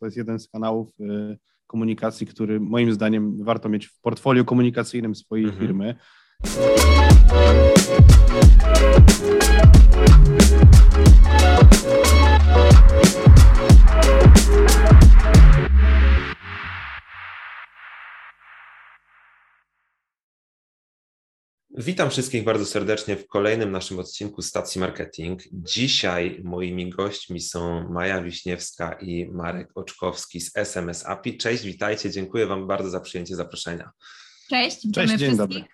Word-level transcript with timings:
To 0.00 0.06
jest 0.06 0.16
jeden 0.16 0.38
z 0.38 0.48
kanałów 0.48 0.88
komunikacji, 1.66 2.26
który 2.26 2.60
moim 2.60 2.92
zdaniem 2.92 3.44
warto 3.44 3.68
mieć 3.68 3.86
w 3.86 4.00
portfolio 4.00 4.44
komunikacyjnym 4.44 5.14
swojej 5.14 5.44
mhm. 5.44 5.66
firmy. 5.66 5.94
Witam 21.80 22.10
wszystkich 22.10 22.44
bardzo 22.44 22.66
serdecznie 22.66 23.16
w 23.16 23.26
kolejnym 23.26 23.70
naszym 23.70 23.98
odcinku 23.98 24.42
Stacji 24.42 24.80
Marketing. 24.80 25.42
Dzisiaj 25.52 26.40
moimi 26.44 26.90
gośćmi 26.90 27.40
są 27.40 27.88
Maja 27.90 28.22
Wiśniewska 28.22 28.92
i 28.92 29.28
Marek 29.32 29.68
Oczkowski 29.74 30.40
z 30.40 30.56
SMS 30.56 31.06
API. 31.06 31.36
Cześć, 31.36 31.64
witajcie, 31.64 32.10
dziękuję 32.10 32.46
Wam 32.46 32.66
bardzo 32.66 32.90
za 32.90 33.00
przyjęcie 33.00 33.36
zaproszenia. 33.36 33.90
Cześć, 34.48 34.86
Cześć 34.94 35.14
dzień 35.14 35.36
dobry. 35.36 35.64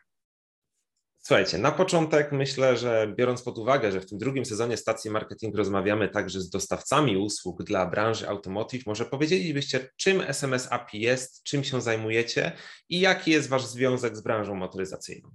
Słuchajcie, 1.18 1.58
na 1.58 1.72
początek 1.72 2.32
myślę, 2.32 2.76
że 2.76 3.14
biorąc 3.16 3.42
pod 3.42 3.58
uwagę, 3.58 3.92
że 3.92 4.00
w 4.00 4.06
tym 4.06 4.18
drugim 4.18 4.44
sezonie 4.44 4.76
stacji 4.76 5.10
marketing 5.10 5.56
rozmawiamy 5.56 6.08
także 6.08 6.40
z 6.40 6.50
dostawcami 6.50 7.16
usług 7.16 7.62
dla 7.62 7.86
branży 7.86 8.28
automotive, 8.28 8.86
może 8.86 9.04
powiedzielibyście, 9.04 9.88
czym 9.96 10.20
SMS 10.20 10.68
API 10.70 11.00
jest, 11.00 11.42
czym 11.42 11.64
się 11.64 11.80
zajmujecie 11.80 12.52
i 12.88 13.00
jaki 13.00 13.30
jest 13.30 13.48
Wasz 13.48 13.66
związek 13.66 14.16
z 14.16 14.20
branżą 14.20 14.54
motoryzacyjną? 14.54 15.34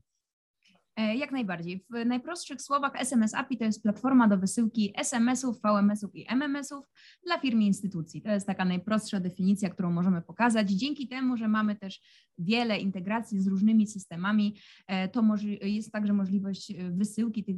E, 0.99 1.15
jak 1.15 1.31
najbardziej. 1.31 1.85
W 1.89 2.05
najprostszych 2.05 2.61
słowach 2.61 3.01
SMS 3.01 3.33
API 3.33 3.57
to 3.57 3.63
jest 3.63 3.83
platforma 3.83 4.27
do 4.27 4.37
wysyłki 4.37 4.93
SMS-ów, 4.95 5.61
VMS-ów 5.61 6.15
i 6.15 6.25
MMS-ów 6.29 6.85
dla 7.25 7.39
firm 7.39 7.61
i 7.61 7.65
instytucji. 7.65 8.21
To 8.21 8.29
jest 8.29 8.47
taka 8.47 8.65
najprostsza 8.65 9.19
definicja, 9.19 9.69
którą 9.69 9.91
możemy 9.91 10.21
pokazać. 10.21 10.71
Dzięki 10.71 11.07
temu, 11.07 11.37
że 11.37 11.47
mamy 11.47 11.75
też 11.75 12.01
wiele 12.37 12.77
integracji 12.77 13.41
z 13.41 13.47
różnymi 13.47 13.87
systemami, 13.87 14.55
e, 14.87 15.07
to 15.07 15.23
jest 15.61 15.91
także 15.91 16.13
możliwość 16.13 16.71
e, 16.71 16.91
wysyłki 16.91 17.43
tych 17.43 17.55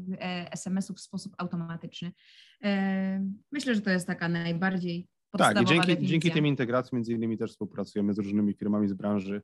SMS-ów 0.51 0.97
w 0.97 1.01
sposób 1.01 1.33
automatyczny. 1.37 2.11
Myślę, 3.51 3.75
że 3.75 3.81
to 3.81 3.89
jest 3.89 4.07
taka 4.07 4.29
najbardziej 4.29 5.07
podstawowa 5.31 5.59
Tak, 5.59 5.67
dzięki, 5.67 5.87
definicja. 5.87 6.11
dzięki 6.11 6.31
tym 6.31 6.47
integracjom 6.47 6.97
między 6.97 7.13
innymi 7.13 7.37
też 7.37 7.51
współpracujemy 7.51 8.13
z 8.13 8.17
różnymi 8.17 8.53
firmami 8.53 8.87
z 8.87 8.93
branży 8.93 9.41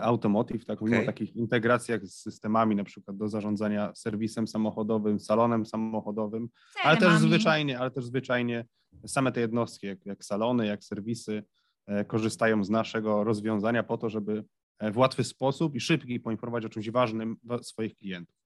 automotive, 0.00 0.64
tak 0.64 0.80
mówimy 0.80 0.96
okay. 0.96 1.04
o 1.04 1.12
takich 1.12 1.36
integracjach 1.36 2.06
z 2.06 2.22
systemami, 2.22 2.76
na 2.76 2.84
przykład 2.84 3.16
do 3.16 3.28
zarządzania 3.28 3.92
serwisem 3.94 4.46
samochodowym, 4.46 5.20
salonem 5.20 5.66
samochodowym, 5.66 6.48
ale 6.84 6.96
też 6.96 7.18
zwyczajnie, 7.18 7.78
ale 7.78 7.90
też 7.90 8.04
zwyczajnie 8.04 8.64
same 9.06 9.32
te 9.32 9.40
jednostki, 9.40 9.86
jak, 9.86 10.06
jak 10.06 10.24
salony, 10.24 10.66
jak 10.66 10.84
serwisy, 10.84 11.44
e, 11.86 12.04
korzystają 12.04 12.64
z 12.64 12.70
naszego 12.70 13.24
rozwiązania 13.24 13.82
po 13.82 13.98
to, 13.98 14.10
żeby 14.10 14.44
e, 14.78 14.90
w 14.90 14.98
łatwy 14.98 15.24
sposób 15.24 15.74
i 15.74 15.80
szybki 15.80 16.20
poinformować 16.20 16.64
o 16.64 16.68
czymś 16.68 16.90
ważnym 16.90 17.36
swoich 17.62 17.96
klientów. 17.96 18.36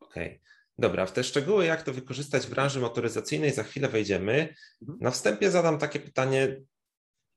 Okej. 0.00 0.28
Okay. 0.28 0.40
Dobra, 0.78 1.06
w 1.06 1.12
te 1.12 1.24
szczegóły, 1.24 1.64
jak 1.64 1.82
to 1.82 1.92
wykorzystać 1.92 2.46
w 2.46 2.50
branży 2.50 2.80
motoryzacyjnej, 2.80 3.50
za 3.50 3.62
chwilę 3.62 3.88
wejdziemy. 3.88 4.54
Mhm. 4.82 4.98
Na 5.00 5.10
wstępie 5.10 5.50
zadam 5.50 5.78
takie 5.78 6.00
pytanie, 6.00 6.60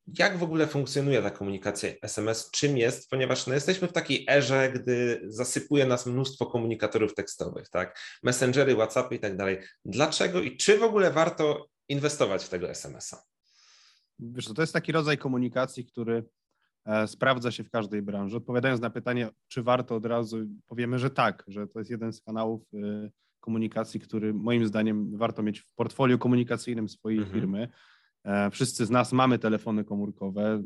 jak 0.08 0.38
w 0.38 0.44
ogóle 0.44 0.68
funkcjonuje 0.68 1.22
ta 1.22 1.32
komunikacja 1.32 1.90
SMS, 2.02 2.52
czym 2.52 2.78
jest, 2.78 3.10
ponieważ 3.10 3.48
no, 3.48 3.54
jesteśmy 3.54 3.88
w 3.88 3.94
takiej 3.94 4.26
erze, 4.30 4.72
gdy 4.72 5.22
zasypuje 5.26 5.86
nas 5.86 6.06
mnóstwo 6.06 6.46
komunikatorów 6.46 7.14
tekstowych, 7.14 7.70
tak? 7.70 8.00
Messengery, 8.24 8.76
WhatsAppy 8.76 9.16
i 9.16 9.20
tak 9.20 9.38
dalej. 9.38 9.60
Dlaczego 9.86 10.42
i 10.42 10.58
czy 10.58 10.78
w 10.78 10.84
ogóle 10.84 11.12
warto 11.12 11.68
inwestować 11.90 12.46
w 12.46 12.50
tego 12.50 12.70
SMS-a? 12.70 13.24
Wiesz, 14.20 14.46
to 14.46 14.62
jest 14.62 14.74
taki 14.74 14.92
rodzaj 14.92 15.18
komunikacji, 15.18 15.86
który 15.86 16.24
e, 16.86 17.08
sprawdza 17.08 17.52
się 17.52 17.64
w 17.64 17.70
każdej 17.70 18.02
branży. 18.02 18.38
Odpowiadając 18.38 18.82
na 18.82 18.90
pytanie, 18.90 19.30
czy 19.48 19.64
warto 19.64 19.96
od 19.96 20.06
razu, 20.06 20.38
powiemy, 20.68 21.00
że 21.00 21.10
tak, 21.10 21.44
że 21.48 21.68
to 21.68 21.80
jest 21.80 21.92
jeden 21.92 22.14
z 22.14 22.22
kanałów 22.22 22.62
e, 22.74 23.10
komunikacji, 23.40 24.00
który 24.00 24.34
moim 24.34 24.68
zdaniem 24.68 25.18
warto 25.18 25.44
mieć 25.44 25.60
w 25.60 25.74
portfolio 25.76 26.18
komunikacyjnym 26.18 26.90
swojej 26.90 27.20
mhm. 27.20 27.36
firmy. 27.36 27.70
E, 28.28 28.52
wszyscy 28.52 28.86
z 28.86 28.90
nas 28.90 29.14
mamy 29.14 29.40
telefony 29.40 29.84
komórkowe, 29.84 30.64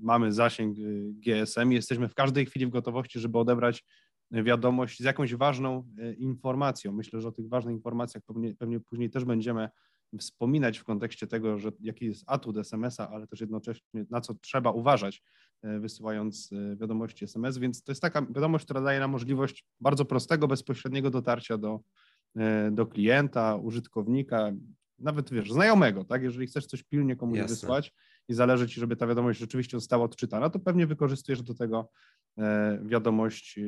mamy 0.00 0.32
zasięg 0.32 0.78
y, 0.78 1.12
GSM 1.12 1.72
i 1.72 1.74
jesteśmy 1.74 2.08
w 2.08 2.14
każdej 2.14 2.46
chwili 2.46 2.66
w 2.66 2.70
gotowości, 2.70 3.20
żeby 3.20 3.38
odebrać 3.38 3.84
wiadomość 4.30 4.98
z 4.98 5.04
jakąś 5.04 5.34
ważną 5.34 5.86
e, 5.98 6.12
informacją. 6.12 6.92
Myślę, 6.92 7.20
że 7.20 7.28
o 7.28 7.32
tych 7.32 7.48
ważnych 7.48 7.74
informacjach 7.74 8.24
pewnie, 8.26 8.54
pewnie 8.54 8.80
później 8.80 9.10
też 9.10 9.24
będziemy 9.24 9.68
wspominać 10.18 10.78
w 10.78 10.84
kontekście 10.84 11.26
tego, 11.26 11.58
że 11.58 11.72
jaki 11.80 12.06
jest 12.06 12.24
atut 12.26 12.56
SMS-a, 12.56 13.10
ale 13.10 13.26
też 13.26 13.40
jednocześnie 13.40 14.04
na 14.10 14.20
co 14.20 14.34
trzeba 14.34 14.70
uważać, 14.70 15.22
e, 15.62 15.80
wysyłając 15.80 16.50
wiadomości 16.76 17.24
SMS. 17.24 17.58
Więc 17.58 17.82
to 17.82 17.92
jest 17.92 18.02
taka 18.02 18.22
wiadomość, 18.22 18.64
która 18.64 18.80
daje 18.80 19.00
nam 19.00 19.10
możliwość 19.10 19.66
bardzo 19.80 20.04
prostego, 20.04 20.48
bezpośredniego 20.48 21.10
dotarcia 21.10 21.58
do, 21.58 21.80
do 22.70 22.86
klienta, 22.86 23.56
użytkownika, 23.56 24.52
nawet 24.98 25.30
wiesz, 25.30 25.52
znajomego, 25.52 26.04
tak? 26.04 26.22
Jeżeli 26.22 26.46
chcesz 26.46 26.66
coś 26.66 26.82
pilnie 26.82 27.16
komuś 27.16 27.38
Jasne. 27.38 27.54
wysłać 27.54 27.92
i 28.28 28.34
zależy 28.34 28.68
ci, 28.68 28.80
żeby 28.80 28.96
ta 28.96 29.06
wiadomość 29.06 29.38
rzeczywiście 29.38 29.76
została 29.76 30.04
odczytana, 30.04 30.50
to 30.50 30.58
pewnie 30.58 30.86
wykorzystujesz 30.86 31.42
do 31.42 31.54
tego 31.54 31.90
e, 32.38 32.78
wiadomość 32.84 33.58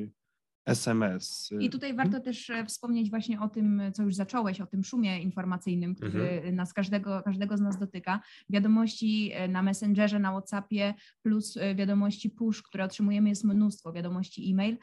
SMS. 0.67 1.51
I 1.61 1.71
tutaj 1.71 1.95
warto 1.95 2.17
mhm. 2.17 2.25
też 2.25 2.51
e, 2.51 2.65
wspomnieć 2.65 3.11
właśnie 3.11 3.41
o 3.41 3.49
tym, 3.49 3.83
co 3.95 4.03
już 4.03 4.15
zacząłeś, 4.15 4.61
o 4.61 4.67
tym 4.67 4.85
szumie 4.85 5.21
informacyjnym, 5.23 5.95
który 5.95 6.29
mhm. 6.29 6.55
nas 6.55 6.73
każdego, 6.73 7.23
każdego 7.23 7.57
z 7.57 7.61
nas 7.61 7.79
dotyka. 7.79 8.21
Wiadomości 8.51 9.31
e, 9.35 9.49
na 9.49 9.63
Messengerze, 9.63 10.19
na 10.19 10.31
WhatsAppie, 10.31 10.95
plus 11.23 11.57
e, 11.57 11.75
wiadomości 11.75 12.31
push, 12.31 12.63
które 12.63 12.85
otrzymujemy, 12.85 13.29
jest 13.29 13.45
mnóstwo, 13.45 13.93
wiadomości 13.93 14.51
e-mail. 14.51 14.79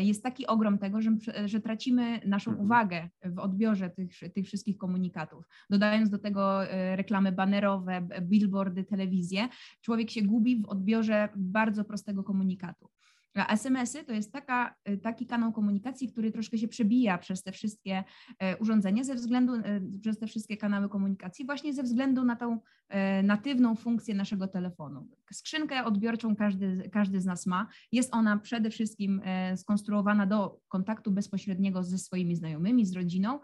Jest 0.00 0.22
taki 0.22 0.46
ogrom 0.46 0.78
tego, 0.78 1.00
że, 1.00 1.10
że 1.44 1.60
tracimy 1.60 2.20
naszą 2.26 2.50
mhm. 2.50 2.66
uwagę 2.66 3.08
w 3.24 3.38
odbiorze 3.38 3.90
tych, 3.90 4.32
tych 4.34 4.46
wszystkich 4.46 4.78
komunikatów. 4.78 5.44
Dodając 5.70 6.10
do 6.10 6.18
tego 6.18 6.60
reklamy 6.96 7.32
banerowe, 7.32 8.08
billboardy, 8.22 8.84
telewizję, 8.84 9.48
człowiek 9.80 10.10
się 10.10 10.22
gubi 10.22 10.62
w 10.62 10.66
odbiorze 10.66 11.28
bardzo 11.36 11.84
prostego 11.84 12.24
komunikatu. 12.24 12.90
SMS-y 13.34 14.04
to 14.04 14.12
jest 14.12 14.32
taka, 14.32 14.74
y, 14.88 14.98
taki 14.98 15.26
kanał 15.26 15.52
komunikacji, 15.52 16.08
który 16.08 16.30
troszkę 16.30 16.58
się 16.58 16.68
przebija 16.68 17.18
przez 17.18 17.42
te 17.42 17.52
wszystkie 17.52 18.04
e, 18.38 18.56
urządzenia, 18.56 19.04
ze 19.04 19.14
względu, 19.14 19.54
e, 19.54 19.80
przez 20.00 20.18
te 20.18 20.26
wszystkie 20.26 20.56
kanały 20.56 20.88
komunikacji, 20.88 21.46
właśnie 21.46 21.74
ze 21.74 21.82
względu 21.82 22.24
na 22.24 22.36
tą 22.36 22.58
e, 22.88 23.22
natywną 23.22 23.74
funkcję 23.74 24.14
naszego 24.14 24.48
telefonu. 24.48 25.08
Skrzynkę 25.32 25.84
odbiorczą 25.84 26.36
każdy, 26.36 26.90
każdy 26.92 27.20
z 27.20 27.24
nas 27.24 27.46
ma. 27.46 27.66
Jest 27.92 28.14
ona 28.14 28.38
przede 28.38 28.70
wszystkim 28.70 29.20
skonstruowana 29.56 30.26
do 30.26 30.60
kontaktu 30.68 31.10
bezpośredniego 31.10 31.82
ze 31.84 31.98
swoimi 31.98 32.36
znajomymi, 32.36 32.86
z 32.86 32.92
rodziną, 32.92 33.40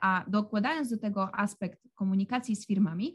a 0.00 0.24
dokładając 0.28 0.90
do 0.90 0.98
tego 0.98 1.34
aspekt 1.34 1.78
komunikacji 1.94 2.56
z 2.56 2.66
firmami, 2.66 3.14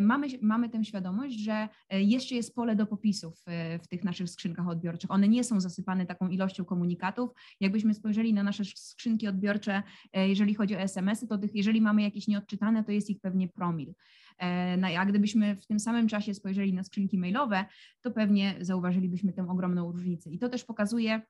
mamy, 0.00 0.26
mamy 0.42 0.68
tę 0.68 0.84
świadomość, 0.84 1.34
że 1.34 1.68
jeszcze 1.90 2.34
jest 2.34 2.54
pole 2.54 2.76
do 2.76 2.86
popisów 2.86 3.44
w 3.82 3.88
tych 3.88 4.04
naszych 4.04 4.30
skrzynkach 4.30 4.68
odbiorczych. 4.68 5.10
One 5.10 5.28
nie 5.28 5.41
są 5.44 5.60
zasypane 5.60 6.06
taką 6.06 6.28
ilością 6.28 6.64
komunikatów. 6.64 7.30
Jakbyśmy 7.60 7.94
spojrzeli 7.94 8.34
na 8.34 8.42
nasze 8.42 8.64
skrzynki 8.64 9.28
odbiorcze, 9.28 9.82
e, 10.12 10.28
jeżeli 10.28 10.54
chodzi 10.54 10.76
o 10.76 10.78
SMS-y, 10.78 11.26
to 11.26 11.38
tych, 11.38 11.54
jeżeli 11.54 11.80
mamy 11.80 12.02
jakieś 12.02 12.28
nieodczytane, 12.28 12.84
to 12.84 12.92
jest 12.92 13.10
ich 13.10 13.20
pewnie 13.20 13.48
promil. 13.48 13.94
E, 14.42 14.98
a 14.98 15.06
gdybyśmy 15.06 15.56
w 15.56 15.66
tym 15.66 15.80
samym 15.80 16.08
czasie 16.08 16.34
spojrzeli 16.34 16.74
na 16.74 16.82
skrzynki 16.82 17.18
mailowe, 17.18 17.64
to 18.00 18.10
pewnie 18.10 18.54
zauważylibyśmy 18.60 19.32
tę 19.32 19.48
ogromną 19.48 19.92
różnicę. 19.92 20.30
I 20.30 20.38
to 20.38 20.48
też 20.48 20.64
pokazuje, 20.64 21.22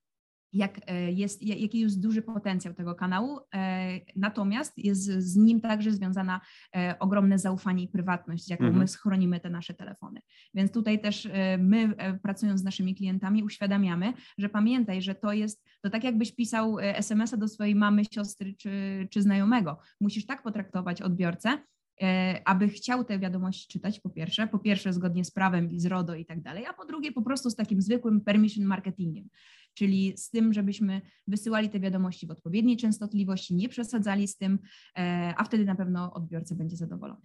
jak 0.52 0.80
e, 0.86 1.12
jest, 1.12 1.42
jaki 1.42 1.80
jest 1.80 2.00
duży 2.00 2.22
potencjał 2.22 2.74
tego 2.74 2.94
kanału, 2.94 3.38
e, 3.54 4.00
natomiast 4.16 4.78
jest 4.78 5.04
z 5.04 5.36
nim 5.36 5.60
także 5.60 5.92
związana 5.92 6.40
e, 6.76 6.96
ogromne 6.98 7.38
zaufanie 7.38 7.84
i 7.84 7.88
prywatność, 7.88 8.50
jaką 8.50 8.64
mhm. 8.64 8.80
my 8.80 8.88
schronimy 8.88 9.40
te 9.40 9.50
nasze 9.50 9.74
telefony. 9.74 10.20
Więc 10.54 10.72
tutaj 10.72 11.00
też 11.00 11.28
my, 11.58 11.94
pracując 12.22 12.60
z 12.60 12.64
naszymi 12.64 12.94
klientami, 12.94 13.42
uświadamiamy, 13.42 14.12
że 14.38 14.48
pamiętaj, 14.48 15.02
że 15.02 15.14
to 15.14 15.32
jest, 15.32 15.64
to 15.80 15.90
tak 15.90 16.04
jakbyś 16.04 16.34
pisał 16.34 16.78
SMS-a 16.78 17.36
do 17.36 17.48
swojej 17.48 17.74
mamy, 17.74 18.04
siostry 18.04 18.54
czy, 18.54 19.08
czy 19.10 19.22
znajomego. 19.22 19.78
Musisz 20.00 20.26
tak 20.26 20.42
potraktować 20.42 21.02
odbiorcę, 21.02 21.58
aby 22.44 22.68
chciał 22.68 23.04
te 23.04 23.18
wiadomości 23.18 23.68
czytać, 23.68 24.00
po 24.00 24.10
pierwsze, 24.10 24.46
po 24.46 24.58
pierwsze 24.58 24.92
zgodnie 24.92 25.24
z 25.24 25.30
prawem 25.30 25.70
i 25.70 25.80
z 25.80 25.86
RODO 25.86 26.14
i 26.14 26.26
tak 26.26 26.42
dalej, 26.42 26.66
a 26.66 26.72
po 26.72 26.84
drugie 26.84 27.12
po 27.12 27.22
prostu 27.22 27.50
z 27.50 27.56
takim 27.56 27.82
zwykłym 27.82 28.20
permission 28.20 28.64
marketingiem 28.64 29.28
czyli 29.74 30.14
z 30.16 30.30
tym, 30.30 30.52
żebyśmy 30.52 31.00
wysyłali 31.26 31.70
te 31.70 31.80
wiadomości 31.80 32.26
w 32.26 32.30
odpowiedniej 32.30 32.76
częstotliwości, 32.76 33.54
nie 33.54 33.68
przesadzali 33.68 34.28
z 34.28 34.36
tym, 34.36 34.58
e, 34.98 35.34
a 35.36 35.44
wtedy 35.44 35.64
na 35.64 35.74
pewno 35.74 36.12
odbiorca 36.12 36.54
będzie 36.54 36.76
zadowolony. 36.76 37.22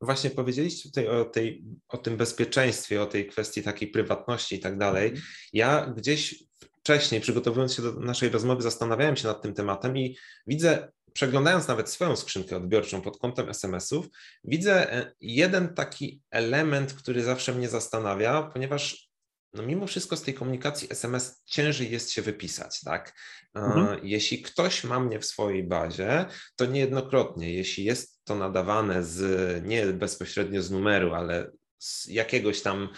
Właśnie 0.00 0.30
powiedzieliście 0.30 0.88
tutaj 0.88 1.08
o, 1.08 1.24
tej, 1.24 1.64
o 1.88 1.98
tym 1.98 2.16
bezpieczeństwie, 2.16 3.02
o 3.02 3.06
tej 3.06 3.26
kwestii 3.26 3.62
takiej 3.62 3.88
prywatności 3.88 4.54
i 4.56 4.60
tak 4.60 4.78
dalej. 4.78 5.08
Mhm. 5.08 5.26
Ja 5.52 5.94
gdzieś 5.96 6.44
wcześniej, 6.80 7.20
przygotowując 7.20 7.74
się 7.74 7.82
do 7.82 7.92
naszej 7.92 8.28
rozmowy, 8.28 8.62
zastanawiałem 8.62 9.16
się 9.16 9.28
nad 9.28 9.42
tym 9.42 9.54
tematem 9.54 9.98
i 9.98 10.16
widzę 10.46 10.92
przeglądając 11.14 11.68
nawet 11.68 11.90
swoją 11.90 12.16
skrzynkę 12.16 12.56
odbiorczą 12.56 13.00
pod 13.00 13.18
kątem 13.18 13.48
SMS-ów, 13.48 14.06
widzę 14.44 14.92
e, 14.92 15.12
jeden 15.20 15.74
taki 15.74 16.22
element, 16.30 16.94
który 16.94 17.22
zawsze 17.22 17.52
mnie 17.52 17.68
zastanawia, 17.68 18.42
ponieważ 18.42 19.12
no 19.54 19.62
mimo 19.62 19.86
wszystko 19.86 20.16
z 20.16 20.22
tej 20.22 20.34
komunikacji 20.34 20.88
SMS 20.90 21.42
ciężej 21.46 21.90
jest 21.90 22.10
się 22.10 22.22
wypisać, 22.22 22.80
tak? 22.80 23.14
Mhm. 23.54 24.00
Jeśli 24.02 24.42
ktoś 24.42 24.84
ma 24.84 25.00
mnie 25.00 25.20
w 25.20 25.24
swojej 25.24 25.64
bazie, 25.64 26.24
to 26.56 26.66
niejednokrotnie, 26.66 27.54
jeśli 27.54 27.84
jest 27.84 28.24
to 28.24 28.34
nadawane 28.34 29.04
z 29.04 29.64
nie 29.64 29.86
bezpośrednio 29.86 30.62
z 30.62 30.70
numeru, 30.70 31.14
ale 31.14 31.50
z 31.78 32.06
jakiegoś 32.06 32.62
tam, 32.62 32.88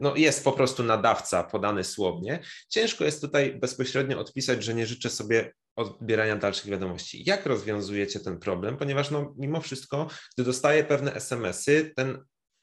no 0.00 0.16
jest 0.16 0.44
po 0.44 0.52
prostu 0.52 0.82
nadawca 0.82 1.44
podany 1.44 1.84
słownie, 1.84 2.42
ciężko 2.68 3.04
jest 3.04 3.20
tutaj 3.20 3.54
bezpośrednio 3.54 4.20
odpisać, 4.20 4.64
że 4.64 4.74
nie 4.74 4.86
życzę 4.86 5.10
sobie 5.10 5.52
odbierania 5.80 6.36
dalszych 6.36 6.70
wiadomości. 6.70 7.22
Jak 7.26 7.46
rozwiązujecie 7.46 8.20
ten 8.20 8.38
problem? 8.38 8.76
Ponieważ 8.76 9.10
no, 9.10 9.34
mimo 9.38 9.60
wszystko, 9.60 10.08
gdy 10.34 10.44
dostaję 10.44 10.84
pewne 10.84 11.14
SMS-y, 11.14 11.92
ten 11.96 12.18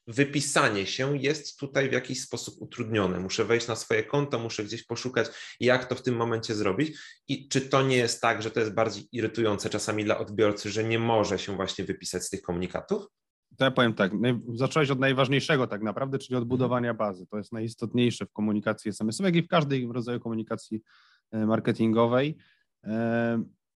wypisanie 0.08 0.86
się 0.86 1.18
jest 1.18 1.60
tutaj 1.60 1.90
w 1.90 1.94
jakiś 1.94 2.22
sposób 2.22 2.56
utrudnione. 2.62 3.20
Muszę 3.20 3.46
wejść 3.46 3.68
na 3.68 3.76
swoje 3.76 4.04
konto, 4.04 4.40
muszę 4.40 4.64
gdzieś 4.64 4.86
poszukać, 4.86 5.28
jak 5.60 5.86
to 5.86 5.96
w 5.96 6.02
tym 6.02 6.16
momencie 6.16 6.56
zrobić. 6.56 6.98
I 7.28 7.48
czy 7.48 7.62
to 7.62 7.82
nie 7.82 7.98
jest 7.98 8.22
tak, 8.22 8.42
że 8.42 8.52
to 8.52 8.60
jest 8.60 8.74
bardziej 8.74 9.08
irytujące 9.12 9.70
czasami 9.70 10.06
dla 10.06 10.18
odbiorcy, 10.18 10.70
że 10.72 10.84
nie 10.84 11.00
może 11.00 11.40
się 11.40 11.56
właśnie 11.56 11.86
wypisać 11.86 12.24
z 12.24 12.30
tych 12.30 12.42
komunikatów? 12.42 13.08
To 13.58 13.66
ja 13.66 13.72
powiem 13.72 13.94
tak, 13.94 14.12
zacząłeś 14.54 14.90
od 14.90 15.00
najważniejszego 15.00 15.68
tak 15.68 15.82
naprawdę, 15.82 16.18
czyli 16.18 16.36
od 16.36 16.46
budowania 16.46 16.94
bazy. 16.94 17.28
To 17.28 17.38
jest 17.38 17.52
najistotniejsze 17.52 18.26
w 18.26 18.32
komunikacji 18.32 18.90
SMS-owej, 18.90 19.30
jak 19.30 19.44
i 19.44 19.48
w 19.48 19.50
każdej 19.50 19.88
rodzaju 19.92 20.20
komunikacji 20.20 20.82
e, 21.32 21.46
marketingowej. 21.46 22.38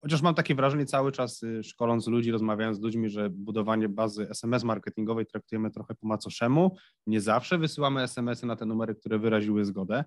Chociaż 0.02 0.22
mam 0.22 0.36
takie 0.36 0.56
wrażenie 0.56 0.86
cały 0.86 1.12
czas, 1.12 1.44
y, 1.44 1.64
szkoląc 1.64 2.08
ludzi, 2.08 2.32
rozmawiając 2.32 2.78
z 2.78 2.82
ludźmi, 2.82 3.10
że 3.10 3.30
budowanie 3.30 3.90
bazy 3.90 4.30
SMS 4.30 4.64
marketingowej 4.64 5.26
traktujemy 5.26 5.72
trochę 5.72 5.96
po 5.96 6.08
macoszemu. 6.08 6.76
Nie 7.08 7.22
zawsze 7.22 7.58
wysyłamy 7.58 8.02
SMS-y 8.02 8.46
na 8.46 8.56
te 8.56 8.66
numery, 8.66 8.96
które 8.96 9.20
wyraziły 9.20 9.66
zgodę. 9.66 9.96
E, 9.98 10.04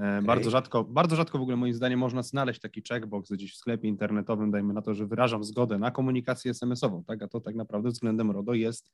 okay. 0.00 0.22
Bardzo 0.22 0.50
rzadko, 0.50 0.84
bardzo 0.84 1.16
rzadko 1.16 1.38
w 1.38 1.42
ogóle 1.42 1.56
moim 1.56 1.74
zdaniem 1.74 2.00
można 2.00 2.22
znaleźć 2.22 2.60
taki 2.60 2.82
checkbox 2.88 3.32
gdzieś 3.32 3.54
w 3.54 3.56
sklepie 3.56 3.88
internetowym, 3.88 4.50
dajmy 4.50 4.74
na 4.74 4.82
to, 4.82 4.94
że 4.94 5.06
wyrażam 5.06 5.44
zgodę 5.44 5.78
na 5.78 5.90
komunikację 5.90 6.50
SMS-ową, 6.50 7.04
tak? 7.04 7.22
A 7.22 7.28
to 7.28 7.40
tak 7.40 7.54
naprawdę 7.54 7.90
względem 7.90 8.30
RODO 8.30 8.54
jest 8.54 8.92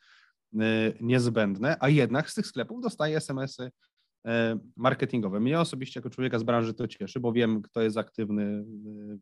y, 0.55 0.59
niezbędne, 1.01 1.77
a 1.81 1.89
jednak 1.89 2.31
z 2.31 2.35
tych 2.35 2.47
sklepów 2.47 2.83
dostaję 2.83 3.17
SMS-y 3.17 3.71
marketingowe. 4.77 5.41
Mnie 5.41 5.61
osobiście 5.61 6.01
jako 6.01 6.11
człowieka 6.11 6.39
z 6.39 6.43
branży 6.43 6.75
to 6.75 6.89
cieszy, 6.89 7.21
bo 7.21 7.33
wiem, 7.33 7.63
kto 7.63 7.83
jest 7.83 7.97
aktywny 7.97 8.65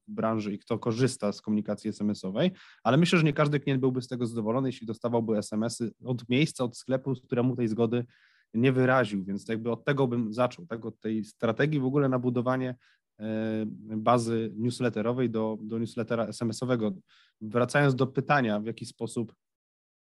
w 0.08 0.12
branży 0.14 0.52
i 0.52 0.58
kto 0.58 0.78
korzysta 0.78 1.32
z 1.32 1.40
komunikacji 1.40 1.90
SMS-owej, 1.90 2.50
ale 2.82 2.96
myślę, 2.96 3.18
że 3.18 3.24
nie 3.24 3.32
każdy 3.32 3.60
klient 3.60 3.80
byłby 3.80 4.02
z 4.02 4.08
tego 4.08 4.26
zadowolony, 4.26 4.68
jeśli 4.68 4.86
dostawałby 4.86 5.38
SMS-y 5.38 5.90
od 6.04 6.28
miejsca, 6.28 6.64
od 6.64 6.76
sklepu, 6.76 7.14
któremu 7.24 7.56
tej 7.56 7.68
zgody 7.68 8.06
nie 8.54 8.72
wyraził, 8.72 9.24
więc 9.24 9.48
jakby 9.48 9.70
od 9.70 9.84
tego 9.84 10.06
bym 10.06 10.32
zaczął, 10.32 10.66
tak, 10.66 10.86
od 10.86 11.00
tej 11.00 11.24
strategii 11.24 11.80
w 11.80 11.84
ogóle 11.84 12.08
na 12.08 12.18
budowanie 12.18 12.76
e, 13.20 13.66
bazy 13.96 14.52
newsletterowej 14.56 15.30
do, 15.30 15.58
do 15.60 15.78
newslettera 15.78 16.26
SMS-owego. 16.26 16.92
Wracając 17.40 17.94
do 17.94 18.06
pytania, 18.06 18.60
w 18.60 18.66
jaki 18.66 18.86
sposób 18.86 19.34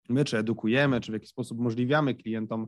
my 0.10 0.26
czy 0.26 0.38
edukujemy, 0.38 1.02
czy 1.02 1.12
w 1.12 1.14
jaki 1.14 1.28
sposób 1.28 1.60
umożliwiamy 1.60 2.16
klientom 2.16 2.68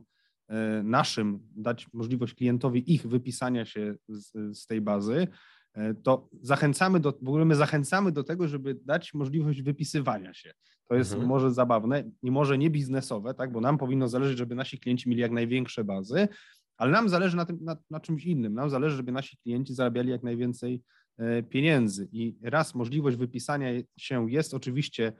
naszym 0.84 1.40
dać 1.56 1.92
możliwość 1.92 2.34
klientowi 2.34 2.94
ich 2.94 3.06
wypisania 3.06 3.64
się 3.64 3.94
z, 4.08 4.58
z 4.58 4.66
tej 4.66 4.80
bazy, 4.80 5.28
e, 5.74 5.94
to 5.94 6.28
zachęcamy 6.42 7.00
do, 7.00 7.12
w 7.12 7.28
ogóle 7.28 7.44
my 7.44 7.54
zachęcamy 7.54 8.12
do 8.12 8.24
tego, 8.24 8.48
żeby 8.48 8.74
dać 8.84 9.14
możliwość 9.14 9.62
wypisywania 9.62 10.34
się. 10.34 10.52
To 10.88 10.94
jest 10.94 11.12
mhm. 11.12 11.28
może 11.28 11.50
zabawne 11.50 12.04
i 12.22 12.30
może 12.30 12.58
nie 12.58 12.70
biznesowe, 12.70 13.34
tak, 13.34 13.52
bo 13.52 13.60
nam 13.60 13.78
powinno 13.78 14.08
zależeć, 14.08 14.38
żeby 14.38 14.54
nasi 14.54 14.78
klienci 14.78 15.08
mieli 15.08 15.20
jak 15.20 15.32
największe 15.32 15.84
bazy, 15.84 16.28
ale 16.76 16.92
nam 16.92 17.08
zależy 17.08 17.36
na, 17.36 17.44
tym, 17.44 17.58
na, 17.60 17.76
na 17.90 18.00
czymś 18.00 18.24
innym. 18.24 18.54
Nam 18.54 18.70
zależy, 18.70 18.96
żeby 18.96 19.12
nasi 19.12 19.36
klienci 19.36 19.74
zarabiali 19.74 20.10
jak 20.10 20.22
najwięcej 20.22 20.82
e, 21.18 21.42
pieniędzy. 21.42 22.08
I 22.12 22.36
raz 22.42 22.74
możliwość 22.74 23.16
wypisania 23.16 23.68
się 23.98 24.30
jest 24.30 24.54
oczywiście, 24.54 25.12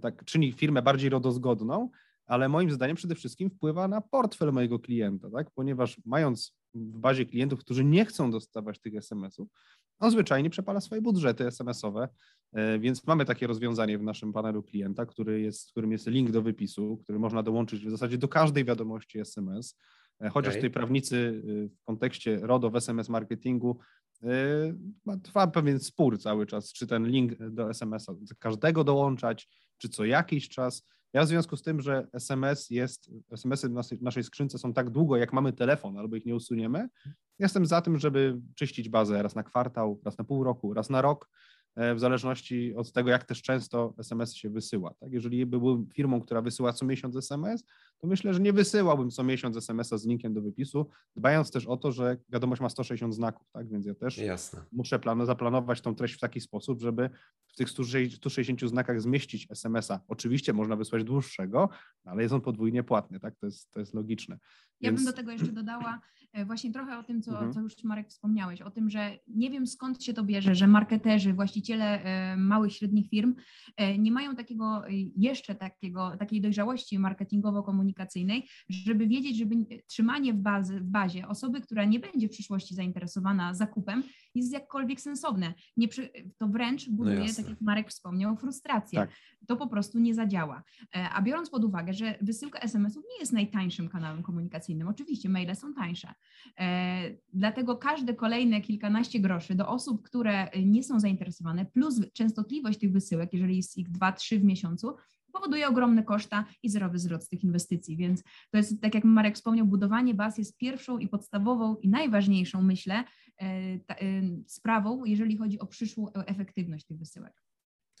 tak 0.00 0.24
czyni 0.24 0.52
firmę 0.52 0.82
bardziej 0.82 1.10
rodozgodną, 1.10 1.90
ale 2.30 2.48
moim 2.48 2.70
zdaniem 2.70 2.96
przede 2.96 3.14
wszystkim 3.14 3.50
wpływa 3.50 3.88
na 3.88 4.00
portfel 4.00 4.52
mojego 4.52 4.78
klienta, 4.78 5.30
tak? 5.30 5.50
ponieważ 5.50 6.00
mając 6.04 6.56
w 6.74 6.98
bazie 6.98 7.26
klientów, 7.26 7.60
którzy 7.60 7.84
nie 7.84 8.04
chcą 8.04 8.30
dostawać 8.30 8.80
tych 8.80 8.94
SMS-ów, 8.94 9.48
on 9.98 10.10
zwyczajnie 10.10 10.50
przepala 10.50 10.80
swoje 10.80 11.02
budżety 11.02 11.46
SMS-owe, 11.46 12.08
e, 12.52 12.78
więc 12.78 13.06
mamy 13.06 13.24
takie 13.24 13.46
rozwiązanie 13.46 13.98
w 13.98 14.02
naszym 14.02 14.32
panelu 14.32 14.62
klienta, 14.62 15.06
który 15.06 15.40
jest, 15.40 15.70
którym 15.70 15.92
jest 15.92 16.06
link 16.06 16.30
do 16.30 16.42
wypisu, 16.42 17.00
który 17.02 17.18
można 17.18 17.42
dołączyć 17.42 17.86
w 17.86 17.90
zasadzie 17.90 18.18
do 18.18 18.28
każdej 18.28 18.64
wiadomości 18.64 19.18
SMS. 19.18 19.76
E, 20.20 20.28
chociaż 20.28 20.50
okay. 20.50 20.60
tutaj 20.60 20.70
prawnicy 20.70 21.42
e, 21.44 21.68
w 21.68 21.84
kontekście 21.84 22.40
RODO 22.42 22.70
w 22.70 22.76
SMS 22.76 23.08
marketingu 23.08 23.78
trwa 25.22 25.46
pewien 25.46 25.80
spór 25.80 26.18
cały 26.18 26.46
czas, 26.46 26.72
czy 26.72 26.86
ten 26.86 27.06
link 27.06 27.32
do 27.50 27.70
SMS-a 27.70 28.14
każdego 28.38 28.84
dołączać, 28.84 29.48
czy 29.78 29.88
co 29.88 30.04
jakiś 30.04 30.48
czas. 30.48 30.86
Ja 31.12 31.24
w 31.24 31.28
związku 31.28 31.56
z 31.56 31.62
tym, 31.62 31.80
że 31.80 32.06
SMS 32.12 32.70
jest, 32.70 33.10
SMS-y 33.32 33.68
w 33.68 34.02
naszej, 34.02 34.24
skrzynce 34.24 34.58
są 34.58 34.72
tak 34.72 34.90
długo, 34.90 35.16
jak 35.16 35.32
mamy 35.32 35.52
telefon, 35.52 35.98
albo 35.98 36.16
ich 36.16 36.26
nie 36.26 36.34
usuniemy, 36.34 36.88
jestem 37.38 37.66
za 37.66 37.80
tym, 37.80 37.98
żeby 37.98 38.40
czyścić 38.54 38.88
bazę 38.88 39.22
raz 39.22 39.34
na 39.34 39.42
kwartał, 39.42 40.00
raz 40.04 40.18
na 40.18 40.24
pół 40.24 40.44
roku, 40.44 40.74
raz 40.74 40.90
na 40.90 41.02
rok, 41.02 41.28
w 41.76 42.00
zależności 42.00 42.74
od 42.74 42.92
tego, 42.92 43.10
jak 43.10 43.24
też 43.24 43.42
często 43.42 43.94
SMS 43.98 44.34
się 44.34 44.50
wysyła. 44.50 44.94
Tak? 44.94 45.12
Jeżeli 45.12 45.46
byłbym 45.46 45.86
firmą, 45.94 46.20
która 46.20 46.42
wysyła 46.42 46.72
co 46.72 46.86
miesiąc 46.86 47.16
SMS, 47.16 47.64
to 47.98 48.06
myślę, 48.06 48.34
że 48.34 48.40
nie 48.40 48.52
wysyłałbym 48.52 49.10
co 49.10 49.24
miesiąc 49.24 49.56
SMS-a 49.56 49.98
z 49.98 50.06
linkiem 50.06 50.34
do 50.34 50.42
wypisu, 50.42 50.86
dbając 51.16 51.50
też 51.50 51.66
o 51.66 51.76
to, 51.76 51.92
że 51.92 52.16
wiadomość 52.28 52.60
ma 52.60 52.68
160 52.68 53.14
znaków, 53.14 53.50
tak? 53.52 53.68
Więc 53.68 53.86
ja 53.86 53.94
też 53.94 54.18
Jasne. 54.18 54.62
muszę 54.72 54.98
plan- 54.98 55.26
zaplanować 55.26 55.80
tą 55.80 55.94
treść 55.94 56.14
w 56.14 56.20
taki 56.20 56.40
sposób, 56.40 56.80
żeby 56.80 57.10
w 57.46 57.56
tych 57.56 57.70
160 57.70 58.60
znakach 58.60 59.00
zmieścić 59.00 59.46
SMS-a. 59.50 60.00
Oczywiście 60.08 60.52
można 60.52 60.76
wysłać 60.76 61.04
dłuższego, 61.04 61.68
ale 62.04 62.22
jest 62.22 62.34
on 62.34 62.40
podwójnie 62.40 62.82
płatny, 62.82 63.20
tak? 63.20 63.36
To 63.36 63.46
jest, 63.46 63.70
to 63.70 63.80
jest 63.80 63.94
logiczne. 63.94 64.38
Ja 64.80 64.92
bym 64.92 65.04
do 65.04 65.12
tego 65.12 65.30
jeszcze 65.30 65.52
dodała 65.52 66.00
e, 66.29 66.29
właśnie 66.46 66.72
trochę 66.72 66.98
o 66.98 67.02
tym, 67.02 67.22
co, 67.22 67.30
mhm. 67.30 67.52
co 67.52 67.60
już 67.60 67.84
Marek 67.84 68.08
wspomniałeś, 68.08 68.62
o 68.62 68.70
tym, 68.70 68.90
że 68.90 69.18
nie 69.28 69.50
wiem 69.50 69.66
skąd 69.66 70.04
się 70.04 70.14
to 70.14 70.24
bierze, 70.24 70.54
że 70.54 70.66
marketerzy, 70.66 71.32
właściciele 71.32 72.02
e, 72.02 72.36
małych, 72.36 72.72
średnich 72.72 73.08
firm 73.08 73.34
e, 73.76 73.98
nie 73.98 74.12
mają 74.12 74.36
takiego 74.36 74.82
jeszcze 75.16 75.54
takiego, 75.54 76.16
takiej 76.18 76.40
dojrzałości 76.40 76.98
marketingowo-komunikacyjnej, 76.98 78.42
żeby 78.68 79.06
wiedzieć, 79.06 79.38
żeby 79.38 79.54
trzymanie 79.86 80.32
w, 80.32 80.36
bazy, 80.36 80.80
w 80.80 80.84
bazie 80.84 81.28
osoby, 81.28 81.60
która 81.60 81.84
nie 81.84 82.00
będzie 82.00 82.28
w 82.28 82.30
przyszłości 82.30 82.74
zainteresowana 82.74 83.54
zakupem, 83.54 84.02
jest 84.34 84.52
jakkolwiek 84.52 85.00
sensowne. 85.00 85.54
Nie 85.76 85.88
przy, 85.88 86.10
to 86.38 86.48
wręcz 86.48 86.88
no 86.88 86.96
buduje, 86.96 87.20
no 87.20 87.34
tak 87.36 87.48
jak 87.48 87.60
Marek 87.60 87.88
wspomniał, 87.88 88.36
frustrację. 88.36 88.98
Tak. 88.98 89.10
To 89.46 89.56
po 89.56 89.66
prostu 89.66 89.98
nie 89.98 90.14
zadziała. 90.14 90.62
A 90.92 91.22
biorąc 91.22 91.50
pod 91.50 91.64
uwagę, 91.64 91.92
że 91.92 92.18
wysyłka 92.20 92.58
SMS-ów 92.58 93.04
nie 93.10 93.20
jest 93.20 93.32
najtańszym 93.32 93.88
kanałem 93.88 94.22
komunikacyjnym. 94.22 94.88
Oczywiście 94.88 95.28
maile 95.28 95.56
są 95.56 95.74
tańsze. 95.74 96.14
E, 96.58 97.10
dlatego 97.32 97.76
każde 97.76 98.14
kolejne 98.14 98.60
kilkanaście 98.60 99.20
groszy 99.20 99.54
do 99.54 99.68
osób, 99.68 100.02
które 100.02 100.48
nie 100.64 100.82
są 100.82 101.00
zainteresowane, 101.00 101.66
plus 101.66 102.00
częstotliwość 102.12 102.78
tych 102.78 102.92
wysyłek, 102.92 103.32
jeżeli 103.32 103.56
jest 103.56 103.78
ich 103.78 103.90
dwa, 103.90 104.12
trzy 104.12 104.38
w 104.38 104.44
miesiącu, 104.44 104.96
powoduje 105.32 105.68
ogromne 105.68 106.02
koszta 106.02 106.44
i 106.62 106.68
zerowy 106.70 106.96
wzrost 106.96 107.30
tych 107.30 107.44
inwestycji. 107.44 107.96
Więc 107.96 108.22
to 108.50 108.56
jest, 108.56 108.80
tak 108.82 108.94
jak 108.94 109.04
Marek 109.04 109.36
wspomniał, 109.36 109.66
budowanie 109.66 110.14
baz 110.14 110.38
jest 110.38 110.56
pierwszą 110.56 110.98
i 110.98 111.08
podstawową 111.08 111.76
i 111.76 111.88
najważniejszą, 111.88 112.62
myślę, 112.62 113.04
e, 113.36 113.78
ta, 113.78 113.94
e, 113.94 113.98
sprawą, 114.46 115.04
jeżeli 115.04 115.36
chodzi 115.36 115.58
o 115.58 115.66
przyszłą 115.66 116.12
efektywność 116.12 116.86
tych 116.86 116.98
wysyłek. 116.98 117.42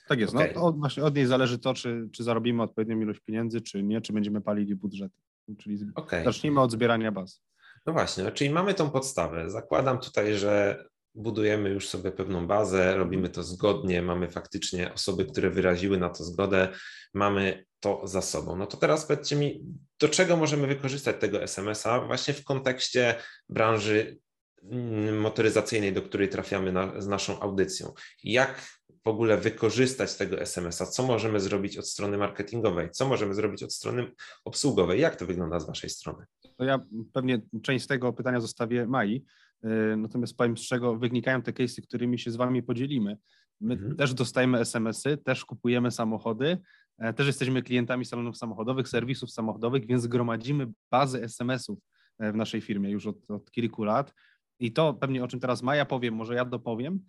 Tak 0.08 0.20
jest. 0.20 0.34
Okay. 0.34 0.52
No, 0.54 0.62
od, 0.62 0.78
właśnie 0.78 1.02
od 1.02 1.16
niej 1.16 1.26
zależy 1.26 1.58
to, 1.58 1.74
czy, 1.74 2.08
czy 2.12 2.24
zarobimy 2.24 2.62
odpowiednią 2.62 3.00
ilość 3.00 3.20
pieniędzy, 3.20 3.60
czy 3.60 3.82
nie, 3.82 4.00
czy 4.00 4.12
będziemy 4.12 4.40
palili 4.40 4.76
budżety. 4.76 5.20
Czyli 5.58 5.78
okay. 5.94 6.24
zacznijmy 6.24 6.60
od 6.60 6.72
zbierania 6.72 7.12
baz. 7.12 7.42
No 7.86 7.92
właśnie, 7.92 8.32
czyli 8.32 8.50
mamy 8.50 8.74
tą 8.74 8.90
podstawę. 8.90 9.50
Zakładam 9.50 10.00
tutaj, 10.00 10.34
że 10.34 10.84
budujemy 11.14 11.70
już 11.70 11.88
sobie 11.88 12.12
pewną 12.12 12.46
bazę, 12.46 12.96
robimy 12.96 13.28
to 13.28 13.42
zgodnie, 13.42 14.02
mamy 14.02 14.28
faktycznie 14.28 14.94
osoby, 14.94 15.24
które 15.24 15.50
wyraziły 15.50 15.98
na 15.98 16.10
to 16.10 16.24
zgodę, 16.24 16.68
mamy 17.14 17.64
to 17.80 18.00
za 18.04 18.22
sobą. 18.22 18.56
No 18.56 18.66
to 18.66 18.76
teraz 18.76 19.06
powiedzcie 19.06 19.36
mi, 19.36 19.60
do 20.00 20.08
czego 20.08 20.36
możemy 20.36 20.66
wykorzystać 20.66 21.16
tego 21.20 21.42
SMS-a 21.42 22.00
właśnie 22.00 22.34
w 22.34 22.44
kontekście 22.44 23.14
branży 23.48 24.18
mm, 24.62 25.20
motoryzacyjnej, 25.20 25.92
do 25.92 26.02
której 26.02 26.28
trafiamy 26.28 26.72
na, 26.72 27.00
z 27.00 27.06
naszą 27.06 27.40
audycją. 27.40 27.92
Jak 28.24 28.79
w 29.04 29.08
ogóle 29.08 29.36
wykorzystać 29.36 30.16
tego 30.16 30.40
SMS-a? 30.40 30.86
Co 30.86 31.02
możemy 31.02 31.40
zrobić 31.40 31.78
od 31.78 31.88
strony 31.88 32.18
marketingowej? 32.18 32.90
Co 32.90 33.08
możemy 33.08 33.34
zrobić 33.34 33.62
od 33.62 33.72
strony 33.72 34.12
obsługowej? 34.44 35.00
Jak 35.00 35.16
to 35.16 35.26
wygląda 35.26 35.60
z 35.60 35.66
Waszej 35.66 35.90
strony? 35.90 36.24
To 36.56 36.64
ja 36.64 36.80
pewnie 37.12 37.40
część 37.62 37.86
tego 37.86 38.12
pytania 38.12 38.40
zostawię 38.40 38.86
Mai, 38.86 39.24
y, 39.64 39.96
natomiast 39.96 40.36
powiem 40.36 40.56
z 40.56 40.60
czego 40.60 40.96
wynikają 40.96 41.42
te 41.42 41.52
case'y, 41.52 41.82
którymi 41.82 42.18
się 42.18 42.30
z 42.30 42.36
Wami 42.36 42.62
podzielimy. 42.62 43.16
My 43.60 43.74
mhm. 43.74 43.96
też 43.96 44.14
dostajemy 44.14 44.58
SMS-y, 44.58 45.16
też 45.16 45.44
kupujemy 45.44 45.90
samochody, 45.90 46.58
e, 46.98 47.12
też 47.12 47.26
jesteśmy 47.26 47.62
klientami 47.62 48.04
salonów 48.04 48.36
samochodowych, 48.36 48.88
serwisów 48.88 49.30
samochodowych, 49.30 49.86
więc 49.86 50.06
gromadzimy 50.06 50.66
bazę 50.90 51.22
SMS-ów 51.22 51.78
e, 52.18 52.32
w 52.32 52.36
naszej 52.36 52.60
firmie 52.60 52.90
już 52.90 53.06
od, 53.06 53.30
od 53.30 53.50
kilku 53.50 53.84
lat. 53.84 54.14
I 54.58 54.72
to 54.72 54.94
pewnie 54.94 55.24
o 55.24 55.28
czym 55.28 55.40
teraz 55.40 55.62
Maja 55.62 55.84
powiem, 55.84 56.14
może 56.14 56.34
ja 56.34 56.44
dopowiem, 56.44 57.00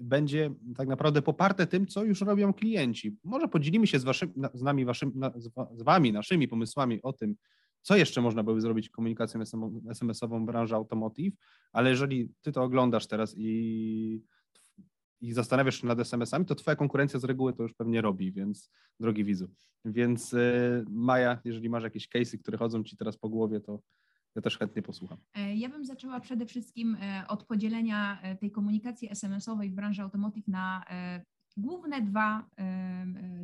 będzie 0.00 0.50
tak 0.76 0.88
naprawdę 0.88 1.22
poparte 1.22 1.66
tym, 1.66 1.86
co 1.86 2.04
już 2.04 2.20
robią 2.20 2.52
klienci. 2.52 3.16
Może 3.24 3.48
podzielimy 3.48 3.86
się 3.86 3.98
z, 3.98 4.04
z 4.54 4.62
nami, 4.62 4.84
waszym, 4.84 5.20
z 5.72 5.82
wami, 5.82 6.12
naszymi 6.12 6.48
pomysłami 6.48 7.02
o 7.02 7.12
tym, 7.12 7.36
co 7.82 7.96
jeszcze 7.96 8.20
można 8.20 8.42
by 8.42 8.60
zrobić 8.60 8.88
komunikacją 8.90 9.40
SMS-ową 9.90 10.46
branży 10.46 10.74
automotive, 10.74 11.34
ale 11.72 11.90
jeżeli 11.90 12.28
ty 12.40 12.52
to 12.52 12.62
oglądasz 12.62 13.06
teraz 13.06 13.34
i, 13.38 14.22
i 15.20 15.32
zastanawiasz 15.32 15.80
się 15.80 15.86
nad 15.86 15.98
SMS-ami, 15.98 16.44
to 16.44 16.54
twoja 16.54 16.76
konkurencja 16.76 17.20
z 17.20 17.24
reguły 17.24 17.52
to 17.52 17.62
już 17.62 17.74
pewnie 17.74 18.00
robi, 18.00 18.32
więc 18.32 18.70
drogi 19.00 19.24
widzu. 19.24 19.48
Więc 19.84 20.32
y, 20.32 20.84
Maja, 20.90 21.40
jeżeli 21.44 21.70
masz 21.70 21.84
jakieś 21.84 22.08
case'y, 22.08 22.38
które 22.38 22.58
chodzą 22.58 22.84
ci 22.84 22.96
teraz 22.96 23.16
po 23.16 23.28
głowie, 23.28 23.60
to 23.60 23.80
ja 24.34 24.42
też 24.42 24.58
chętnie 24.58 24.82
posłucham. 24.82 25.18
E, 25.34 25.56
ja 25.56 25.68
bym 25.68 25.84
zaczęła 25.84 26.20
przede 26.20 26.46
wszystkim 26.46 26.96
e, 27.00 27.24
od 27.28 27.44
podzielenia 27.44 28.20
e, 28.22 28.36
tej 28.36 28.50
komunikacji 28.50 29.10
SMS-owej 29.10 29.70
w 29.70 29.74
branży 29.74 30.02
automotive 30.02 30.48
na 30.48 30.84
główne 31.56 32.02
dwa, 32.02 32.46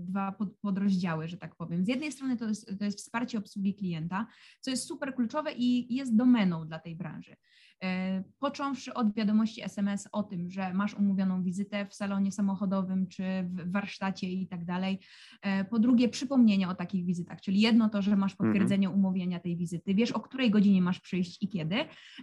dwa 0.00 0.34
podrozdziały, 0.62 1.28
że 1.28 1.36
tak 1.36 1.56
powiem. 1.56 1.84
Z 1.84 1.88
jednej 1.88 2.12
strony 2.12 2.36
to 2.36 2.48
jest, 2.48 2.78
to 2.78 2.84
jest 2.84 2.98
wsparcie 2.98 3.38
obsługi 3.38 3.74
klienta, 3.74 4.26
co 4.60 4.70
jest 4.70 4.88
super 4.88 5.14
kluczowe 5.14 5.52
i 5.52 5.94
jest 5.94 6.16
domeną 6.16 6.66
dla 6.66 6.78
tej 6.78 6.96
branży. 6.96 7.36
E, 7.84 8.22
począwszy 8.38 8.94
od 8.94 9.14
wiadomości 9.14 9.62
SMS 9.64 10.08
o 10.12 10.22
tym, 10.22 10.50
że 10.50 10.74
masz 10.74 10.94
umówioną 10.94 11.42
wizytę 11.42 11.86
w 11.86 11.94
salonie 11.94 12.32
samochodowym 12.32 13.06
czy 13.08 13.22
w 13.42 13.72
warsztacie 13.72 14.28
i 14.30 14.46
tak 14.46 14.64
dalej. 14.64 15.00
E, 15.42 15.64
po 15.64 15.78
drugie, 15.78 16.08
przypomnienie 16.08 16.68
o 16.68 16.74
takich 16.74 17.04
wizytach, 17.04 17.40
czyli 17.40 17.60
jedno 17.60 17.88
to, 17.88 18.02
że 18.02 18.16
masz 18.16 18.32
mhm. 18.32 18.50
potwierdzenie 18.50 18.90
umówienia 18.90 19.40
tej 19.40 19.56
wizyty, 19.56 19.94
wiesz 19.94 20.12
o 20.12 20.20
której 20.20 20.50
godzinie 20.50 20.82
masz 20.82 21.00
przyjść 21.00 21.42
i 21.42 21.48
kiedy, 21.48 21.76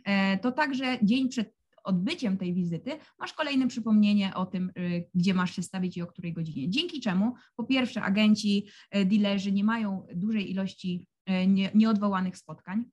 e, 0.06 0.38
to 0.38 0.52
także 0.52 0.98
dzień 1.04 1.30
przed 1.30 1.63
odbyciem 1.84 2.38
tej 2.38 2.54
wizyty 2.54 2.92
masz 3.20 3.34
kolejne 3.34 3.68
przypomnienie 3.68 4.34
o 4.34 4.46
tym, 4.46 4.72
y, 4.78 5.10
gdzie 5.14 5.34
masz 5.34 5.56
się 5.56 5.64
stawić 5.64 5.98
i 5.98 6.02
o 6.02 6.08
której 6.08 6.34
godzinie. 6.34 6.70
Dzięki 6.70 7.02
czemu, 7.02 7.34
po 7.56 7.64
pierwsze, 7.64 8.02
agenci, 8.02 8.68
y, 8.96 9.06
dealerzy 9.06 9.52
nie 9.52 9.64
mają 9.64 10.08
dużej 10.16 10.52
ilości 10.52 11.08
y, 11.30 11.48
nie, 11.48 11.72
nieodwołanych 11.76 12.38
spotkań. 12.38 12.86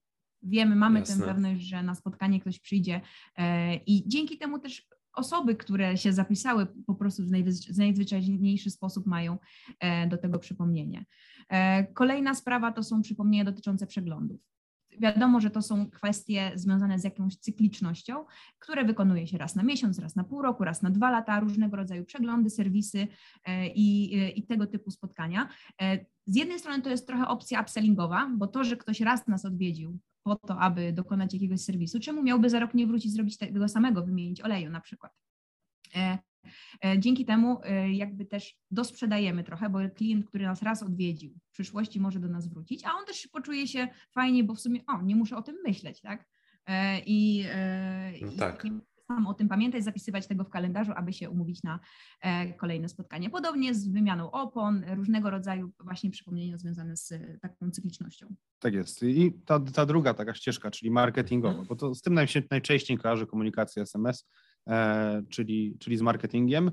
Wiemy, 0.43 0.77
mamy 0.77 1.01
Jasne. 1.01 1.17
tę 1.17 1.33
pewność, 1.33 1.63
że 1.63 1.83
na 1.83 1.95
spotkanie 1.95 2.41
ktoś 2.41 2.61
przyjdzie 2.61 3.01
i 3.87 4.03
dzięki 4.07 4.39
temu 4.39 4.59
też 4.59 4.87
osoby, 5.13 5.57
które 5.57 5.97
się 5.97 6.13
zapisały, 6.13 6.67
po 6.87 6.95
prostu 6.95 7.23
w 7.25 7.79
najzwyczajniejszy 7.79 8.71
sposób 8.71 9.07
mają 9.07 9.39
do 10.09 10.19
tego 10.19 10.39
przypomnienie. 10.39 11.05
Kolejna 11.95 12.35
sprawa 12.35 12.73
to 12.73 12.83
są 12.83 13.03
przypomnienia 13.03 13.45
dotyczące 13.45 13.87
przeglądów. 13.87 14.50
Wiadomo, 14.99 15.41
że 15.41 15.51
to 15.51 15.63
są 15.63 15.91
kwestie 15.91 16.53
związane 16.55 16.99
z 16.99 17.05
jakąś 17.05 17.37
cyklicznością, 17.37 18.25
które 18.59 18.85
wykonuje 18.85 19.27
się 19.27 19.39
raz 19.39 19.57
na 19.57 19.63
miesiąc, 19.63 19.99
raz 19.99 20.17
na 20.17 20.25
pół 20.25 20.43
roku, 20.43 20.65
raz 20.65 20.83
na 20.83 20.91
dwa 20.91 21.11
lata, 21.11 21.41
różnego 21.41 21.77
rodzaju 21.77 22.05
przeglądy, 22.05 22.51
serwisy 22.51 23.09
e, 23.45 23.67
i, 23.69 24.19
e, 24.19 24.31
i 24.31 24.47
tego 24.47 24.67
typu 24.67 24.91
spotkania. 24.91 25.49
E, 25.83 26.05
z 26.27 26.37
jednej 26.37 26.59
strony 26.59 26.83
to 26.83 26.91
jest 26.91 27.07
trochę 27.07 27.29
opcja 27.29 27.61
upsellingowa, 27.61 28.31
bo 28.37 28.47
to, 28.47 28.65
że 28.65 28.77
ktoś 28.77 29.01
raz 29.01 29.27
nas 29.27 29.45
odwiedził 29.45 29.99
po 30.23 30.37
to, 30.37 30.59
aby 30.59 30.93
dokonać 30.93 31.35
jakiegoś 31.35 31.61
serwisu, 31.61 32.01
czemu 32.01 32.23
miałby 32.23 32.51
za 32.51 32.61
rok 32.61 32.75
nie 32.75 32.87
wrócić, 32.87 33.13
zrobić 33.13 33.39
tego 33.39 33.69
samego, 33.69 34.03
wymienić 34.03 34.41
oleju 34.41 34.71
na 34.71 34.81
przykład. 34.81 35.13
E, 36.85 36.99
dzięki 36.99 37.25
temu 37.25 37.61
e, 37.63 37.93
jakby 37.93 38.27
też 38.27 38.57
dosprzedajemy 38.71 39.45
trochę, 39.45 39.71
bo 39.71 39.79
klient, 39.95 40.27
który 40.27 40.45
nas 40.45 40.63
raz 40.63 40.83
odwiedził, 40.83 41.35
w 41.49 41.53
przyszłości 41.53 42.01
może 42.01 42.21
do 42.21 42.29
nas 42.29 42.49
wrócić, 42.49 42.85
a 42.85 42.89
on 42.99 43.07
też 43.07 43.27
poczuje 43.27 43.69
się 43.69 43.89
fajnie, 44.15 44.45
bo 44.45 44.55
w 44.55 44.61
sumie, 44.61 44.81
o, 44.87 45.03
nie 45.03 45.17
muszę 45.17 45.37
o 45.37 45.43
tym 45.43 45.57
myśleć, 45.65 46.01
tak? 46.01 46.27
E, 46.67 47.01
I, 47.07 47.45
no 48.23 48.33
tak. 48.39 48.65
i 48.65 48.71
sam 49.15 49.27
o 49.27 49.35
tym 49.35 49.49
pamiętać, 49.49 49.85
zapisywać 49.85 50.27
tego 50.27 50.45
w 50.45 50.51
kalendarzu, 50.51 50.93
aby 50.97 51.13
się 51.13 51.31
umówić 51.31 51.63
na 51.63 51.81
kolejne 52.57 52.89
spotkanie. 52.89 53.31
Podobnie 53.31 53.75
z 53.75 53.89
wymianą 53.89 54.31
opon, 54.31 54.85
różnego 54.95 55.31
rodzaju 55.31 55.71
właśnie 55.81 56.11
przypomnienia 56.11 56.59
związane 56.59 56.97
z 56.97 57.13
taką 57.41 57.71
cyklicznością. 57.71 58.35
Tak 58.59 58.75
jest. 58.75 59.03
I 59.03 59.33
ta, 59.45 59.61
ta 59.61 59.87
druga 59.87 60.15
taka 60.15 60.35
ścieżka, 60.35 60.71
czyli 60.71 60.91
marketingowa, 60.91 61.59
mhm. 61.59 61.69
bo 61.69 61.77
to 61.77 61.95
z 61.95 62.03
tym 62.03 62.15
najczęściej 62.51 62.99
kojarzy 62.99 63.27
komunikacja 63.27 63.83
SMS, 63.83 64.27
czyli, 65.29 65.77
czyli 65.79 65.97
z 65.97 66.03
marketingiem. 66.03 66.71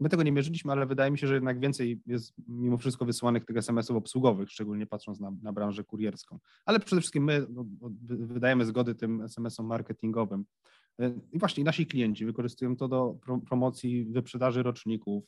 My 0.00 0.08
tego 0.08 0.22
nie 0.22 0.32
mierzyliśmy, 0.32 0.72
ale 0.72 0.86
wydaje 0.86 1.10
mi 1.10 1.18
się, 1.18 1.26
że 1.26 1.34
jednak 1.34 1.60
więcej 1.60 2.00
jest 2.06 2.34
mimo 2.48 2.78
wszystko 2.78 3.04
wysyłanych 3.04 3.44
tych 3.44 3.56
SMS-ów 3.56 3.96
obsługowych, 3.96 4.50
szczególnie 4.50 4.86
patrząc 4.86 5.20
na, 5.20 5.32
na 5.42 5.52
branżę 5.52 5.84
kurierską. 5.84 6.38
Ale 6.64 6.80
przede 6.80 7.00
wszystkim 7.00 7.24
my 7.24 7.46
no, 7.50 7.64
wydajemy 8.08 8.64
zgody 8.64 8.94
tym 8.94 9.22
SMS-om 9.22 9.66
marketingowym. 9.66 10.44
E, 11.00 11.12
I 11.32 11.38
właśnie 11.38 11.64
nasi 11.64 11.86
klienci 11.86 12.26
wykorzystują 12.26 12.76
to 12.76 12.88
do 12.88 13.16
promocji 13.48 14.04
wyprzedaży 14.04 14.62
roczników, 14.62 15.24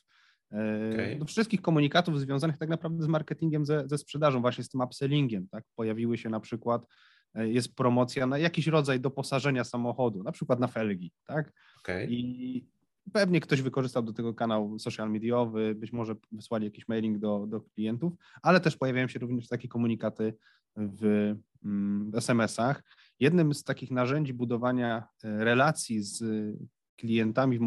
e, 0.51 0.89
okay. 0.93 1.19
do 1.19 1.25
wszystkich 1.25 1.61
komunikatów 1.61 2.19
związanych 2.19 2.57
tak 2.57 2.69
naprawdę 2.69 3.03
z 3.03 3.07
marketingiem, 3.07 3.65
ze, 3.65 3.87
ze 3.87 3.97
sprzedażą, 3.97 4.41
właśnie 4.41 4.63
z 4.63 4.69
tym 4.69 4.81
upsellingiem. 4.81 5.47
Tak? 5.47 5.63
Pojawiły 5.75 6.17
się 6.17 6.29
na 6.29 6.39
przykład 6.39 6.85
E, 6.85 7.12
jest 7.35 7.75
promocja 7.75 8.27
na 8.27 8.37
jakiś 8.37 8.67
rodzaj 8.67 8.99
doposażenia 8.99 9.63
samochodu, 9.63 10.23
na 10.23 10.31
przykład 10.31 10.59
na 10.59 10.67
felgi, 10.67 11.11
tak? 11.25 11.53
Okay. 11.79 12.07
I 12.09 12.65
pewnie 13.13 13.39
ktoś 13.39 13.61
wykorzystał 13.61 14.03
do 14.03 14.13
tego 14.13 14.33
kanał 14.33 14.79
social 14.79 15.11
mediowy, 15.11 15.75
być 15.75 15.91
może 15.91 16.15
wysłali 16.31 16.65
jakiś 16.65 16.87
mailing 16.87 17.17
do, 17.17 17.47
do 17.47 17.61
klientów, 17.61 18.13
ale 18.41 18.59
też 18.59 18.77
pojawiają 18.77 19.07
się 19.07 19.19
również 19.19 19.47
takie 19.47 19.67
komunikaty 19.67 20.33
w, 20.75 21.33
mm, 21.65 22.11
w 22.11 22.15
SMS-ach. 22.15 22.83
Jednym 23.19 23.53
z 23.53 23.63
takich 23.63 23.91
narzędzi 23.91 24.33
budowania 24.33 25.07
e, 25.23 25.43
relacji 25.43 26.01
z 26.01 26.23
klientami 26.95 27.59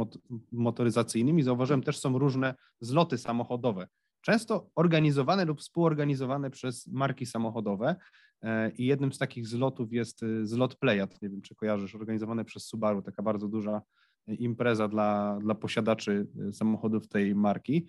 motoryzacyjnymi, 0.52 1.42
zauważyłem, 1.42 1.82
też 1.82 1.98
są 1.98 2.18
różne 2.18 2.54
zloty 2.80 3.18
samochodowe 3.18 3.86
często 4.26 4.70
organizowane 4.74 5.44
lub 5.44 5.60
współorganizowane 5.60 6.50
przez 6.50 6.86
marki 6.86 7.26
samochodowe. 7.26 7.96
E, 8.42 8.70
I 8.70 8.86
jednym 8.86 9.12
z 9.12 9.18
takich 9.18 9.46
zlotów 9.46 9.92
jest 9.92 10.22
e, 10.22 10.46
zlot 10.46 10.76
Playat, 10.76 11.22
nie 11.22 11.28
wiem 11.28 11.42
czy 11.42 11.54
kojarzysz, 11.54 11.94
organizowany 11.94 12.44
przez 12.44 12.66
Subaru, 12.66 13.02
taka 13.02 13.22
bardzo 13.22 13.48
duża 13.48 13.82
e, 14.26 14.34
impreza 14.34 14.88
dla, 14.88 15.38
dla 15.40 15.54
posiadaczy 15.54 16.26
samochodów 16.52 17.08
tej 17.08 17.34
marki. 17.34 17.86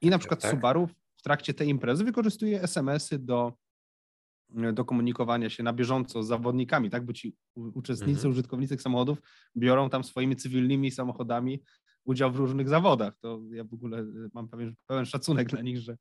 I 0.00 0.10
na 0.10 0.18
przykład 0.18 0.42
tak. 0.42 0.50
Subaru 0.50 0.88
w 1.16 1.22
trakcie 1.22 1.54
tej 1.54 1.68
imprezy 1.68 2.04
wykorzystuje 2.04 2.62
SMS-y 2.62 3.18
do, 3.18 3.52
do 4.72 4.84
komunikowania 4.84 5.50
się 5.50 5.62
na 5.62 5.72
bieżąco 5.72 6.22
z 6.22 6.26
zawodnikami, 6.26 6.90
tak? 6.90 7.04
Bo 7.04 7.12
ci 7.12 7.36
uczestnicy, 7.54 8.18
mhm. 8.18 8.30
użytkownicy 8.30 8.78
samochodów 8.78 9.18
biorą 9.56 9.90
tam 9.90 10.04
swoimi 10.04 10.36
cywilnymi 10.36 10.90
samochodami 10.90 11.62
udział 12.04 12.32
w 12.32 12.36
różnych 12.36 12.68
zawodach. 12.68 13.16
To 13.20 13.40
ja 13.50 13.64
w 13.64 13.74
ogóle 13.74 14.00
y, 14.00 14.30
mam 14.34 14.48
pewien, 14.48 14.74
pełen 14.86 15.06
szacunek 15.06 15.48
dla 15.48 15.62
nich, 15.62 15.78
że 15.78 15.96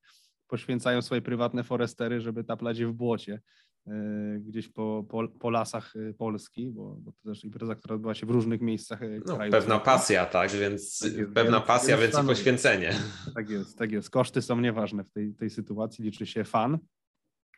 poświęcają 0.48 1.02
swoje 1.02 1.22
prywatne 1.22 1.64
forestery, 1.64 2.22
żeby 2.22 2.44
taplać 2.44 2.78
je 2.78 2.88
w 2.88 2.94
błocie 2.94 3.42
y, 3.88 3.92
gdzieś 4.40 4.70
po, 4.70 5.06
po, 5.10 5.28
po 5.28 5.50
lasach 5.50 5.96
y, 5.96 6.14
Polski, 6.18 6.72
bo, 6.72 6.96
bo, 7.00 7.12
to 7.12 7.30
też 7.30 7.44
impreza, 7.44 7.76
która 7.76 7.96
odbyła 7.96 8.14
się 8.14 8.26
w 8.26 8.30
różnych 8.30 8.62
miejscach 8.62 9.00
no, 9.26 9.36
kraju. 9.36 9.52
Pewna 9.52 9.80
pasja, 9.80 10.26
tak, 10.26 10.52
więc 10.52 11.00
tak 11.00 11.14
jest, 11.14 11.34
pewna 11.34 11.58
więc, 11.58 11.68
pasja, 11.68 11.98
więc, 11.98 12.20
i 12.24 12.28
poświęcenie. 12.28 12.94
Tak 13.36 13.50
jest, 13.50 13.78
tak 13.78 13.92
jest. 13.92 14.10
Koszty 14.10 14.42
są 14.42 14.62
nieważne 14.62 15.04
w 15.04 15.12
tej, 15.12 15.34
tej 15.34 15.50
sytuacji, 15.50 16.06
liczy 16.06 16.26
się 16.26 16.44
fan, 16.44 16.78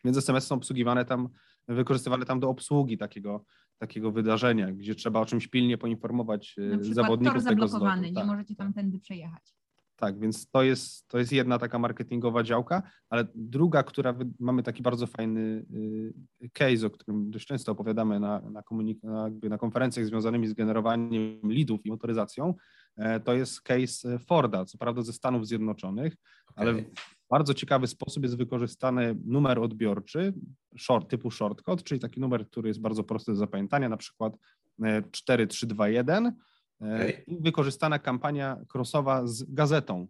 więc 0.04 0.18
SMS 0.18 0.48
są 0.48 0.56
obsługiwane 0.56 1.06
tam, 1.06 1.30
wykorzystywane 1.68 2.26
tam 2.26 2.40
do 2.40 2.50
obsługi 2.50 2.98
takiego 2.98 3.46
takiego 3.80 4.12
wydarzenia, 4.12 4.72
gdzie 4.72 4.96
trzeba 4.96 5.20
o 5.20 5.26
czymś 5.26 5.48
pilnie 5.48 5.78
poinformować 5.78 6.56
Na 6.58 6.76
e, 6.76 6.94
zawodników 6.94 7.34
tor 7.34 7.44
zablokowany, 7.44 8.02
tego 8.02 8.08
nie 8.08 8.16
tak, 8.16 8.28
możecie 8.28 8.56
tam 8.56 8.74
tędy 8.74 9.00
przejechać. 9.00 9.56
Tak, 10.00 10.20
więc 10.20 10.50
to 10.50 10.64
jest, 10.64 11.08
to 11.08 11.20
jest 11.20 11.32
jedna 11.32 11.60
taka 11.60 11.80
marketingowa 11.80 12.44
działka, 12.44 12.84
ale 13.10 13.28
druga, 13.36 13.84
która 13.84 14.16
mamy 14.40 14.64
taki 14.64 14.84
bardzo 14.84 15.08
fajny 15.08 15.66
y, 16.42 16.50
case, 16.54 16.88
o 16.88 16.90
którym 16.90 17.32
dość 17.32 17.48
często 17.48 17.72
opowiadamy 17.72 18.20
na, 18.20 18.42
na, 18.42 18.64
na, 19.04 19.30
na 19.50 19.58
konferencjach 19.58 20.06
związanymi 20.06 20.48
z 20.48 20.54
generowaniem 20.54 21.40
leadów 21.44 21.86
i 21.86 21.90
motoryzacją, 21.90 22.54
e, 22.98 23.20
to 23.20 23.34
jest 23.34 23.62
case 23.62 24.20
Forda, 24.20 24.66
co 24.66 24.78
prawda 24.78 25.02
ze 25.02 25.14
Stanów 25.14 25.48
Zjednoczonych, 25.48 26.16
okay. 26.52 26.68
ale 26.70 26.84
bardzo 27.30 27.54
ciekawy 27.54 27.88
sposób 27.88 28.24
jest 28.24 28.38
wykorzystany 28.38 29.16
numer 29.26 29.60
odbiorczy 29.60 30.34
short, 30.78 31.10
typu 31.10 31.32
shortcode, 31.32 31.84
czyli 31.84 32.00
taki 32.00 32.20
numer, 32.20 32.48
który 32.48 32.68
jest 32.68 32.82
bardzo 32.82 33.04
prosty 33.04 33.32
do 33.32 33.38
zapamiętania, 33.38 33.90
na 33.90 33.98
przykład 33.98 34.38
4321 35.12 36.26
e, 36.26 36.34
okay. 36.82 37.08
E, 37.08 37.10
i 37.10 37.42
wykorzystana 37.42 38.00
kampania 38.00 38.58
crossowa 38.74 39.28
z 39.28 39.44
gazetą. 39.44 40.08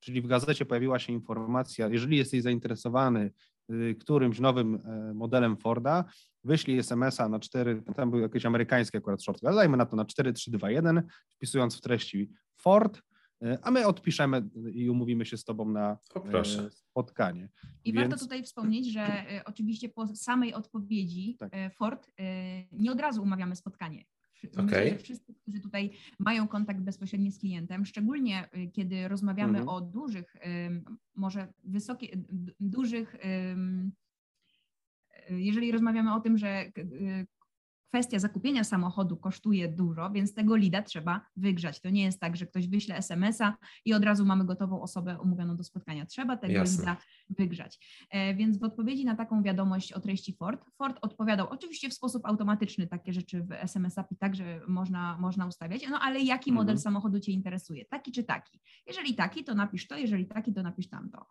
Czyli 0.00 0.22
w 0.22 0.26
gazecie 0.26 0.64
pojawiła 0.66 0.98
się 0.98 1.12
informacja, 1.12 1.88
jeżeli 1.88 2.16
jesteś 2.16 2.42
zainteresowany 2.42 3.30
y, 3.70 3.96
którymś 4.00 4.40
nowym 4.40 4.74
e, 4.74 5.14
modelem 5.14 5.56
Forda, 5.56 6.04
wyślij 6.44 6.78
SMS-a 6.78 7.28
na 7.28 7.40
4, 7.40 7.82
tam 7.96 8.10
był 8.10 8.20
jakiś 8.20 8.46
amerykański 8.46 8.98
akurat 8.98 9.22
shortcode, 9.22 9.48
ale 9.48 9.56
dajmy 9.56 9.76
na 9.76 9.86
to 9.86 9.96
na 9.96 10.04
4321, 10.04 11.02
wpisując 11.28 11.78
w 11.78 11.80
treści 11.80 12.30
Ford, 12.56 13.02
e, 13.42 13.58
a 13.62 13.70
my 13.70 13.86
odpiszemy 13.86 14.48
i 14.72 14.90
umówimy 14.90 15.26
się 15.26 15.36
z 15.36 15.44
Tobą 15.44 15.68
na 15.68 15.98
spotkanie. 16.70 17.48
I 17.84 17.92
Więc... 17.92 18.08
warto 18.08 18.24
tutaj 18.24 18.42
wspomnieć, 18.42 18.92
że 18.92 19.24
oczywiście 19.44 19.88
po 19.88 20.06
samej 20.06 20.54
odpowiedzi 20.54 21.36
tak. 21.38 21.52
Ford 21.74 22.10
nie 22.72 22.92
od 22.92 23.00
razu 23.00 23.22
umawiamy 23.22 23.56
spotkanie. 23.56 24.04
Myślę, 24.44 24.64
okay. 24.64 24.90
że 24.90 24.98
wszyscy, 24.98 25.34
którzy 25.34 25.60
tutaj 25.60 25.90
mają 26.18 26.48
kontakt 26.48 26.80
bezpośredni 26.80 27.32
z 27.32 27.38
klientem, 27.38 27.84
szczególnie 27.84 28.48
kiedy 28.72 29.08
rozmawiamy 29.08 29.58
mhm. 29.58 29.68
o 29.68 29.80
dużych, 29.80 30.36
może 31.14 31.52
wysokie, 31.64 32.06
dużych 32.60 33.16
jeżeli 35.30 35.72
rozmawiamy 35.72 36.14
o 36.14 36.20
tym, 36.20 36.38
że 36.38 36.72
kwestia 37.88 38.18
zakupienia 38.18 38.64
samochodu 38.64 39.16
kosztuje 39.16 39.68
dużo, 39.68 40.10
więc 40.10 40.34
tego 40.34 40.56
lida 40.56 40.82
trzeba 40.82 41.20
wygrzać. 41.36 41.80
To 41.80 41.90
nie 41.90 42.02
jest 42.02 42.20
tak, 42.20 42.36
że 42.36 42.46
ktoś 42.46 42.68
wyśle 42.68 42.96
SMS-a 42.96 43.56
i 43.84 43.94
od 43.94 44.04
razu 44.04 44.24
mamy 44.24 44.44
gotową 44.44 44.82
osobę 44.82 45.18
umówioną 45.20 45.56
do 45.56 45.64
spotkania. 45.64 46.06
Trzeba 46.06 46.36
tego 46.36 46.54
Jasne. 46.54 46.80
lida 46.80 46.96
wygrzać. 47.30 48.06
E, 48.10 48.34
więc 48.34 48.58
w 48.58 48.62
odpowiedzi 48.62 49.04
na 49.04 49.16
taką 49.16 49.42
wiadomość 49.42 49.92
o 49.92 50.00
treści 50.00 50.32
Ford, 50.32 50.64
Ford 50.78 50.98
odpowiadał 51.02 51.48
oczywiście 51.50 51.90
w 51.90 51.94
sposób 51.94 52.26
automatyczny, 52.26 52.86
takie 52.86 53.12
rzeczy 53.12 53.42
w 53.42 53.52
SMS 53.52 53.98
API 53.98 54.16
także 54.16 54.60
można, 54.68 55.18
można 55.18 55.46
ustawiać, 55.46 55.88
no 55.90 56.00
ale 56.00 56.20
jaki 56.20 56.52
model 56.52 56.72
mhm. 56.72 56.82
samochodu 56.82 57.20
Cię 57.20 57.32
interesuje? 57.32 57.84
Taki 57.84 58.12
czy 58.12 58.24
taki? 58.24 58.60
Jeżeli 58.86 59.14
taki, 59.14 59.44
to 59.44 59.54
napisz 59.54 59.86
to, 59.86 59.96
jeżeli 59.96 60.26
taki, 60.26 60.52
to 60.52 60.62
napisz 60.62 60.88
tamto. 60.88 61.26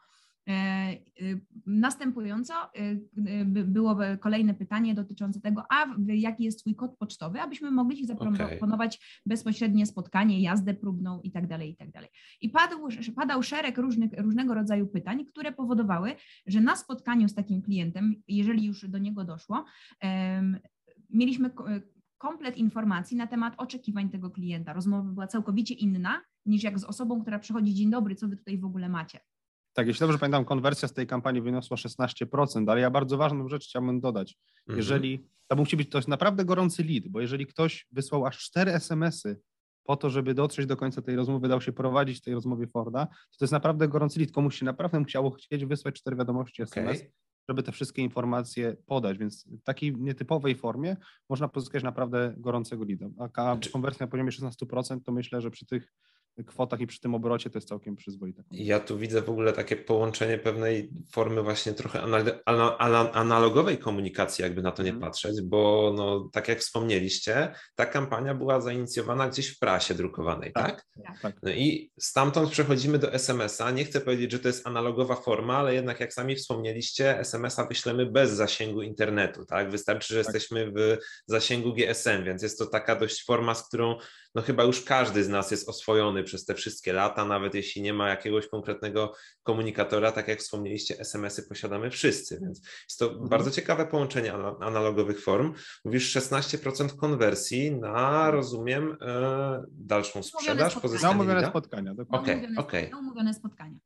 E, 0.47 0.93
y, 1.21 1.41
następująco 1.65 2.53
y, 2.79 3.45
było 3.45 3.97
kolejne 4.19 4.53
pytanie 4.53 4.95
dotyczące 4.95 5.41
tego, 5.41 5.63
a 5.69 5.85
jaki 6.07 6.43
jest 6.43 6.59
Twój 6.59 6.75
kod 6.75 6.97
pocztowy, 6.97 7.41
abyśmy 7.41 7.71
mogli 7.71 7.97
Ci 7.97 8.05
zaproponować 8.05 8.95
okay. 8.95 9.07
bezpośrednie 9.25 9.85
spotkanie, 9.85 10.41
jazdę 10.41 10.73
próbną 10.73 11.21
i 11.21 11.31
tak 11.31 11.47
dalej, 11.47 11.71
i 11.71 11.75
tak 11.75 11.91
dalej. 11.91 12.09
I 12.41 12.49
padł, 12.49 12.75
padał 13.15 13.43
szereg 13.43 13.77
różnych, 13.77 14.11
różnego 14.17 14.53
rodzaju 14.53 14.87
pytań, 14.87 15.25
które 15.25 15.51
powodowały, 15.51 16.15
że 16.45 16.61
na 16.61 16.75
spotkaniu 16.75 17.29
z 17.29 17.33
takim 17.33 17.61
klientem, 17.61 18.15
jeżeli 18.27 18.65
już 18.65 18.89
do 18.89 18.97
niego 18.97 19.23
doszło, 19.23 19.65
mieliśmy 21.09 21.51
komplet 22.17 22.57
informacji 22.57 23.17
na 23.17 23.27
temat 23.27 23.53
oczekiwań 23.57 24.09
tego 24.09 24.31
klienta. 24.31 24.73
Rozmowa 24.73 25.11
była 25.11 25.27
całkowicie 25.27 25.73
inna 25.73 26.21
niż 26.45 26.63
jak 26.63 26.79
z 26.79 26.83
osobą, 26.83 27.21
która 27.21 27.39
przychodzi, 27.39 27.73
dzień 27.73 27.89
dobry, 27.89 28.15
co 28.15 28.27
Wy 28.27 28.37
tutaj 28.37 28.57
w 28.57 28.65
ogóle 28.65 28.89
macie. 28.89 29.19
Tak, 29.77 29.87
jeśli 29.87 29.99
dobrze 29.99 30.17
pamiętam, 30.17 30.45
konwersja 30.45 30.87
z 30.87 30.93
tej 30.93 31.07
kampanii 31.07 31.41
wyniosła 31.41 31.77
16%, 31.77 32.71
ale 32.71 32.81
ja 32.81 32.89
bardzo 32.89 33.17
ważną 33.17 33.47
rzecz 33.47 33.65
chciałbym 33.65 33.99
dodać. 33.99 34.37
Mhm. 34.59 34.77
Jeżeli 34.77 35.27
to 35.47 35.55
musi 35.55 35.77
być 35.77 35.89
to 35.89 35.97
jest 35.97 36.07
naprawdę 36.07 36.45
gorący 36.45 36.83
lead, 36.83 37.07
bo 37.07 37.21
jeżeli 37.21 37.47
ktoś 37.47 37.87
wysłał 37.91 38.25
aż 38.25 38.37
4 38.37 38.73
SMS-y 38.73 39.41
po 39.83 39.95
to, 39.95 40.09
żeby 40.09 40.33
dotrzeć 40.33 40.65
do 40.65 40.77
końca 40.77 41.01
tej 41.01 41.15
rozmowy, 41.15 41.47
dał 41.47 41.61
się 41.61 41.71
prowadzić 41.71 42.21
tej 42.21 42.33
rozmowie 42.33 42.67
Forda, 42.67 43.05
to 43.05 43.37
to 43.39 43.45
jest 43.45 43.51
naprawdę 43.51 43.87
gorący 43.87 44.19
lead. 44.19 44.31
Komuś 44.31 44.59
się 44.59 44.65
naprawdę 44.65 45.03
chciało 45.03 45.31
chcieć 45.31 45.65
wysłać 45.65 45.95
4 45.95 46.17
wiadomości 46.17 46.61
SMS, 46.61 46.97
okay. 46.97 47.11
żeby 47.49 47.63
te 47.63 47.71
wszystkie 47.71 48.01
informacje 48.01 48.77
podać, 48.85 49.17
więc 49.17 49.47
w 49.47 49.63
takiej 49.63 49.95
nietypowej 49.95 50.55
formie 50.55 50.97
można 51.29 51.47
pozyskać 51.47 51.83
naprawdę 51.83 52.33
gorącego 52.37 52.85
leada. 52.85 53.07
A 53.35 53.57
konwersja 53.73 54.05
na 54.05 54.11
poziomie 54.11 54.31
16% 54.31 54.99
to 55.05 55.11
myślę, 55.11 55.41
że 55.41 55.51
przy 55.51 55.65
tych 55.65 55.93
kwotach 56.45 56.79
i 56.79 56.87
przy 56.87 56.99
tym 56.99 57.15
obrocie 57.15 57.49
to 57.49 57.57
jest 57.57 57.67
całkiem 57.67 57.95
przyzwoite. 57.95 58.43
Ja 58.51 58.79
tu 58.79 58.97
widzę 58.97 59.21
w 59.21 59.29
ogóle 59.29 59.53
takie 59.53 59.75
połączenie 59.75 60.37
pewnej 60.37 60.89
formy 61.11 61.43
właśnie 61.43 61.73
trochę 61.73 62.01
analogowej 63.13 63.77
komunikacji, 63.77 64.43
jakby 64.43 64.61
na 64.61 64.71
to 64.71 64.83
nie 64.83 64.89
mm. 64.89 65.01
patrzeć, 65.01 65.41
bo 65.41 65.93
no, 65.95 66.29
tak 66.33 66.47
jak 66.47 66.59
wspomnieliście, 66.59 67.53
ta 67.75 67.85
kampania 67.85 68.35
była 68.35 68.61
zainicjowana 68.61 69.29
gdzieś 69.29 69.47
w 69.47 69.59
prasie 69.59 69.93
drukowanej, 69.93 70.51
tak? 70.53 70.85
tak? 71.05 71.21
tak. 71.21 71.35
No 71.43 71.51
i 71.51 71.91
stamtąd 71.99 72.49
przechodzimy 72.49 72.99
do 72.99 73.13
SMS-a. 73.13 73.71
Nie 73.71 73.85
chcę 73.85 74.01
powiedzieć, 74.01 74.31
że 74.31 74.39
to 74.39 74.47
jest 74.47 74.67
analogowa 74.67 75.15
forma, 75.15 75.57
ale 75.57 75.73
jednak 75.73 75.99
jak 75.99 76.13
sami 76.13 76.35
wspomnieliście, 76.35 77.19
SMS-a 77.19 77.65
wyślemy 77.65 78.05
bez 78.05 78.31
zasięgu 78.31 78.81
internetu, 78.81 79.45
tak? 79.45 79.71
Wystarczy, 79.71 80.13
że 80.13 80.23
tak. 80.23 80.33
jesteśmy 80.33 80.71
w 80.71 80.97
zasięgu 81.25 81.73
GSM, 81.73 82.23
więc 82.23 82.43
jest 82.43 82.59
to 82.59 82.65
taka 82.65 82.95
dość 82.95 83.25
forma, 83.25 83.55
z 83.55 83.67
którą 83.67 83.97
no 84.35 84.41
chyba 84.41 84.63
już 84.63 84.81
każdy 84.81 85.23
z 85.23 85.29
nas 85.29 85.51
jest 85.51 85.69
oswojony 85.69 86.23
przez 86.23 86.45
te 86.45 86.53
wszystkie 86.53 86.93
lata, 86.93 87.25
nawet 87.25 87.55
jeśli 87.55 87.81
nie 87.81 87.93
ma 87.93 88.09
jakiegoś 88.09 88.47
konkretnego 88.47 89.13
komunikatora, 89.43 90.11
tak 90.11 90.27
jak 90.27 90.39
wspomnieliście, 90.39 90.99
SMS-y 90.99 91.43
posiadamy 91.43 91.89
wszyscy, 91.89 92.39
więc 92.41 92.61
jest 92.89 92.99
to 92.99 93.11
mhm. 93.11 93.29
bardzo 93.29 93.51
ciekawe 93.51 93.85
połączenie 93.85 94.33
analogowych 94.59 95.23
form. 95.23 95.53
Mówisz 95.85 96.15
16% 96.15 96.95
konwersji 96.95 97.71
na, 97.75 98.31
rozumiem, 98.31 98.97
e, 99.01 99.63
dalszą 99.71 100.23
sprzedaż, 100.23 100.79
pozyskanie 100.79 101.15
Na 101.15 101.21
umówione 101.21 101.47
spotkania. 101.47 101.93
Okej. 102.57 102.89
Na 102.89 102.99
umówione 102.99 103.33
spotkania. 103.33 103.79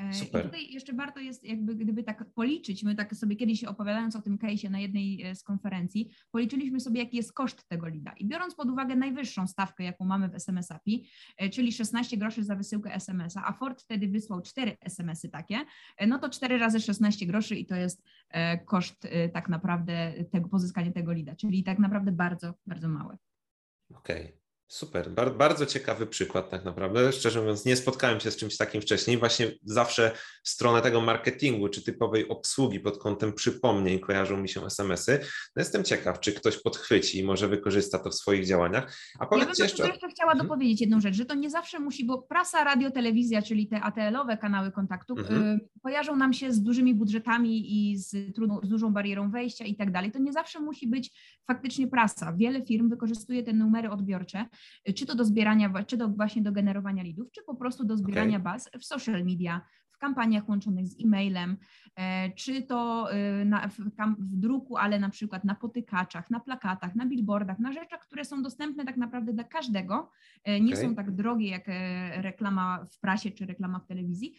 E, 0.00 0.14
Super. 0.14 0.40
I 0.40 0.44
tutaj 0.44 0.72
jeszcze 0.72 0.92
warto 0.92 1.20
jest, 1.20 1.44
jakby 1.44 1.74
gdyby 1.74 2.02
tak 2.02 2.24
policzyć, 2.34 2.82
my 2.82 2.94
tak 2.94 3.14
sobie 3.14 3.36
kiedyś 3.36 3.64
opowiadając 3.64 4.16
o 4.16 4.22
tym 4.22 4.38
case'ie 4.38 4.70
na 4.70 4.80
jednej 4.80 5.22
e, 5.22 5.34
z 5.34 5.42
konferencji, 5.42 6.10
policzyliśmy 6.30 6.80
sobie, 6.80 7.00
jaki 7.00 7.16
jest 7.16 7.32
koszt 7.32 7.68
tego 7.68 7.88
lida. 7.88 8.12
I 8.12 8.26
biorąc 8.26 8.54
pod 8.54 8.70
uwagę 8.70 8.96
najwyższą 8.96 9.46
stawkę, 9.46 9.84
jaką 9.84 10.04
mamy 10.04 10.28
w 10.28 10.34
SMS 10.34 10.70
API, 10.70 11.10
e, 11.36 11.50
czyli 11.50 11.72
16 11.72 12.16
groszy 12.16 12.44
za 12.44 12.56
wysyłkę 12.56 12.94
SMS-a, 12.94 13.46
a 13.46 13.52
Ford 13.52 13.82
wtedy 13.82 14.08
wysłał 14.08 14.42
4 14.42 14.76
SMS-y 14.80 15.28
takie, 15.28 15.56
no 16.06 16.18
to 16.18 16.30
4 16.30 16.58
razy 16.58 16.80
16 16.80 17.26
groszy 17.26 17.56
i 17.56 17.66
to 17.66 17.76
jest 17.76 18.02
koszt 18.66 19.08
tak 19.32 19.48
naprawdę 19.48 20.12
tego 20.32 20.48
pozyskania 20.48 20.92
tego 20.92 21.12
lida, 21.12 21.36
czyli 21.36 21.64
tak 21.64 21.78
naprawdę 21.78 22.12
bardzo, 22.12 22.54
bardzo 22.66 22.88
małe. 22.88 23.16
Okej. 23.94 24.24
Okay. 24.24 24.39
Super, 24.72 25.10
Bar 25.10 25.36
bardzo 25.36 25.66
ciekawy 25.66 26.06
przykład 26.06 26.50
tak 26.50 26.64
naprawdę. 26.64 27.12
Szczerze 27.12 27.40
mówiąc, 27.40 27.64
nie 27.64 27.76
spotkałem 27.76 28.20
się 28.20 28.30
z 28.30 28.36
czymś 28.36 28.56
takim 28.56 28.80
wcześniej. 28.80 29.18
Właśnie 29.18 29.52
zawsze 29.64 30.12
stronę 30.44 30.82
tego 30.82 31.00
marketingu 31.00 31.68
czy 31.68 31.84
typowej 31.84 32.28
obsługi 32.28 32.80
pod 32.80 32.98
kątem 32.98 33.32
przypomnień 33.32 33.98
kojarzą 33.98 34.36
mi 34.36 34.48
się 34.48 34.66
SMS-y. 34.66 35.20
No 35.56 35.60
jestem 35.60 35.84
ciekaw, 35.84 36.20
czy 36.20 36.32
ktoś 36.32 36.62
podchwyci 36.62 37.18
i 37.18 37.24
może 37.24 37.48
wykorzysta 37.48 37.98
to 37.98 38.10
w 38.10 38.14
swoich 38.14 38.46
działaniach. 38.46 38.96
A 39.18 39.26
powiedzcie 39.26 39.62
ja 39.62 39.64
jeszcze... 39.64 39.88
jeszcze 39.88 40.08
chciała 40.08 40.32
mhm. 40.32 40.48
dopowiedzieć 40.48 40.80
jedną 40.80 41.00
rzecz, 41.00 41.14
że 41.14 41.24
to 41.24 41.34
nie 41.34 41.50
zawsze 41.50 41.78
musi, 41.78 42.04
bo 42.06 42.22
prasa, 42.22 42.64
radio, 42.64 42.90
telewizja, 42.90 43.42
czyli 43.42 43.68
te 43.68 43.80
ATL-owe 43.80 44.36
kanały 44.36 44.72
kontaktów 44.72 45.18
mhm. 45.18 45.42
y, 45.42 45.68
kojarzą 45.82 46.16
nam 46.16 46.32
się 46.32 46.52
z 46.52 46.62
dużymi 46.62 46.94
budżetami 46.94 47.72
i 47.72 47.98
z, 47.98 48.34
trudną, 48.34 48.60
z 48.62 48.68
dużą 48.68 48.92
barierą 48.92 49.30
wejścia 49.30 49.64
i 49.64 49.76
tak 49.76 49.92
dalej. 49.92 50.12
To 50.12 50.18
nie 50.18 50.32
zawsze 50.32 50.60
musi 50.60 50.86
być 50.86 51.10
faktycznie 51.46 51.88
prasa. 51.88 52.32
Wiele 52.32 52.66
firm 52.66 52.88
wykorzystuje 52.88 53.42
te 53.42 53.52
numery 53.52 53.90
odbiorcze 53.90 54.46
czy 54.96 55.06
to 55.06 55.14
do 55.14 55.24
zbierania, 55.24 55.84
czy 55.86 55.98
to 55.98 56.08
właśnie 56.08 56.42
do 56.42 56.52
generowania 56.52 57.02
lidów, 57.02 57.28
czy 57.32 57.42
po 57.46 57.54
prostu 57.54 57.84
do 57.84 57.96
zbierania 57.96 58.38
okay. 58.38 58.52
baz 58.52 58.70
w 58.80 58.84
social 58.84 59.24
media, 59.24 59.60
kampaniach 60.00 60.48
łączonych 60.48 60.86
z 60.86 61.04
e-mailem, 61.04 61.56
e, 61.96 62.30
czy 62.30 62.62
to 62.62 63.12
e, 63.12 63.44
na, 63.44 63.68
w, 63.68 63.78
w, 64.18 64.36
druku, 64.36 64.76
ale 64.76 64.98
na 64.98 65.10
przykład 65.10 65.44
na 65.44 65.54
potykaczach, 65.54 66.30
na 66.30 66.40
plakatach, 66.40 66.94
na 66.94 67.06
billboardach, 67.06 67.58
na 67.58 67.72
rzeczach, 67.72 68.00
które 68.00 68.24
są 68.24 68.42
dostępne 68.42 68.84
tak 68.84 68.96
naprawdę 68.96 69.32
dla 69.32 69.44
każdego, 69.44 70.10
e, 70.44 70.60
nie 70.60 70.72
okay. 70.72 70.84
są 70.84 70.94
tak 70.94 71.10
drogie 71.10 71.48
jak 71.48 71.64
reklama 72.16 72.86
w 72.90 73.00
prasie 73.00 73.30
czy 73.30 73.46
reklama 73.46 73.78
w 73.78 73.86
telewizji. 73.86 74.34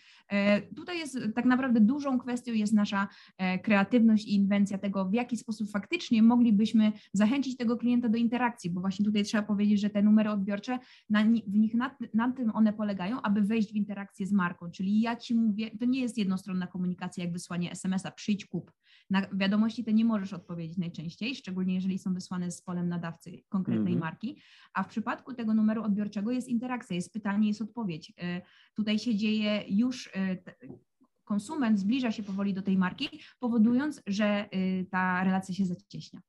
Tutaj 0.76 1.00
jest 1.00 1.19
tak 1.36 1.45
naprawdę 1.45 1.80
dużą 1.80 2.19
kwestią 2.19 2.54
jest 2.54 2.74
nasza 2.74 3.08
kreatywność 3.63 4.28
i 4.28 4.36
inwencja 4.36 4.78
tego, 4.78 5.06
w 5.06 5.13
jaki 5.13 5.38
sposób 5.38 5.71
faktycznie 5.71 6.24
moglibyśmy 6.24 6.91
zachęcić 7.13 7.58
tego 7.58 7.78
klienta 7.78 8.10
do 8.10 8.17
interakcji, 8.17 8.69
bo 8.69 8.82
właśnie 8.82 9.06
tutaj 9.06 9.24
trzeba 9.24 9.43
powiedzieć, 9.43 9.82
że 9.82 9.89
te 9.89 10.02
numery 10.02 10.30
odbiorcze, 10.30 10.80
na, 11.10 11.24
w 11.47 11.58
nich 11.58 11.74
nad, 11.74 11.97
nad 12.13 12.38
tym 12.38 12.52
one 12.54 12.74
polegają, 12.74 13.21
aby 13.21 13.41
wejść 13.41 13.74
w 13.74 13.76
interakcję 13.76 14.28
z 14.28 14.32
marką, 14.32 14.71
czyli 14.71 15.02
ja 15.02 15.15
Ci 15.15 15.36
mówię, 15.36 15.51
mówię, 15.52 15.72
to 15.80 15.86
nie 15.86 16.02
jest 16.02 16.18
jednostronna 16.18 16.68
komunikacja 16.68 17.24
jak 17.24 17.34
wysłanie 17.34 17.72
SMS-a, 17.72 18.12
przyjdź 18.12 18.46
kup. 18.46 18.72
Na 19.10 19.28
wiadomości 19.34 19.84
te 19.84 19.94
nie 19.94 20.06
możesz 20.06 20.34
odpowiedzieć 20.34 20.78
najczęściej, 20.78 21.36
szczególnie 21.36 21.76
jeżeli 21.76 22.00
są 22.00 22.14
wysłane 22.14 22.52
z 22.52 22.62
polem 22.62 22.90
nadawcy 22.90 23.44
konkretnej 23.50 23.94
mm-hmm. 23.94 24.00
marki, 24.00 24.42
a 24.74 24.84
w 24.84 24.88
przypadku 24.88 25.34
tego 25.34 25.54
numeru 25.54 25.84
odbiorczego 25.84 26.32
jest 26.32 26.48
interakcja, 26.48 26.96
jest 26.96 27.14
pytanie, 27.14 27.48
jest 27.48 27.62
odpowiedź. 27.62 28.14
E, 28.18 28.42
tutaj 28.74 29.00
się 29.00 29.16
dzieje 29.16 29.64
już 29.68 30.10
e, 30.16 30.38
konsument 31.24 31.80
zbliża 31.80 32.12
się 32.12 32.24
powoli 32.24 32.54
do 32.54 32.62
tej 32.62 32.78
marki, 32.78 33.10
powodując, 33.40 34.02
że 34.08 34.26
e, 34.26 34.50
ta 34.86 35.24
relacja 35.24 35.56
się 35.56 35.66
zacieśnia. 35.66 36.22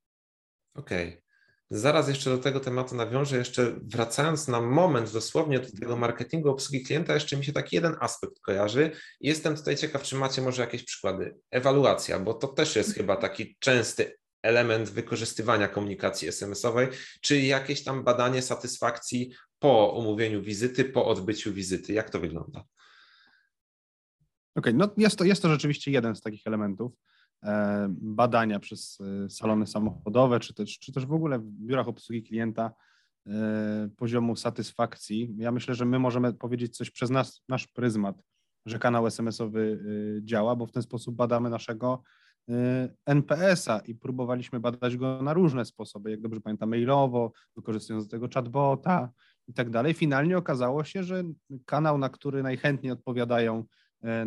Okej. 0.75 1.09
Okay. 1.09 1.32
Zaraz 1.75 2.09
jeszcze 2.09 2.31
do 2.31 2.39
tego 2.39 2.61
tematu 2.61 2.95
nawiążę. 2.95 3.37
Jeszcze 3.37 3.73
wracając 3.83 4.49
na 4.49 4.61
moment 4.61 5.13
dosłownie 5.13 5.61
do 5.61 5.71
tego 5.81 5.97
marketingu 5.97 6.49
obsługi 6.49 6.83
klienta, 6.85 7.15
jeszcze 7.15 7.37
mi 7.37 7.45
się 7.45 7.53
taki 7.53 7.77
jeden 7.77 7.97
aspekt 8.01 8.41
kojarzy. 8.41 8.91
Jestem 9.21 9.57
tutaj 9.57 9.77
ciekaw, 9.77 10.03
czy 10.03 10.17
macie 10.17 10.43
może 10.43 10.63
jakieś 10.63 10.85
przykłady. 10.85 11.37
Ewaluacja, 11.51 12.19
bo 12.19 12.35
to 12.35 12.49
też 12.49 12.77
jest 12.77 12.95
chyba 12.95 13.17
taki 13.17 13.57
częsty 13.59 14.19
element 14.43 14.91
wykorzystywania 14.91 15.69
komunikacji 15.69 16.29
SMS-owej, 16.29 16.89
czy 17.21 17.41
jakieś 17.41 17.85
tam 17.85 18.05
badanie 18.05 18.43
satysfakcji 18.43 19.33
po 19.59 19.95
umówieniu 19.99 20.43
wizyty, 20.43 20.85
po 20.85 21.07
odbyciu 21.07 21.53
wizyty. 21.53 21.93
Jak 21.93 22.11
to 22.11 22.21
wygląda? 22.21 22.61
Okej, 22.61 22.67
okay, 24.55 24.73
no 24.75 24.95
jest 24.97 25.17
to, 25.17 25.25
jest 25.25 25.43
to 25.43 25.49
rzeczywiście 25.49 25.91
jeden 25.91 26.17
z 26.17 26.21
takich 26.21 26.47
elementów. 26.47 26.93
E, 27.45 27.87
badania 28.01 28.59
przez 28.59 28.99
e, 29.01 29.31
salony 29.31 29.67
samochodowe, 29.67 30.41
czy 30.41 30.55
też, 30.55 30.79
czy 30.79 30.93
też 30.93 31.07
w 31.07 31.13
ogóle 31.13 31.39
w 31.39 31.45
biurach 31.45 31.89
obsługi 31.89 32.23
klienta. 32.23 32.73
poziomu 33.97 34.37
satysfakcji. 34.37 35.35
Ja 35.37 35.53
myślę, 35.53 35.75
że 35.75 35.85
my 35.85 35.99
możemy 35.99 36.33
powiedzieć 36.33 36.77
coś 36.77 36.91
przez 36.91 37.11
nas, 37.11 37.43
nasz 37.49 37.67
pryzmat, 37.67 38.23
że 38.67 38.79
kanał 38.79 39.07
SMS-owy 39.07 39.85
działa, 40.23 40.57
bo 40.57 40.67
w 40.67 40.73
ten 40.73 40.83
sposób 40.83 41.17
badamy 41.17 41.51
naszego 41.51 42.03
NPS-a 43.07 43.79
i 43.79 43.95
próbowaliśmy 43.95 44.61
badać 44.61 44.97
go 44.97 45.23
na 45.23 45.33
różne 45.33 45.65
sposoby, 45.65 46.11
jak 46.11 46.21
dobrze 46.21 46.41
pamiętam, 46.41 46.69
mailowo, 46.71 47.33
wykorzystując 47.57 48.07
do 48.07 48.11
tego 48.11 48.29
chatbota 48.35 49.11
i 49.49 49.53
tak 49.53 49.71
dalej. 49.71 49.95
Finalnie 49.95 50.39
okazało 50.39 50.85
się, 50.85 51.03
że 51.03 51.23
kanał, 51.65 51.99
na 51.99 52.09
który 52.09 52.43
najchętniej 52.43 52.93
odpowiadają 52.93 53.59
e, 53.59 53.65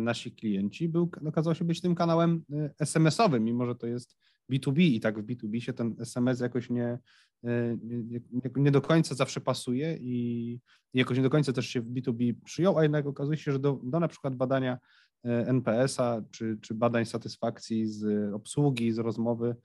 nasi 0.00 0.32
klienci, 0.32 0.88
był, 0.88 1.10
okazał 1.26 1.54
się 1.54 1.64
być 1.64 1.80
tym 1.80 1.94
kanałem 1.94 2.44
e, 2.52 2.74
SMS-owym, 2.80 3.44
mimo 3.44 3.66
że 3.66 3.74
to 3.74 3.86
jest 3.86 4.16
B2B 4.52 4.80
i 4.80 5.00
tak 5.00 5.18
w 5.18 5.26
B2B 5.26 5.60
się 5.60 5.72
ten 5.72 5.96
SMS 6.00 6.40
jakoś 6.40 6.70
nie, 6.70 6.98
e, 7.44 7.76
nie, 7.82 8.20
nie, 8.56 8.70
do 8.70 8.80
końca 8.80 9.14
zawsze 9.14 9.40
pasuje 9.40 9.96
i 10.00 10.60
jakoś 10.94 11.16
nie 11.16 11.22
do 11.22 11.30
końca 11.30 11.52
też 11.52 11.66
się 11.66 11.80
w 11.80 11.92
B2B 11.92 12.34
przyjął, 12.44 12.78
a 12.78 12.82
jednak 12.82 13.06
okazuje 13.06 13.38
się, 13.38 13.52
że 13.52 13.58
do, 13.58 13.80
do 13.84 14.00
na 14.00 14.08
przykład 14.08 14.34
badania 14.34 14.78
NPS-a 15.24 16.22
czy, 16.30 16.58
czy 16.60 16.74
badań 16.74 17.06
satysfakcji 17.06 17.86
z 17.86 18.32
obsługi, 18.34 18.92
z 18.92 18.98
rozmowy 18.98 19.56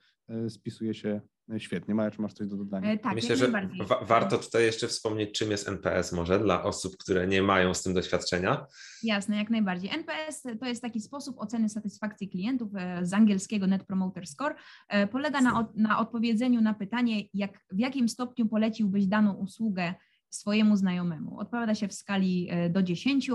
spisuje 0.48 0.94
się 0.94 1.20
świetnie. 1.58 1.94
Maja, 1.94 2.10
czy 2.10 2.22
masz 2.22 2.32
coś 2.32 2.48
do 2.48 2.56
dodania? 2.56 2.92
E, 2.92 2.98
tak, 2.98 3.14
Myślę, 3.14 3.36
że 3.36 3.50
wa 3.86 4.04
warto 4.04 4.38
tutaj 4.38 4.64
jeszcze 4.64 4.88
wspomnieć, 4.88 5.38
czym 5.38 5.50
jest 5.50 5.68
NPS 5.68 6.12
może 6.12 6.38
dla 6.38 6.62
osób, 6.62 6.96
które 6.96 7.26
nie 7.26 7.42
mają 7.42 7.74
z 7.74 7.82
tym 7.82 7.94
doświadczenia. 7.94 8.66
Jasne, 9.02 9.36
jak 9.36 9.50
najbardziej. 9.50 9.90
NPS 9.94 10.42
to 10.60 10.66
jest 10.66 10.82
taki 10.82 11.00
sposób 11.00 11.38
oceny 11.38 11.68
satysfakcji 11.68 12.28
klientów 12.28 12.72
e, 12.76 13.06
z 13.06 13.12
angielskiego 13.12 13.66
Net 13.66 13.84
Promoter 13.84 14.26
Score. 14.26 14.54
E, 14.88 15.06
polega 15.06 15.40
na, 15.40 15.68
na 15.74 15.98
odpowiedzeniu 15.98 16.60
na 16.60 16.74
pytanie, 16.74 17.22
jak, 17.34 17.58
w 17.72 17.78
jakim 17.78 18.08
stopniu 18.08 18.48
poleciłbyś 18.48 19.06
daną 19.06 19.34
usługę 19.34 19.94
swojemu 20.30 20.76
znajomemu. 20.76 21.38
Odpowiada 21.38 21.74
się 21.74 21.88
w 21.88 21.94
skali 21.94 22.50
do 22.70 22.82
10. 22.82 23.30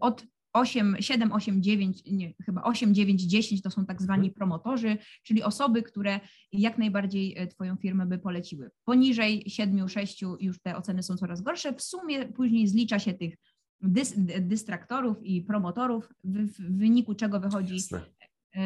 Od 0.00 0.24
8, 0.56 0.96
7, 1.00 1.32
8, 1.32 1.62
9, 1.62 2.02
nie, 2.06 2.34
chyba 2.44 2.62
8, 2.62 2.94
9, 2.94 3.22
10 3.22 3.62
to 3.62 3.70
są 3.70 3.86
tak 3.86 4.02
zwani 4.02 4.28
mhm. 4.28 4.34
promotorzy, 4.34 4.98
czyli 5.22 5.42
osoby, 5.42 5.82
które 5.82 6.20
jak 6.52 6.78
najbardziej 6.78 7.38
e, 7.38 7.46
Twoją 7.46 7.76
firmę 7.76 8.06
by 8.06 8.18
poleciły. 8.18 8.70
Poniżej 8.84 9.44
7, 9.46 9.88
6 9.88 10.22
już 10.40 10.60
te 10.60 10.76
oceny 10.76 11.02
są 11.02 11.16
coraz 11.16 11.40
gorsze. 11.40 11.72
W 11.72 11.82
sumie 11.82 12.26
później 12.26 12.68
zlicza 12.68 12.98
się 12.98 13.14
tych 13.14 13.34
dys, 13.80 14.14
dystraktorów 14.40 15.22
i 15.22 15.42
promotorów, 15.42 16.08
w, 16.24 16.46
w 16.46 16.78
wyniku 16.78 17.14
czego 17.14 17.40
wychodzi 17.40 17.74
Jasne. 17.74 18.00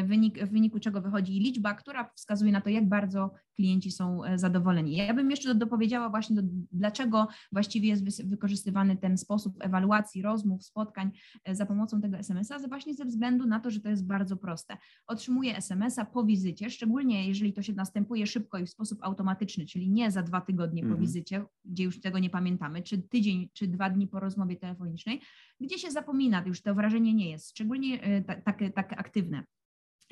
Wynik, 0.03 0.43
w 0.45 0.51
wyniku 0.51 0.79
czego 0.79 1.01
wychodzi 1.01 1.39
liczba, 1.39 1.73
która 1.73 2.09
wskazuje 2.15 2.51
na 2.51 2.61
to, 2.61 2.69
jak 2.69 2.89
bardzo 2.89 3.31
klienci 3.55 3.91
są 3.91 4.23
e, 4.23 4.39
zadowoleni. 4.39 4.95
Ja 4.95 5.13
bym 5.13 5.31
jeszcze 5.31 5.55
dopowiedziała 5.55 6.09
właśnie, 6.09 6.35
do, 6.35 6.41
dlaczego 6.71 7.27
właściwie 7.51 7.89
jest 7.89 8.29
wykorzystywany 8.29 8.97
ten 8.97 9.17
sposób 9.17 9.55
ewaluacji, 9.59 10.21
rozmów, 10.21 10.63
spotkań 10.63 11.11
e, 11.43 11.55
za 11.55 11.65
pomocą 11.65 12.01
tego 12.01 12.17
SMS-a, 12.17 12.59
właśnie 12.59 12.93
ze 12.93 13.05
względu 13.05 13.45
na 13.45 13.59
to, 13.59 13.71
że 13.71 13.79
to 13.79 13.89
jest 13.89 14.07
bardzo 14.07 14.37
proste. 14.37 14.77
Otrzymuję 15.07 15.57
SMS-a 15.57 16.05
po 16.05 16.23
wizycie, 16.23 16.69
szczególnie 16.69 17.27
jeżeli 17.27 17.53
to 17.53 17.61
się 17.61 17.73
następuje 17.73 18.27
szybko 18.27 18.57
i 18.57 18.65
w 18.65 18.69
sposób 18.69 18.99
automatyczny, 19.01 19.65
czyli 19.65 19.89
nie 19.89 20.11
za 20.11 20.23
dwa 20.23 20.41
tygodnie 20.41 20.81
mm. 20.81 20.91
po 20.91 20.93
mhm. 20.93 21.07
wizycie, 21.07 21.45
gdzie 21.65 21.83
już 21.83 22.01
tego 22.01 22.19
nie 22.19 22.29
pamiętamy, 22.29 22.83
czy 22.83 22.97
tydzień, 23.01 23.49
czy 23.53 23.67
dwa 23.67 23.89
dni 23.89 24.07
po 24.07 24.19
rozmowie 24.19 24.55
telefonicznej, 24.55 25.21
gdzie 25.59 25.77
się 25.77 25.91
zapomina, 25.91 26.43
już 26.45 26.61
to 26.61 26.75
wrażenie 26.75 27.13
nie 27.13 27.29
jest, 27.29 27.49
szczególnie 27.49 28.23
takie 28.43 28.69
tak 28.69 28.99
aktywne. 28.99 29.43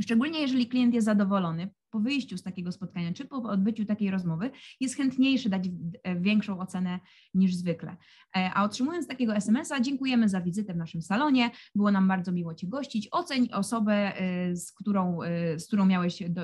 Szczególnie 0.01 0.41
jeżeli 0.41 0.67
klient 0.67 0.93
jest 0.93 1.05
zadowolony, 1.05 1.69
po 1.89 1.99
wyjściu 1.99 2.37
z 2.37 2.43
takiego 2.43 2.71
spotkania, 2.71 3.13
czy 3.13 3.25
po 3.25 3.35
odbyciu 3.35 3.85
takiej 3.85 4.11
rozmowy, 4.11 4.51
jest 4.79 4.95
chętniejszy 4.95 5.49
dać 5.49 5.69
e, 6.03 6.15
większą 6.15 6.59
ocenę 6.59 6.99
niż 7.33 7.55
zwykle. 7.55 7.97
E, 8.37 8.51
a 8.53 8.63
otrzymując 8.63 9.07
takiego 9.07 9.35
SMS-a, 9.35 9.79
dziękujemy 9.79 10.29
za 10.29 10.41
wizytę 10.41 10.73
w 10.73 10.77
naszym 10.77 11.01
salonie, 11.01 11.51
było 11.75 11.91
nam 11.91 12.07
bardzo 12.07 12.31
miło 12.31 12.53
Cię 12.53 12.67
gościć, 12.67 13.07
oceń 13.11 13.49
osobę, 13.51 13.93
e, 13.93 14.55
z 14.55 14.71
którą, 14.71 15.19
z 15.57 15.67
którą 15.67 15.85
miałeś 15.85 16.23
do, 16.29 16.41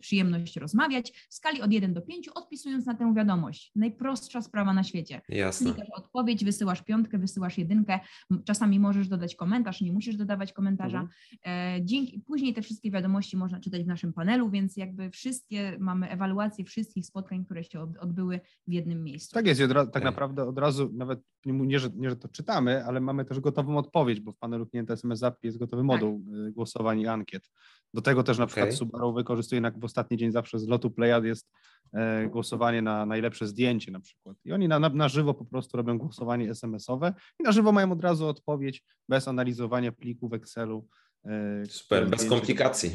przyjemność 0.00 0.56
rozmawiać 0.56 1.12
w 1.30 1.34
skali 1.34 1.62
od 1.62 1.72
1 1.72 1.94
do 1.94 2.02
5, 2.02 2.28
odpisując 2.28 2.86
na 2.86 2.94
tę 2.94 3.14
wiadomość. 3.14 3.72
Najprostsza 3.76 4.42
sprawa 4.42 4.72
na 4.72 4.84
świecie. 4.84 5.20
Jasne. 5.28 5.72
Klikasz 5.72 5.88
odpowiedź, 5.94 6.44
wysyłasz 6.44 6.82
piątkę, 6.82 7.18
wysyłasz 7.18 7.58
jedynkę, 7.58 8.00
czasami 8.44 8.80
możesz 8.80 9.08
dodać 9.08 9.34
komentarz, 9.34 9.80
nie 9.80 9.92
musisz 9.92 10.16
dodawać 10.16 10.52
komentarza. 10.52 11.00
Mhm. 11.00 11.86
Dzięki, 11.86 12.20
później 12.20 12.54
te 12.54 12.62
wszystkie 12.62 12.90
wiadomości 12.90 13.36
można 13.36 13.60
czytać 13.60 13.82
w 13.82 13.86
naszym 13.86 14.12
panelu, 14.12 14.50
więc 14.50 14.76
jak 14.76 14.87
jakby 14.88 15.10
wszystkie, 15.10 15.76
mamy 15.80 16.10
ewaluację 16.10 16.64
wszystkich 16.64 17.06
spotkań, 17.06 17.44
które 17.44 17.64
się 17.64 17.80
odbyły 18.00 18.40
w 18.66 18.72
jednym 18.72 19.04
miejscu. 19.04 19.34
Tak 19.34 19.46
jest, 19.46 19.62
tak 19.92 20.04
naprawdę 20.04 20.44
od 20.44 20.58
razu, 20.58 20.90
nawet 20.92 21.20
nie 21.46 21.78
że, 21.78 21.90
nie, 21.94 22.10
że 22.10 22.16
to 22.16 22.28
czytamy, 22.28 22.84
ale 22.84 23.00
mamy 23.00 23.24
też 23.24 23.40
gotową 23.40 23.78
odpowiedź, 23.78 24.20
bo 24.20 24.32
w 24.32 24.36
panelu 24.36 24.66
klienta 24.66 24.94
SMS 24.94 25.18
Zap 25.18 25.44
jest 25.44 25.58
gotowy 25.58 25.82
tak. 25.82 25.86
moduł 25.86 26.24
tak. 26.44 26.52
głosowań 26.52 27.00
i 27.00 27.06
ankiet. 27.06 27.50
Do 27.94 28.02
tego 28.02 28.22
też 28.22 28.38
na 28.38 28.44
okay. 28.44 28.54
przykład 28.54 28.74
Subaru 28.74 29.12
wykorzystuje 29.12 29.60
na, 29.60 29.70
w 29.70 29.84
ostatni 29.84 30.16
dzień 30.16 30.32
zawsze 30.32 30.58
z 30.58 30.68
lotu 30.68 30.90
Playad 30.90 31.24
jest 31.24 31.50
e, 31.92 32.28
głosowanie 32.28 32.82
na 32.82 33.06
najlepsze 33.06 33.46
zdjęcie 33.46 33.92
na 33.92 34.00
przykład. 34.00 34.36
I 34.44 34.52
oni 34.52 34.68
na, 34.68 34.78
na, 34.78 34.88
na 34.88 35.08
żywo 35.08 35.34
po 35.34 35.44
prostu 35.44 35.76
robią 35.76 35.98
głosowanie 35.98 36.50
SMS-owe 36.50 37.14
i 37.40 37.42
na 37.42 37.52
żywo 37.52 37.72
mają 37.72 37.92
od 37.92 38.02
razu 38.02 38.26
odpowiedź 38.26 38.84
bez 39.08 39.28
analizowania 39.28 39.92
pliku 39.92 40.28
w 40.28 40.34
Excelu. 40.34 40.86
E, 41.24 41.66
Super, 41.66 42.08
bez 42.08 42.28
komplikacji. 42.28 42.90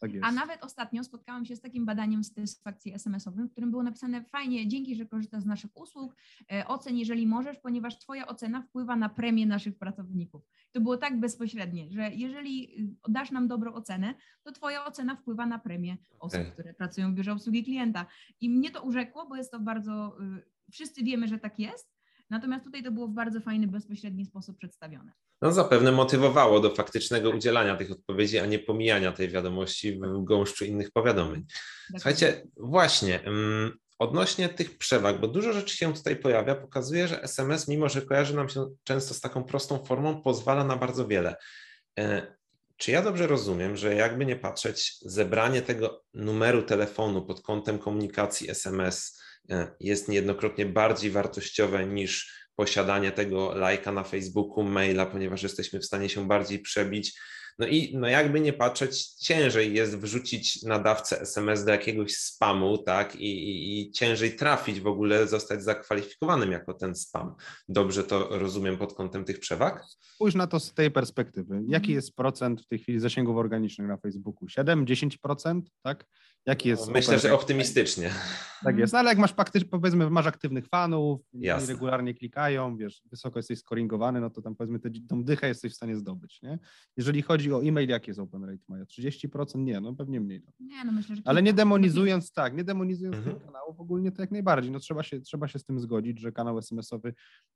Tak 0.00 0.10
A 0.22 0.32
nawet 0.32 0.64
ostatnio 0.64 1.04
spotkałam 1.04 1.44
się 1.44 1.56
z 1.56 1.60
takim 1.60 1.86
badaniem 1.86 2.24
satysfakcji 2.24 2.94
SMS-owym, 2.94 3.48
w 3.48 3.52
którym 3.52 3.70
było 3.70 3.82
napisane 3.82 4.24
fajnie, 4.24 4.68
dzięki, 4.68 4.96
że 4.96 5.06
korzystasz 5.06 5.42
z 5.42 5.46
naszych 5.46 5.76
usług, 5.76 6.16
e, 6.52 6.66
ocen 6.66 6.96
jeżeli 6.96 7.26
możesz, 7.26 7.58
ponieważ 7.58 7.98
Twoja 7.98 8.26
ocena 8.26 8.62
wpływa 8.62 8.96
na 8.96 9.08
premię 9.08 9.46
naszych 9.46 9.78
pracowników. 9.78 10.42
To 10.72 10.80
było 10.80 10.96
tak 10.96 11.20
bezpośrednie, 11.20 11.90
że 11.90 12.10
jeżeli 12.10 12.80
y, 12.80 12.96
dasz 13.08 13.30
nam 13.30 13.48
dobrą 13.48 13.72
ocenę, 13.72 14.14
to 14.42 14.52
Twoja 14.52 14.84
ocena 14.84 15.16
wpływa 15.16 15.46
na 15.46 15.58
premię 15.58 15.96
osób, 16.18 16.40
okay. 16.40 16.52
które 16.52 16.74
pracują 16.74 17.12
w 17.12 17.14
biurze 17.14 17.32
obsługi 17.32 17.64
klienta. 17.64 18.06
I 18.40 18.50
mnie 18.50 18.70
to 18.70 18.82
urzekło, 18.82 19.26
bo 19.28 19.36
jest 19.36 19.50
to 19.50 19.60
bardzo, 19.60 20.16
y, 20.38 20.42
wszyscy 20.70 21.02
wiemy, 21.02 21.28
że 21.28 21.38
tak 21.38 21.58
jest, 21.58 21.99
Natomiast 22.30 22.64
tutaj 22.64 22.82
to 22.82 22.90
było 22.90 23.08
w 23.08 23.12
bardzo 23.12 23.40
fajny, 23.40 23.66
bezpośredni 23.66 24.24
sposób 24.24 24.58
przedstawione. 24.58 25.12
No 25.42 25.52
zapewne 25.52 25.92
motywowało 25.92 26.60
do 26.60 26.74
faktycznego 26.74 27.30
udzielania 27.30 27.76
tych 27.76 27.90
odpowiedzi, 27.90 28.38
a 28.38 28.46
nie 28.46 28.58
pomijania 28.58 29.12
tej 29.12 29.28
wiadomości 29.28 30.00
w 30.00 30.24
gąszczu 30.24 30.64
innych 30.64 30.90
powiadomień. 30.90 31.46
Słuchajcie, 31.90 32.42
właśnie, 32.56 33.22
mm, 33.22 33.78
odnośnie 33.98 34.48
tych 34.48 34.78
przewag, 34.78 35.20
bo 35.20 35.28
dużo 35.28 35.52
rzeczy 35.52 35.76
się 35.76 35.94
tutaj 35.94 36.16
pojawia, 36.16 36.54
pokazuje, 36.54 37.08
że 37.08 37.22
SMS, 37.22 37.68
mimo 37.68 37.88
że 37.88 38.02
kojarzy 38.02 38.36
nam 38.36 38.48
się 38.48 38.66
często 38.84 39.14
z 39.14 39.20
taką 39.20 39.44
prostą 39.44 39.84
formą, 39.84 40.22
pozwala 40.22 40.64
na 40.64 40.76
bardzo 40.76 41.06
wiele. 41.06 41.36
E, 41.98 42.36
czy 42.76 42.90
ja 42.90 43.02
dobrze 43.02 43.26
rozumiem, 43.26 43.76
że 43.76 43.94
jakby 43.94 44.26
nie 44.26 44.36
patrzeć, 44.36 44.96
zebranie 45.02 45.62
tego 45.62 46.04
numeru 46.14 46.62
telefonu 46.62 47.22
pod 47.22 47.42
kątem 47.42 47.78
komunikacji 47.78 48.50
SMS 48.50 49.19
jest 49.80 50.08
niejednokrotnie 50.08 50.66
bardziej 50.66 51.10
wartościowe 51.10 51.86
niż 51.86 52.40
posiadanie 52.56 53.12
tego 53.12 53.54
lajka 53.54 53.92
na 53.92 54.04
Facebooku, 54.04 54.64
maila, 54.64 55.06
ponieważ 55.06 55.42
jesteśmy 55.42 55.80
w 55.80 55.84
stanie 55.84 56.08
się 56.08 56.28
bardziej 56.28 56.58
przebić. 56.58 57.20
No 57.58 57.66
i 57.66 57.96
no 57.98 58.08
jakby 58.08 58.40
nie 58.40 58.52
patrzeć, 58.52 59.06
ciężej 59.06 59.74
jest 59.74 59.98
wrzucić 59.98 60.62
nadawcę 60.62 61.20
SMS 61.20 61.64
do 61.64 61.70
jakiegoś 61.70 62.16
spamu, 62.16 62.78
tak, 62.78 63.16
I, 63.16 63.50
i, 63.50 63.80
i, 63.80 63.92
ciężej 63.92 64.36
trafić 64.36 64.80
w 64.80 64.86
ogóle, 64.86 65.28
zostać 65.28 65.62
zakwalifikowanym 65.62 66.52
jako 66.52 66.74
ten 66.74 66.94
spam. 66.94 67.34
Dobrze 67.68 68.04
to 68.04 68.38
rozumiem 68.38 68.76
pod 68.76 68.94
kątem 68.94 69.24
tych 69.24 69.40
przewag? 69.40 69.84
Spójrz 70.14 70.34
na 70.34 70.46
to 70.46 70.60
z 70.60 70.74
tej 70.74 70.90
perspektywy. 70.90 71.54
Jaki 71.54 71.74
mhm. 71.76 71.94
jest 71.94 72.16
procent 72.16 72.62
w 72.62 72.66
tej 72.66 72.78
chwili 72.78 73.00
zasięgów 73.00 73.36
organicznych 73.36 73.88
na 73.88 73.96
Facebooku? 73.96 74.48
7, 74.48 74.84
10%, 74.84 75.60
tak? 75.82 76.06
Jaki 76.46 76.68
jest 76.68 76.86
no, 76.86 76.92
Myślę, 76.92 77.18
że 77.18 77.34
optymistycznie. 77.34 78.10
Tak 78.64 78.78
jest, 78.78 78.92
no, 78.92 78.98
ale 78.98 79.08
jak 79.08 79.18
masz 79.18 79.34
powiedzmy, 79.70 80.10
masz 80.10 80.26
aktywnych 80.26 80.66
fanów, 80.68 81.20
Jasne. 81.32 81.72
regularnie 81.72 82.14
klikają, 82.14 82.76
wiesz, 82.76 83.02
wysoko 83.10 83.38
jesteś 83.38 83.58
scoringowany, 83.58 84.20
no 84.20 84.30
to 84.30 84.42
tam 84.42 84.56
powiedzmy 84.56 84.80
tę, 84.80 84.90
dychę 85.10 85.48
jesteś 85.48 85.72
w 85.72 85.76
stanie 85.76 85.96
zdobyć, 85.96 86.42
nie? 86.42 86.58
Jeżeli 86.96 87.22
chodzi 87.22 87.52
o 87.52 87.62
e-mail, 87.62 87.88
jaki 87.88 88.10
jest 88.10 88.20
open 88.20 88.44
rate 88.44 88.62
Maja? 88.68 88.84
30%? 88.84 89.58
Nie, 89.58 89.80
no 89.80 89.94
pewnie 89.94 90.20
mniej. 90.20 90.42
No. 90.46 90.66
Nie, 90.66 90.84
no 90.84 90.92
myślę, 90.92 91.16
że 91.16 91.22
ale 91.24 91.42
nie 91.42 91.52
demonizując, 91.52 92.32
tak, 92.32 92.56
nie 92.56 92.64
demonizując 92.64 93.16
mhm. 93.16 93.36
tych 93.36 93.46
kanałów 93.46 93.80
ogólnie 93.80 94.12
to 94.12 94.22
jak 94.22 94.30
najbardziej, 94.30 94.72
no 94.72 94.78
trzeba 94.78 95.02
się, 95.02 95.20
trzeba 95.20 95.48
się 95.48 95.58
z 95.58 95.64
tym 95.64 95.80
zgodzić, 95.80 96.20
że 96.20 96.32
kanał 96.32 96.58
SMS-owy 96.58 97.14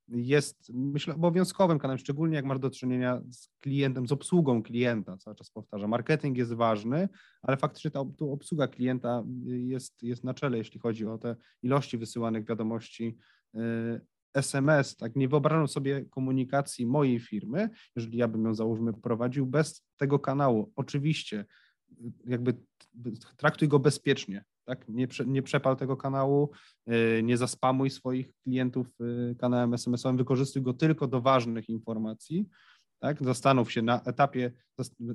jest, 0.09 0.73
myślę, 0.75 1.15
obowiązkowym 1.15 1.79
kanałem, 1.79 1.99
szczególnie 1.99 2.37
jak 2.37 2.45
masz 2.45 2.59
do 2.59 2.71
czynienia 2.71 3.21
z 3.31 3.49
klientem, 3.61 4.07
z 4.07 4.13
obsługą 4.13 4.63
klienta, 4.63 5.17
cały 5.17 5.37
czas 5.37 5.51
powtarzam. 5.51 5.91
Marketing 5.91 6.37
jest 6.37 6.53
ważny, 6.53 7.09
ale 7.45 7.57
faktycznie 7.57 7.91
ta 7.91 8.01
obsługa 8.21 8.69
klienta 8.69 9.25
jest, 9.47 10.03
jest 10.03 10.25
na 10.25 10.35
czele, 10.35 10.59
jeśli 10.59 10.81
chodzi 10.81 11.07
o 11.07 11.19
te 11.19 11.37
ilości 11.63 11.99
wysyłanych 11.99 12.45
wiadomości 12.47 13.19
SMS. 14.35 14.93
Y, 14.93 14.97
tak, 14.97 15.17
nie 15.17 15.29
wyobrażam 15.29 15.69
sobie 15.69 16.05
komunikacji 16.05 16.87
mojej 16.87 17.21
firmy, 17.21 17.71
jeżeli 17.97 18.19
ja 18.19 18.29
bym 18.29 18.45
ją 18.45 18.55
załóżmy 18.55 18.93
prowadził 18.93 19.47
bez 19.47 19.87
tego 19.97 20.19
kanału. 20.19 20.73
Oczywiście, 20.77 21.45
jakby 22.27 22.55
traktuj 23.37 23.69
go 23.69 23.79
bezpiecznie. 23.79 24.45
tak? 24.65 24.89
Nie, 24.89 25.09
nie 25.27 25.43
przepal 25.43 25.77
tego 25.77 25.97
kanału, 25.97 26.51
y, 26.89 27.23
nie 27.23 27.37
zaspamuj 27.37 27.91
swoich 27.91 28.33
klientów 28.43 28.87
y, 29.01 29.37
kanałem 29.39 29.75
SMS-owym, 29.75 30.17
wykorzystuj 30.17 30.63
go 30.63 30.75
tylko 30.75 31.07
do 31.07 31.21
ważnych 31.21 31.69
informacji, 31.69 32.49
tak? 33.05 33.25
Zastanów 33.25 33.73
się 33.73 33.83
na 33.83 34.03
etapie, 34.03 34.53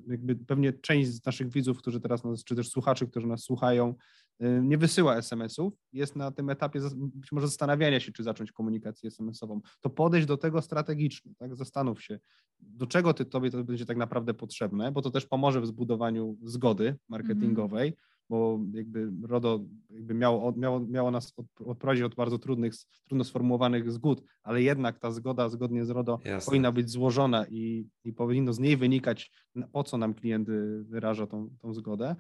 jakby 0.08 0.36
pewnie 0.36 0.73
część 0.73 1.10
z 1.10 1.25
naszych 1.25 1.49
widzów, 1.49 1.78
którzy 1.78 1.99
teraz 1.99 2.23
nas, 2.23 2.43
czy 2.43 2.56
też 2.56 2.69
słuchaczy, 2.69 3.08
którzy 3.08 3.28
nas 3.28 3.43
słuchają, 3.43 3.95
y, 4.43 4.62
nie 4.63 4.78
wysyła 4.78 5.17
SMS-ów, 5.17 5.73
jest 5.93 6.15
na 6.15 6.32
tym 6.32 6.49
etapie 6.49 6.80
być 6.95 7.32
może 7.32 7.47
zastanawiania 7.47 7.99
się, 7.99 8.12
czy 8.12 8.23
zacząć 8.23 8.52
komunikację 8.52 9.08
SMS-ową. 9.08 9.62
To 9.82 9.89
podejść 9.89 10.28
do 10.28 10.38
tego 10.38 10.62
strategicznie, 10.62 11.34
tak? 11.38 11.56
Zastanów 11.56 12.04
się, 12.04 12.19
do 12.60 12.88
czego 12.88 13.13
ty, 13.13 13.25
tobie 13.25 13.52
to 13.52 13.63
będzie 13.63 13.86
tak 13.86 13.97
naprawdę 13.97 14.34
potrzebne, 14.34 14.91
bo 14.91 15.02
to 15.02 15.12
też 15.12 15.25
pomoże 15.25 15.62
w 15.62 15.67
zbudowaniu 15.67 16.38
zgody 16.43 16.95
marketingowej. 17.08 17.88
Mm 17.88 17.93
-hmm 17.93 18.19
bo 18.30 18.60
jakby 18.74 19.12
RODO 19.28 19.60
jakby 19.89 20.13
miało, 20.13 20.54
miało, 20.58 20.80
miało 20.80 21.12
nas 21.12 21.34
odprowadzić 21.65 22.04
od 22.04 22.15
bardzo 22.15 22.39
trudnych, 22.39 22.74
trudno 23.08 23.24
sformułowanych 23.24 23.92
zgód, 23.92 24.24
ale 24.44 24.62
jednak 24.62 25.00
ta 25.00 25.12
zgoda 25.12 25.50
zgodnie 25.50 25.86
z 25.86 25.89
RODO 25.89 26.20
Jasne. 26.26 26.46
powinna 26.46 26.72
być 26.72 26.89
złożona 26.89 27.46
i, 27.50 27.88
i 28.04 28.13
powinno 28.13 28.54
z 28.54 28.60
niej 28.60 28.78
wynikać, 28.78 29.32
po 29.72 29.84
co 29.84 29.98
nam 29.98 30.13
klient 30.13 30.50
wyraża 30.82 31.28
tą, 31.28 31.50
tą 31.62 31.74
zgodę. 31.74 32.15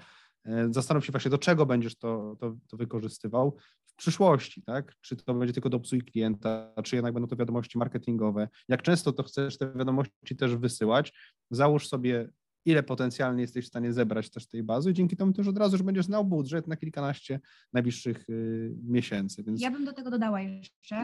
E, 0.45 0.67
zastanów 0.71 1.05
się 1.05 1.11
właśnie, 1.11 1.31
do 1.31 1.37
czego 1.37 1.65
będziesz 1.65 1.97
to, 1.97 2.35
to, 2.39 2.55
to 2.67 2.77
wykorzystywał 2.77 3.57
w 3.85 3.95
przyszłości, 3.95 4.63
tak? 4.63 4.95
Czy 5.01 5.15
to 5.15 5.33
będzie 5.33 5.53
tylko 5.53 5.69
do 5.69 5.77
obsługi 5.77 6.05
klienta, 6.05 6.73
czy 6.83 6.95
jednak 6.95 7.13
będą 7.13 7.27
to 7.27 7.35
wiadomości 7.35 7.77
marketingowe. 7.77 8.49
Jak 8.67 8.81
często 8.81 9.13
to 9.13 9.23
chcesz 9.23 9.57
te 9.57 9.73
wiadomości 9.73 10.35
też 10.37 10.55
wysyłać, 10.55 11.13
załóż 11.51 11.87
sobie 11.87 12.29
ile 12.65 12.83
potencjalnie 12.83 13.41
jesteś 13.41 13.65
w 13.65 13.67
stanie 13.67 13.93
zebrać 13.93 14.29
też 14.29 14.47
tej 14.47 14.63
bazy. 14.63 14.93
Dzięki 14.93 15.17
temu 15.17 15.33
też 15.33 15.47
od 15.47 15.57
razu 15.57 15.75
już 15.75 15.83
będziesz 15.83 16.05
znał 16.05 16.25
budżet 16.25 16.67
na 16.67 16.75
kilkanaście 16.75 17.39
najbliższych 17.73 18.29
y, 18.29 18.75
miesięcy. 18.83 19.43
Więc... 19.43 19.61
Ja 19.61 19.71
bym 19.71 19.85
do 19.85 19.93
tego 19.93 20.11
dodała 20.11 20.41
jeszcze. 20.41 20.95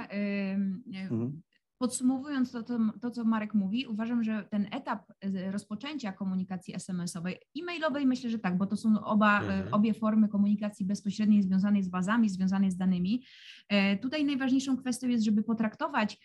Mhm. 0.88 1.42
Podsumowując 1.78 2.52
to, 2.52 2.64
to, 2.64 2.80
to, 3.02 3.12
co 3.12 3.24
Marek 3.24 3.54
mówi, 3.54 3.86
uważam, 3.88 4.24
że 4.24 4.44
ten 4.50 4.68
etap 4.72 5.12
y, 5.26 5.52
rozpoczęcia 5.52 6.12
komunikacji 6.12 6.76
SMS-owej, 6.76 7.38
e-mailowej 7.60 8.06
myślę, 8.06 8.30
że 8.30 8.40
tak, 8.40 8.58
bo 8.58 8.66
to 8.66 8.78
są 8.78 9.04
oba, 9.04 9.42
y, 9.42 9.44
mhm. 9.44 9.74
obie 9.74 9.94
formy 9.94 10.28
komunikacji 10.30 10.86
bezpośredniej 10.86 11.44
związanej 11.44 11.84
z 11.84 11.90
bazami, 11.90 12.30
związanej 12.30 12.72
z 12.72 12.78
danymi. 12.78 13.24
E, 13.70 13.98
tutaj 13.98 14.26
najważniejszą 14.26 14.78
kwestią 14.78 15.08
jest, 15.08 15.24
żeby 15.24 15.44
potraktować 15.44 16.20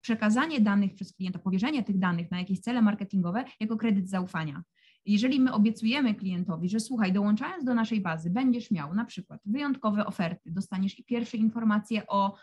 przekazanie 0.00 0.60
danych 0.60 0.94
przez 0.94 1.12
klienta, 1.12 1.38
powierzenie 1.38 1.84
tych 1.84 1.98
danych 1.98 2.30
na 2.30 2.38
jakieś 2.38 2.60
cele 2.60 2.82
marketingowe 2.82 3.44
jako 3.60 3.76
kredyt 3.76 4.08
zaufania. 4.08 4.62
Jeżeli 5.06 5.40
my 5.40 5.52
obiecujemy 5.52 6.14
klientowi, 6.14 6.68
że 6.68 6.80
słuchaj, 6.80 7.12
dołączając 7.12 7.64
do 7.64 7.74
naszej 7.74 8.00
bazy, 8.00 8.30
będziesz 8.30 8.70
miał 8.70 8.94
na 8.94 9.04
przykład 9.04 9.40
wyjątkowe 9.44 10.06
oferty, 10.06 10.50
dostaniesz 10.50 10.96
pierwsze 11.06 11.36
informacje 11.36 12.06
o 12.06 12.34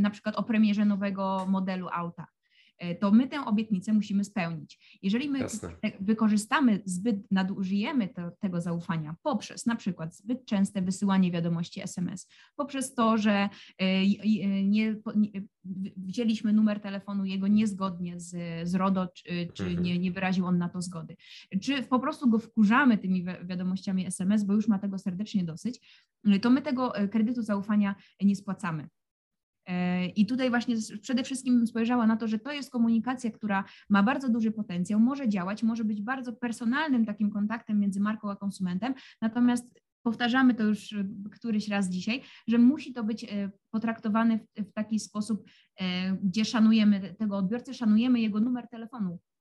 na 0.00 0.10
przykład 0.10 0.36
o 0.36 0.42
premierze 0.42 0.84
nowego 0.84 1.46
modelu 1.48 1.88
auta, 1.92 2.26
to 3.00 3.10
my 3.10 3.28
tę 3.28 3.44
obietnicę 3.44 3.92
musimy 3.92 4.24
spełnić. 4.24 4.98
Jeżeli 5.02 5.28
my 5.28 5.38
Jasne. 5.38 5.72
wykorzystamy 6.00 6.82
zbyt, 6.84 7.30
nadużyjemy 7.30 8.08
to, 8.08 8.30
tego 8.40 8.60
zaufania 8.60 9.16
poprzez 9.22 9.66
na 9.66 9.76
przykład 9.76 10.16
zbyt 10.16 10.46
częste 10.46 10.82
wysyłanie 10.82 11.32
wiadomości 11.32 11.82
SMS, 11.82 12.28
poprzez 12.56 12.94
to, 12.94 13.18
że 13.18 13.32
e, 13.32 13.48
e, 13.80 14.06
nie, 14.64 14.96
nie 15.16 15.42
wzięliśmy 15.96 16.52
numer 16.52 16.80
telefonu 16.80 17.24
jego 17.24 17.48
niezgodnie 17.48 18.20
z, 18.20 18.36
z 18.68 18.74
RODO, 18.74 19.08
czy, 19.14 19.48
czy 19.54 19.64
mhm. 19.64 19.82
nie, 19.82 19.98
nie 19.98 20.12
wyraził 20.12 20.46
on 20.46 20.58
na 20.58 20.68
to 20.68 20.82
zgody, 20.82 21.16
czy 21.62 21.82
po 21.82 22.00
prostu 22.00 22.30
go 22.30 22.38
wkurzamy 22.38 22.98
tymi 22.98 23.24
wiadomościami 23.24 24.06
SMS, 24.06 24.44
bo 24.44 24.54
już 24.54 24.68
ma 24.68 24.78
tego 24.78 24.98
serdecznie 24.98 25.44
dosyć, 25.44 25.80
to 26.42 26.50
my 26.50 26.62
tego 26.62 26.92
kredytu 27.10 27.42
zaufania 27.42 27.94
nie 28.20 28.36
spłacamy. 28.36 28.88
I 30.16 30.26
tutaj 30.26 30.50
właśnie 30.50 30.76
przede 31.02 31.24
wszystkim 31.24 31.66
spojrzała 31.66 32.06
na 32.06 32.16
to, 32.16 32.28
że 32.28 32.38
to 32.38 32.52
jest 32.52 32.70
komunikacja, 32.70 33.30
która 33.30 33.64
ma 33.88 34.02
bardzo 34.02 34.28
duży 34.28 34.50
potencjał, 34.50 35.00
może 35.00 35.28
działać, 35.28 35.62
może 35.62 35.84
być 35.84 36.02
bardzo 36.02 36.32
personalnym 36.32 37.06
takim 37.06 37.30
kontaktem 37.30 37.80
między 37.80 38.00
marką 38.00 38.30
a 38.30 38.36
konsumentem, 38.36 38.94
natomiast 39.22 39.80
powtarzamy 40.02 40.54
to 40.54 40.64
już 40.64 40.94
któryś 41.32 41.68
raz 41.68 41.88
dzisiaj, 41.88 42.22
że 42.48 42.58
musi 42.58 42.92
to 42.92 43.04
być 43.04 43.24
e, 43.24 43.50
potraktowane 43.70 44.38
w, 44.38 44.72
taki 44.72 45.00
sposób, 45.00 45.50
e, 45.80 46.12
gdzie 46.12 46.44
szanujemy 46.44 47.14
tego 47.18 47.36
odbiorcę, 47.36 47.74
szanujemy 47.74 48.20
jego 48.20 48.40
numer 48.40 48.68
telefonu, 48.68 49.18
E, 49.18 49.35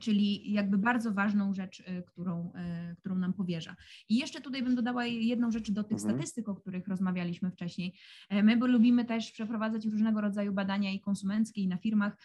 czyli 0.00 0.52
jakby 0.52 0.78
bardzo 0.78 1.12
ważną 1.12 1.54
rzecz, 1.54 1.82
e, 1.86 2.02
którą, 2.02 2.52
e, 2.54 2.96
którą 2.98 3.14
nam 3.14 3.32
powierza. 3.32 3.76
I 4.08 4.16
jeszcze 4.16 4.40
tutaj 4.40 4.62
bym 4.62 4.74
dodała 4.74 5.06
jedną 5.06 5.50
rzecz 5.50 5.70
do 5.70 5.84
tych 5.84 5.98
mhm. 5.98 6.14
statystyk, 6.14 6.48
o 6.48 6.54
których 6.54 6.88
rozmawialiśmy 6.88 7.50
wcześniej. 7.50 7.94
My 8.30 8.56
bo 8.56 8.66
lubimy 8.66 9.04
też 9.04 9.32
przeprowadzać 9.32 9.86
różnego 9.86 10.20
rodzaju 10.20 10.52
badania 10.52 10.92
i 10.92 11.00
konsumenckie 11.00 11.60
i 11.60 11.68
na 11.68 11.76
firmach. 11.76 12.16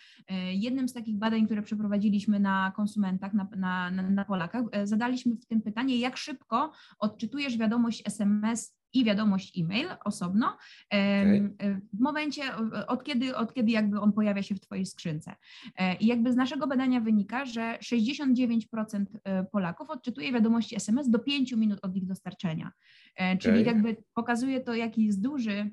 Jednym 0.54 0.88
z 0.88 0.94
takich 0.94 1.18
badań, 1.18 1.46
które 1.46 1.62
przeprowadziliśmy 1.62 2.40
na 2.40 2.72
konsumentach, 2.76 3.34
na, 3.34 3.48
na, 3.58 3.92
na 3.92 4.26
Polakach, 4.26 4.66
zadaliśmy 4.84 5.36
w 5.36 5.46
tym 5.46 5.62
pytanie, 5.62 5.98
jak 5.98 6.18
szybko 6.18 6.72
odczytujesz 7.00 7.58
wiadomość 7.58 8.04
SMS 8.06 8.79
i 8.94 9.06
wiadomość 9.06 9.60
e-mail 9.60 9.88
osobno 10.06 10.58
okay. 10.88 11.56
w 11.94 12.00
momencie, 12.00 12.42
od 12.88 13.04
kiedy, 13.04 13.36
od 13.36 13.54
kiedy 13.54 13.72
jakby 13.72 14.00
on 14.00 14.14
pojawia 14.14 14.44
się 14.44 14.56
w 14.56 14.60
Twojej 14.60 14.86
skrzynce. 14.86 15.36
E, 15.76 15.96
I 15.96 16.08
jakby 16.08 16.32
z 16.34 16.36
naszego 16.36 16.68
badania 16.68 17.00
wynika, 17.00 17.46
że 17.46 17.78
69% 17.84 19.06
e, 19.24 19.44
Polaków 19.44 19.90
odczytuje 19.90 20.34
wiadomości 20.34 20.76
SMS 20.76 21.10
do 21.10 21.20
5 21.20 21.52
minut 21.52 21.80
od 21.82 21.96
ich 21.96 22.06
dostarczenia. 22.06 22.72
E, 23.16 23.38
czyli 23.38 23.62
okay. 23.62 23.74
jakby 23.74 23.98
pokazuje 24.14 24.62
to, 24.62 24.74
jaki 24.74 25.06
jest 25.06 25.22
duży 25.22 25.72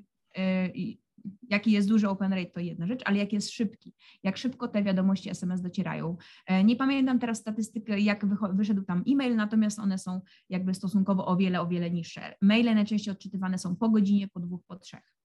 jaki 1.49 1.71
jest 1.71 1.87
duży 1.87 2.09
open 2.09 2.33
rate, 2.33 2.51
to 2.51 2.59
jedna 2.59 2.87
rzecz, 2.87 3.01
ale 3.05 3.17
jak 3.17 3.33
jest 3.33 3.51
szybki, 3.51 3.93
jak 4.23 4.37
szybko 4.37 4.67
te 4.67 4.83
wiadomości 4.83 5.29
SMS 5.29 5.61
docierają. 5.61 6.17
E, 6.45 6.63
nie 6.63 6.75
pamiętam 6.75 7.19
teraz 7.19 7.37
statystyki, 7.37 8.03
jak 8.03 8.25
wyszedł 8.55 8.83
tam 8.83 9.03
e-mail, 9.09 9.35
natomiast 9.35 9.79
one 9.79 9.97
są 9.97 10.21
jakby 10.49 10.73
stosunkowo 10.73 11.25
o 11.25 11.37
wiele, 11.37 11.61
o 11.61 11.67
wiele 11.67 11.91
niższe. 11.91 12.35
Maile 12.41 12.75
najczęściej 12.75 13.11
odczytywane 13.11 13.57
są 13.57 13.75
po 13.75 13.89
godzinie, 13.89 14.27
po 14.27 14.39
dwóch, 14.39 14.61
po 14.67 14.75
trzech. 14.75 15.17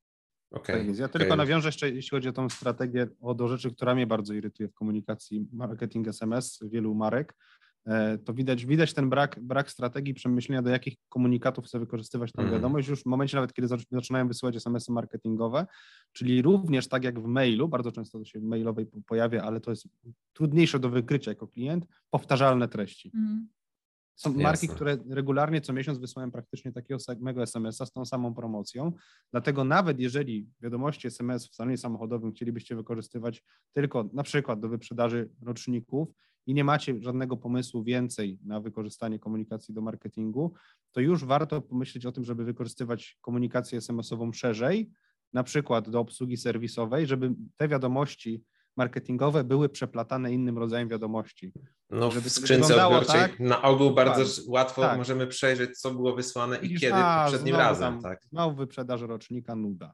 Okay, 0.53 0.87
tak 0.87 0.99
ja 0.99 1.05
okay. 1.05 1.21
tylko 1.21 1.37
nawiążę 1.37 1.69
jeszcze, 1.69 1.91
jeśli 1.91 2.11
chodzi 2.11 2.29
o 2.29 2.33
tą 2.33 2.49
strategię, 2.49 3.07
o 3.21 3.35
do 3.35 3.49
rzeczy, 3.49 3.71
która 3.75 3.95
mnie 3.95 4.07
bardzo 4.07 4.35
irytuje 4.35 4.69
w 4.69 4.75
komunikacji 4.75 5.47
marketing 5.53 6.09
SMS 6.09 6.61
wielu 6.63 6.95
marek, 6.95 7.35
to 8.25 8.35
widać, 8.35 8.67
widać 8.67 8.95
ten 8.95 9.11
brak, 9.11 9.39
brak 9.43 9.71
strategii 9.71 10.15
przemyślenia, 10.15 10.63
do 10.63 10.71
jakich 10.71 10.95
komunikatów 11.09 11.65
chce 11.65 11.79
wykorzystywać 11.79 12.33
tę 12.33 12.43
mhm. 12.43 12.59
wiadomość 12.59 12.89
już 12.89 13.03
w 13.03 13.07
momencie 13.07 13.37
nawet, 13.37 13.53
kiedy 13.53 13.69
zaczynają 13.91 14.29
wysyłać 14.29 14.57
SMS-y 14.57 14.93
marketingowe, 14.93 15.67
czyli 16.13 16.43
również 16.43 16.89
tak 16.89 17.05
jak 17.05 17.21
w 17.21 17.27
mailu, 17.27 17.69
bardzo 17.69 17.93
często 17.93 18.19
to 18.19 18.25
się 18.25 18.41
w 18.41 18.43
mailowej 18.43 18.87
pojawia, 19.07 19.43
ale 19.43 19.61
to 19.61 19.71
jest 19.71 19.89
trudniejsze 20.33 20.79
do 20.79 20.91
wykrycia 20.91 21.31
jako 21.31 21.49
klient, 21.49 21.87
powtarzalne 22.11 22.69
treści. 22.69 23.11
Mhm. 23.15 23.49
Są 24.15 24.31
Jasne. 24.31 24.43
marki, 24.43 24.69
które 24.69 24.97
regularnie 25.11 25.61
co 25.61 25.73
miesiąc 25.73 25.99
wysyłają 25.99 26.31
praktycznie 26.31 26.73
takiego 26.73 27.01
samego 27.01 27.43
SMS-a 27.43 27.87
z 27.87 27.93
tą 27.93 28.05
samą 28.05 28.35
promocją. 28.35 28.93
Dlatego 29.31 29.65
nawet 29.65 30.01
jeżeli 30.01 30.47
wiadomości 30.61 31.07
SMS 31.07 31.49
w 31.49 31.55
salonie 31.55 31.79
samochodowym 31.79 32.33
chcielibyście 32.33 32.77
wykorzystywać 32.77 33.45
tylko 33.73 34.11
na 34.13 34.23
przykład 34.23 34.61
do 34.61 34.69
wyprzedaży 34.69 35.29
roczników 35.43 36.09
i 36.47 36.55
nie 36.55 36.65
macie 36.65 36.95
żadnego 37.01 37.37
pomysłu 37.37 37.83
więcej 37.83 38.39
na 38.45 38.61
wykorzystanie 38.61 39.19
komunikacji 39.19 39.75
do 39.75 39.81
marketingu, 39.81 40.55
to 40.93 41.01
już 41.01 41.25
warto 41.25 41.61
pomyśleć 41.61 42.07
o 42.07 42.13
tym, 42.13 42.25
żeby 42.25 42.45
wykorzystywać 42.45 43.19
komunikację 43.21 43.79
SMS-ową 43.79 44.33
szerzej, 44.33 44.91
na 45.33 45.43
przykład 45.43 45.91
do 45.91 46.01
obsługi 46.01 46.37
serwisowej, 46.37 47.07
żeby 47.07 47.35
te 47.57 47.69
wiadomości 47.69 48.45
marketingowe 48.77 49.45
były 49.45 49.69
przeplatane 49.69 50.33
innym 50.33 50.59
rodzajem 50.59 50.89
wiadomości. 50.89 51.53
No 51.91 52.11
w 52.11 52.31
skrzynce 52.31 52.87
odbiorczej 52.87 53.21
tak, 53.21 53.41
na 53.41 53.63
ogół 53.63 53.95
bardzo 53.95 54.43
tak, 54.43 54.45
łatwo 54.49 54.83
tak. 54.83 54.99
możemy 54.99 55.27
przejrzeć, 55.27 55.79
co 55.79 55.91
było 55.91 56.15
wysłane 56.15 56.57
i 56.57 56.75
kiedy 56.75 56.95
a, 56.95 57.25
poprzednim 57.25 57.57
razem. 57.57 57.95
Tam, 57.95 58.03
tak. 58.03 58.21
Znowu 58.31 58.57
wyprzedaż 58.57 59.01
rocznika, 59.01 59.55
nuda. 59.55 59.93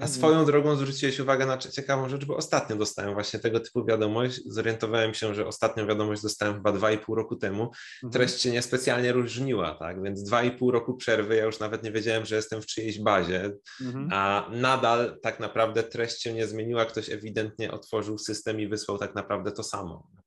A 0.00 0.06
swoją 0.06 0.44
drogą 0.44 0.76
zwróciłeś 0.76 1.20
uwagę 1.20 1.46
na 1.46 1.58
ciekawą 1.58 2.08
rzecz, 2.08 2.24
bo 2.24 2.36
ostatnio 2.36 2.76
dostałem 2.76 3.14
właśnie 3.14 3.40
tego 3.40 3.60
typu 3.60 3.84
wiadomość. 3.84 4.40
Zorientowałem 4.46 5.14
się, 5.14 5.34
że 5.34 5.46
ostatnią 5.46 5.86
wiadomość 5.86 6.22
dostałem 6.22 6.54
chyba 6.54 6.72
dwa 6.72 6.92
i 6.92 6.98
pół 6.98 7.14
roku 7.14 7.36
temu. 7.36 7.62
Mhm. 7.62 8.12
Treść 8.12 8.40
się 8.40 8.50
niespecjalnie 8.50 9.12
różniła, 9.12 9.74
tak? 9.74 10.02
Więc 10.02 10.22
dwa 10.22 10.42
i 10.42 10.50
pół 10.50 10.70
roku 10.70 10.94
przerwy, 10.94 11.36
ja 11.36 11.44
już 11.44 11.58
nawet 11.60 11.82
nie 11.82 11.92
wiedziałem, 11.92 12.26
że 12.26 12.36
jestem 12.36 12.62
w 12.62 12.66
czyjejś 12.66 13.00
bazie, 13.00 13.52
mhm. 13.80 14.08
a 14.12 14.48
nadal 14.52 15.18
tak 15.22 15.40
naprawdę 15.40 15.82
treść 15.82 16.22
się 16.22 16.32
nie 16.32 16.46
zmieniła. 16.46 16.84
Ktoś 16.84 17.10
ewidentnie 17.10 17.72
otworzył 17.72 18.18
system 18.18 18.60
i 18.60 18.68
wysłał 18.68 18.98
tak 18.98 19.14
naprawdę 19.14 19.52
to 19.52 19.62
samo. 19.62 20.17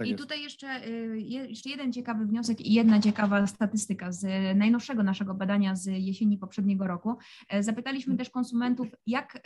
Tak 0.00 0.06
I 0.06 0.10
jest. 0.10 0.22
tutaj 0.22 0.42
jeszcze, 0.42 0.88
y, 0.88 1.20
jeszcze 1.48 1.70
jeden 1.70 1.92
ciekawy 1.92 2.26
wniosek 2.26 2.60
i 2.60 2.72
jedna 2.72 3.00
ciekawa 3.00 3.46
statystyka 3.46 4.12
z 4.12 4.26
najnowszego 4.56 5.02
naszego 5.02 5.34
badania 5.34 5.76
z 5.76 5.86
jesieni 5.86 6.38
poprzedniego 6.38 6.86
roku. 6.86 7.16
E, 7.48 7.62
zapytaliśmy 7.62 8.16
też 8.16 8.30
konsumentów, 8.30 8.88
jak, 9.06 9.42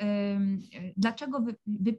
dlaczego, 0.96 1.40
wy, 1.40 1.54
wy, 1.66 1.96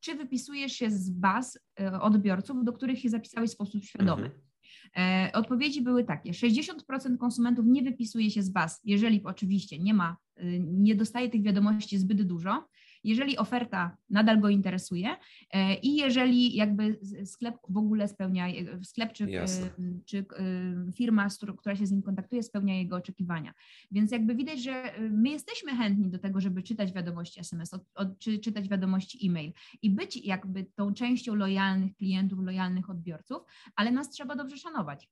czy 0.00 0.14
wypisujesz 0.14 0.72
się 0.72 0.90
z 0.90 1.10
baz 1.10 1.58
e, 1.80 2.00
odbiorców, 2.00 2.64
do 2.64 2.72
których 2.72 2.98
się 2.98 3.08
zapisałeś 3.08 3.50
w 3.50 3.52
sposób 3.52 3.84
świadomy. 3.84 4.30
Mhm. 4.94 5.30
Odpowiedzi 5.32 5.82
były 5.82 6.04
takie: 6.04 6.30
60% 6.30 7.18
konsumentów 7.18 7.66
nie 7.66 7.82
wypisuje 7.82 8.30
się 8.30 8.42
z 8.42 8.50
baz, 8.50 8.80
jeżeli 8.84 9.24
oczywiście 9.24 9.78
nie 9.78 9.94
ma, 9.94 10.16
nie 10.62 10.94
dostaje 10.94 11.30
tych 11.30 11.42
wiadomości 11.42 11.98
zbyt 11.98 12.22
dużo 12.22 12.68
jeżeli 13.08 13.38
oferta 13.38 13.96
nadal 14.10 14.40
go 14.40 14.48
interesuje 14.48 15.16
e, 15.52 15.74
i 15.74 15.96
jeżeli 15.96 16.56
jakby 16.56 17.00
sklep 17.24 17.54
w 17.68 17.76
ogóle 17.76 18.08
spełnia, 18.08 18.48
e, 18.48 18.84
sklep 18.84 19.12
czy, 19.12 19.24
e, 19.24 19.46
czy 20.04 20.26
firma, 20.94 21.28
która 21.58 21.76
się 21.76 21.86
z 21.86 21.92
nim 21.92 22.02
kontaktuje, 22.02 22.42
spełnia 22.42 22.78
jego 22.78 22.96
oczekiwania. 22.96 23.54
Więc 23.90 24.12
jakby 24.12 24.34
widać, 24.34 24.62
że 24.62 24.92
my 25.10 25.28
jesteśmy 25.28 25.76
chętni 25.76 26.10
do 26.10 26.18
tego, 26.18 26.40
żeby 26.40 26.62
czytać 26.62 26.92
wiadomości 26.92 27.40
SMS, 27.40 27.74
od, 27.74 27.82
od, 27.94 28.18
czy 28.18 28.38
czytać 28.38 28.68
wiadomości 28.68 29.26
e-mail 29.26 29.52
i 29.82 29.90
być 29.90 30.16
jakby 30.16 30.64
tą 30.64 30.94
częścią 30.94 31.34
lojalnych 31.34 31.96
klientów, 31.96 32.38
lojalnych 32.42 32.90
odbiorców, 32.90 33.42
ale 33.76 33.90
nas 33.90 34.10
trzeba 34.10 34.36
dobrze 34.36 34.56
szanować. 34.56 35.08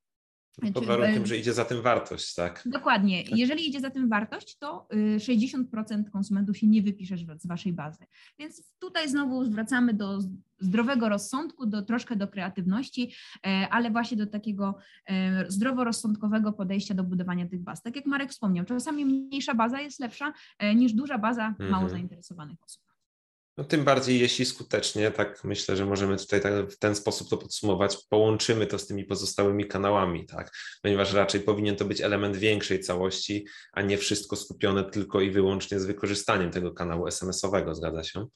Pod 0.75 0.87
warunkiem, 0.87 1.27
że 1.27 1.37
idzie 1.37 1.53
za 1.53 1.65
tym 1.65 1.83
wartość, 1.83 2.35
tak? 2.35 2.63
Dokładnie. 2.67 3.23
Jeżeli 3.23 3.69
idzie 3.69 3.81
za 3.81 3.91
tym 3.91 4.09
wartość, 4.09 4.59
to 4.59 4.89
60% 5.17 6.01
y, 6.01 6.11
konsumentów 6.11 6.59
się 6.59 6.67
nie 6.67 6.83
wypisze 6.83 7.17
z 7.39 7.47
waszej 7.47 7.73
bazy. 7.73 8.07
Więc 8.39 8.63
tutaj 8.79 9.09
znowu 9.09 9.45
zwracamy 9.45 9.95
do 9.95 10.19
zdrowego 10.59 11.09
rozsądku, 11.09 11.67
do 11.67 11.83
troszkę 11.83 12.17
do 12.17 12.29
kreatywności, 12.29 13.13
e, 13.47 13.69
ale 13.71 13.91
właśnie 13.91 14.17
do 14.17 14.27
takiego 14.27 14.79
e, 15.07 15.45
zdroworozsądkowego 15.51 16.53
podejścia 16.53 16.95
do 16.95 17.05
budowania 17.05 17.49
tych 17.49 17.63
baz. 17.63 17.83
Tak 17.83 17.97
jak 17.97 18.07
Marek 18.07 18.31
wspomniał, 18.31 18.65
czasami 18.65 19.05
mniejsza 19.05 19.55
baza 19.55 19.81
jest 19.81 20.01
lepsza 20.01 20.33
e, 20.59 20.75
niż 20.75 20.93
duża 20.93 21.19
baza 21.19 21.55
mało 21.59 21.73
mhm. 21.73 21.91
zainteresowanych 21.91 22.59
osób. 22.65 22.86
No, 23.59 23.65
tym 23.65 23.85
bardziej, 23.85 24.21
jeśli 24.21 24.47
skutecznie, 24.47 25.11
tak 25.11 25.45
myślę, 25.45 25.77
że 25.77 25.87
możemy 25.87 26.17
tutaj 26.17 26.41
tak 26.41 26.71
w 26.71 26.79
ten 26.79 26.95
sposób 26.95 27.29
to 27.29 27.37
podsumować, 27.37 27.97
połączymy 28.09 28.67
to 28.67 28.79
z 28.79 28.87
tymi 28.87 29.05
pozostałymi 29.05 29.67
kanałami, 29.67 30.27
tak? 30.27 30.51
Ponieważ 30.83 31.13
raczej 31.13 31.41
powinien 31.41 31.77
to 31.77 31.85
być 31.85 32.01
element 32.01 32.37
większej 32.37 32.81
całości, 32.81 33.47
a 33.73 33.83
nie 33.83 33.99
wszystko 33.99 34.37
skupione 34.37 34.91
tylko 34.91 35.21
i 35.21 35.31
wyłącznie 35.31 35.81
z 35.81 35.87
wykorzystaniem 35.87 36.51
tego 36.51 36.73
kanału 36.73 37.07
SMS-owego, 37.07 37.75
zgadza 37.75 38.05
się? 38.05 38.27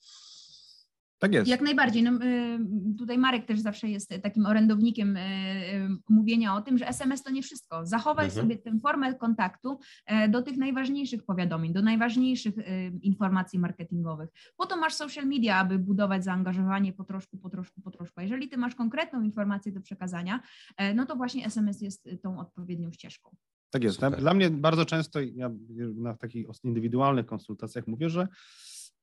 Tak 1.20 1.32
jest. 1.34 1.50
Jak 1.50 1.60
najbardziej. 1.60 2.02
No, 2.02 2.10
y, 2.24 2.58
tutaj 2.98 3.18
Marek 3.18 3.46
też 3.46 3.60
zawsze 3.60 3.88
jest 3.88 4.14
takim 4.22 4.46
orędownikiem 4.46 5.16
y, 5.16 5.20
y, 5.20 5.88
mówienia 6.08 6.54
o 6.54 6.60
tym, 6.60 6.78
że 6.78 6.88
SMS 6.88 7.22
to 7.22 7.30
nie 7.30 7.42
wszystko. 7.42 7.86
Zachowaj 7.86 8.26
mhm. 8.26 8.42
sobie 8.42 8.58
tę 8.58 8.78
formę 8.78 9.14
kontaktu 9.14 9.78
e, 10.06 10.28
do 10.28 10.42
tych 10.42 10.56
najważniejszych 10.56 11.24
powiadomień, 11.24 11.72
do 11.72 11.82
najważniejszych 11.82 12.54
informacji 13.02 13.58
marketingowych. 13.58 14.28
Po 14.56 14.66
to 14.66 14.76
masz 14.76 14.94
social 14.94 15.26
media, 15.26 15.56
aby 15.56 15.78
budować 15.78 16.24
zaangażowanie 16.24 16.92
po 16.92 17.04
troszku, 17.04 17.38
po 17.38 17.50
troszku, 17.50 17.80
po 17.80 17.90
troszku. 17.90 18.20
A 18.20 18.22
jeżeli 18.22 18.48
ty 18.48 18.56
masz 18.56 18.74
konkretną 18.74 19.22
informację 19.22 19.72
do 19.72 19.80
przekazania, 19.80 20.40
e, 20.76 20.94
no 20.94 21.06
to 21.06 21.16
właśnie 21.16 21.46
SMS 21.46 21.80
jest 21.80 22.08
tą 22.22 22.38
odpowiednią 22.38 22.92
ścieżką. 22.92 23.36
Tak 23.70 23.84
jest. 23.84 23.96
Super. 23.96 24.20
Dla 24.20 24.34
mnie 24.34 24.50
bardzo 24.50 24.84
często, 24.84 25.20
ja 25.20 25.50
na 25.94 26.14
takich 26.14 26.46
indywidualnych 26.64 27.26
konsultacjach 27.26 27.86
mówię, 27.86 28.10
że 28.10 28.28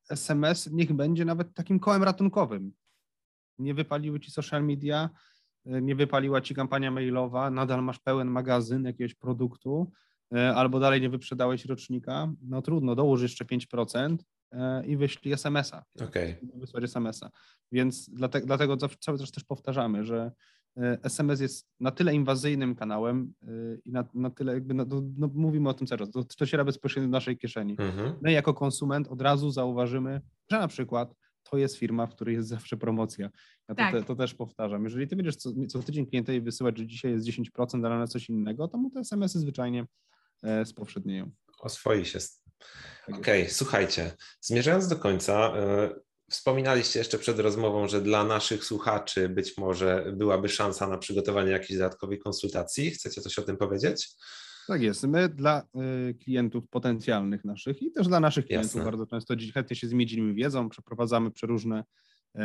SMS 0.10 0.70
niech 0.72 0.94
będzie 0.94 1.26
nawet 1.26 1.54
takim 1.54 1.80
kołem 1.80 2.04
ratunkowym. 2.04 2.72
Nie 3.60 3.74
wypaliły 3.74 4.20
ci 4.20 4.32
social 4.32 4.64
media, 4.64 5.10
nie 5.66 5.96
wypaliła 5.96 6.42
ci 6.42 6.56
kampania 6.56 6.92
mailowa, 6.92 7.52
nadal 7.52 7.84
masz 7.84 8.00
pełen 8.00 8.28
magazyn 8.28 8.84
jakiegoś 8.84 9.16
produktu, 9.16 9.92
e, 10.36 10.56
albo 10.56 10.80
dalej 10.80 11.02
nie 11.02 11.10
wyprzedałeś 11.10 11.66
rocznika, 11.66 12.34
no 12.42 12.62
trudno, 12.62 12.96
dołóż 12.96 13.22
jeszcze 13.22 13.46
5% 13.46 14.18
e, 14.52 14.86
i 14.86 14.98
wyślij 14.98 15.34
SMS-a. 15.34 15.84
Okay. 16.02 16.38
Wysłać 16.56 16.84
SMS-a. 16.84 17.30
Więc 17.72 18.10
dlatego, 18.10 18.48
dlatego 18.48 18.78
cały 18.78 19.20
czas 19.20 19.32
też 19.32 19.44
powtarzamy, 19.44 20.06
że 20.06 20.32
SMS 21.04 21.40
jest 21.40 21.68
na 21.80 21.92
tyle 21.92 22.16
inwazyjnym 22.16 22.76
kanałem 22.76 23.34
e, 23.42 23.48
i 23.86 23.92
na, 23.92 24.06
na 24.14 24.30
tyle 24.30 24.54
jakby, 24.54 24.74
no, 24.74 24.86
no, 25.18 25.30
mówimy 25.34 25.70
o 25.70 25.74
tym 25.74 25.88
cały 25.88 26.00
czas, 26.00 26.12
to, 26.12 26.24
to 26.24 26.46
się 26.46 26.66
bezpośrednio 26.66 27.08
w 27.08 27.12
naszej 27.12 27.38
kieszeni. 27.38 27.76
Mhm. 27.80 28.14
My 28.22 28.32
jako 28.32 28.54
konsument 28.54 29.08
od 29.08 29.22
razu 29.22 29.52
zauważymy, 29.52 30.22
że 30.52 30.60
na 30.60 30.68
przykład 30.68 31.14
to 31.44 31.58
jest 31.58 31.78
firma, 31.78 32.08
w 32.08 32.16
której 32.16 32.36
jest 32.36 32.50
zawsze 32.50 32.78
promocja. 32.78 33.30
Ja 33.70 33.76
to, 33.76 33.82
tak. 33.82 33.94
te, 33.94 34.04
to 34.04 34.16
też 34.16 34.34
powtarzam. 34.34 34.84
Jeżeli 34.84 35.08
ty 35.08 35.16
będziesz 35.16 35.36
co, 35.36 35.50
co 35.68 35.80
tydzień 35.80 36.06
klientowi 36.06 36.42
wysyłać, 36.42 36.78
że 36.78 36.88
dzisiaj 36.88 37.12
jest 37.12 37.28
10%, 37.28 37.86
ale 37.86 37.98
na 37.98 38.08
coś 38.08 38.30
innego, 38.30 38.68
to 38.68 38.78
mu 38.78 38.90
te 38.90 39.00
SMS-y 39.00 39.40
zwyczajnie 39.40 39.86
e, 40.44 40.66
spowszednieją. 40.66 41.32
Oswoi 41.60 42.06
się. 42.06 42.20
Tak 43.06 43.18
Okej, 43.18 43.42
okay, 43.42 43.54
słuchajcie, 43.54 44.12
zmierzając 44.42 44.88
do 44.88 44.96
końca, 44.96 45.54
Wspominaliście 46.30 47.00
jeszcze 47.00 47.18
przed 47.18 47.40
rozmową, 47.40 47.88
że 47.88 48.02
dla 48.02 48.24
naszych 48.24 48.66
słuchaczy 48.66 49.30
być 49.30 49.58
może 49.58 50.14
byłaby 50.16 50.50
szansa 50.50 50.88
na 50.88 50.98
przygotowanie 50.98 51.52
jakiejś 51.52 51.80
dodatkowej 51.80 52.20
konsultacji. 52.20 52.92
Chcecie 52.92 53.22
coś 53.22 53.40
o 53.40 53.42
tym 53.42 53.58
powiedzieć? 53.58 54.10
Tak 54.68 54.82
jest. 54.82 55.04
My 55.04 55.30
dla 55.30 55.64
y, 56.10 56.14
klientów 56.14 56.68
potencjalnych 56.70 57.46
naszych 57.46 57.82
i 57.82 57.92
też 57.92 58.08
dla 58.08 58.20
naszych 58.20 58.46
klientów 58.46 58.76
Jasne. 58.76 58.86
bardzo 58.86 59.08
często 59.08 59.34
chętnie 59.54 59.76
się 59.76 59.88
z 59.88 59.94
dzielimy 59.94 60.34
wiedzą, 60.34 60.70
przeprowadzamy 60.70 61.32
przeróżne 61.32 61.84
y, 62.36 62.40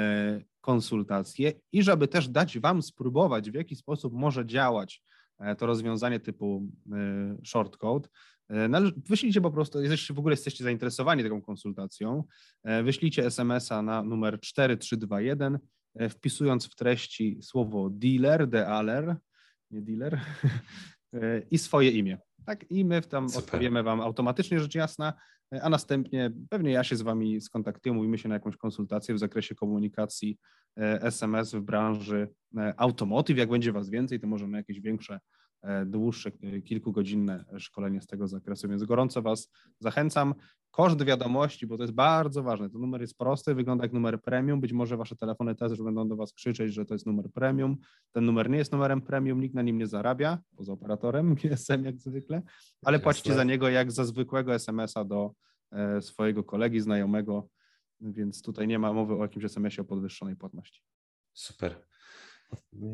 konsultacje 0.61 1.53
i 1.73 1.83
żeby 1.83 2.09
też 2.09 2.29
dać 2.29 2.59
Wam 2.59 2.83
spróbować, 2.83 3.51
w 3.51 3.55
jaki 3.55 3.77
sposób 3.77 4.13
może 4.15 4.47
działać 4.47 5.03
y, 5.41 5.57
to 5.57 5.67
rozwiązanie 5.67 6.21
typu 6.21 6.69
y, 7.43 7.47
shortcode, 7.47 8.09
E, 8.53 8.69
wyślijcie 9.09 9.41
po 9.41 9.51
prostu, 9.51 9.83
jeżeli 9.83 10.15
w 10.15 10.19
ogóle 10.19 10.33
jesteście 10.33 10.65
zainteresowani 10.65 11.23
taką 11.23 11.43
konsultacją, 11.43 12.25
e, 12.63 12.83
wyślijcie 12.83 13.27
SMS-a 13.27 13.83
na 13.83 14.03
numer 14.03 14.41
4321, 14.41 15.59
e, 15.95 16.09
wpisując 16.09 16.67
w 16.67 16.75
treści 16.75 17.39
słowo 17.43 17.91
dealer, 17.91 18.49
dealer, 18.49 19.17
nie 19.71 19.83
dealer, 19.83 20.21
i 21.51 21.59
swoje 21.59 21.91
imię. 21.91 22.19
Tak, 22.45 22.71
i 22.71 22.85
my 22.85 23.03
tam 23.03 23.29
Super. 23.29 23.45
odpowiemy 23.45 23.83
Wam 23.83 24.01
automatycznie, 24.01 24.61
rzecz 24.61 24.75
jasna, 24.75 25.13
a 25.63 25.69
następnie 25.69 26.33
pewnie 26.51 26.73
ja 26.73 26.85
się 26.85 26.97
z 26.97 27.03
Wami 27.03 27.41
skontaktuję, 27.41 27.93
mówimy 27.93 28.19
się 28.19 28.29
na 28.29 28.35
jakąś 28.35 28.57
konsultację 28.57 29.15
w 29.15 29.19
zakresie 29.19 29.55
komunikacji 29.55 30.39
SMS 30.77 31.55
w 31.55 31.61
branży 31.61 32.29
automotive. 32.77 33.39
Jak 33.39 33.49
będzie 33.49 33.73
Was 33.73 33.91
więcej, 33.91 34.21
to 34.21 34.27
możemy 34.27 34.59
jakieś 34.59 34.81
większe 34.81 35.21
dłuższe, 35.87 36.31
e, 36.43 36.61
kilkugodzinne 36.61 37.45
szkolenie 37.59 38.01
z 38.01 38.07
tego 38.07 38.29
zakresu, 38.29 38.69
więc 38.69 38.85
gorąco 38.85 39.23
Was 39.23 39.51
zachęcam. 39.79 40.35
Koszt 40.71 41.05
wiadomości, 41.05 41.67
bo 41.67 41.77
to 41.77 41.83
jest 41.83 41.95
bardzo 41.95 42.43
ważne. 42.43 42.71
To 42.71 42.79
numer 42.79 43.01
jest 43.01 43.19
prosty, 43.19 43.55
wygląda 43.55 43.85
jak 43.85 43.93
numer 43.93 44.23
premium. 44.23 44.61
Być 44.61 44.73
może 44.73 44.97
Wasze 44.97 45.17
telefony 45.17 45.55
też 45.55 45.83
będą 45.83 46.09
do 46.09 46.17
Was 46.17 46.33
krzyczeć, 46.33 46.75
że 46.75 46.85
to 46.85 46.95
jest 46.95 47.07
numer 47.07 47.31
premium. 47.31 47.77
Ten 48.13 48.25
numer 48.25 48.51
nie 48.51 48.59
jest 48.59 48.73
numerem 48.73 49.03
premium, 49.03 49.41
nikt 49.41 49.55
na 49.55 49.63
nim 49.63 49.79
nie 49.79 49.87
zarabia, 49.87 50.39
poza 50.57 50.73
operatorem 50.73 51.35
GSM 51.43 51.85
jak 51.85 51.99
zwykle, 51.99 52.43
ale 52.85 53.01
płacicie 53.01 53.35
za 53.35 53.45
niego 53.45 53.69
jak 53.69 53.93
za 53.93 54.05
zwykłego 54.05 54.55
SMS-a 54.55 55.05
do 55.05 55.33
e, 55.73 56.03
swojego 56.03 56.45
kolegi, 56.45 56.81
znajomego, 56.81 57.49
więc 58.01 58.43
tutaj 58.43 58.69
nie 58.69 58.79
ma 58.79 58.93
mowy 58.93 59.15
o 59.15 59.23
jakimś 59.23 59.45
SMS-ie 59.45 59.83
o 59.83 59.89
podwyższonej 59.89 60.37
płatności. 60.37 60.83
Super. 61.33 61.92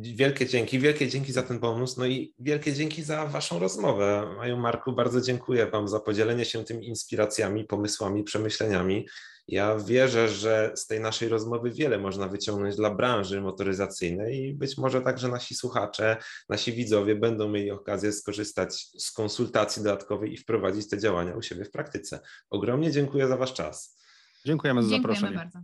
Wielkie 0.01 0.47
dzięki, 0.47 0.79
wielkie 0.79 1.09
dzięki 1.09 1.33
za 1.33 1.43
ten 1.43 1.59
bonus, 1.59 1.97
no 1.97 2.07
i 2.07 2.35
wielkie 2.39 2.73
dzięki 2.73 3.03
za 3.03 3.27
Waszą 3.27 3.59
rozmowę. 3.59 4.35
Maju 4.37 4.57
Marku, 4.57 4.93
bardzo 4.93 5.21
dziękuję 5.21 5.67
Wam 5.67 5.89
za 5.89 6.01
podzielenie 6.01 6.45
się 6.45 6.65
tymi 6.65 6.89
inspiracjami, 6.89 7.65
pomysłami, 7.65 8.25
przemyśleniami. 8.25 9.07
Ja 9.49 9.79
wierzę, 9.79 10.29
że 10.29 10.73
z 10.75 10.87
tej 10.87 11.01
naszej 11.01 11.29
rozmowy 11.29 11.71
wiele 11.71 11.99
można 11.99 12.29
wyciągnąć 12.29 12.77
dla 12.77 12.91
branży 12.95 13.41
motoryzacyjnej 13.41 14.45
i 14.45 14.55
być 14.55 14.79
może 14.79 15.01
także 15.01 15.29
nasi 15.29 15.55
słuchacze, 15.55 16.17
nasi 16.49 16.73
widzowie 16.73 17.17
będą 17.17 17.49
mieli 17.49 17.71
okazję 17.71 18.13
skorzystać 18.13 18.89
z 18.99 19.13
konsultacji 19.13 19.83
dodatkowej 19.83 20.33
i 20.33 20.37
wprowadzić 20.37 20.89
te 20.89 20.99
działania 20.99 21.37
u 21.37 21.43
siebie 21.43 21.65
w 21.65 21.71
praktyce. 21.71 22.21
Ogromnie 22.51 22.93
dziękuję 22.93 23.29
za 23.29 23.37
Wasz 23.37 23.53
czas. 23.53 23.99
Dziękujemy 24.47 24.83
za 24.83 24.89
Dziękujemy 24.89 25.21
zaproszenie. 25.21 25.51
Bardzo. 25.53 25.59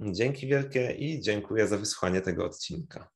Dzięki 0.00 0.46
wielkie 0.46 0.92
i 0.92 1.20
dziękuję 1.20 1.68
za 1.68 1.78
wysłanie 1.78 2.20
tego 2.20 2.44
odcinka. 2.44 3.15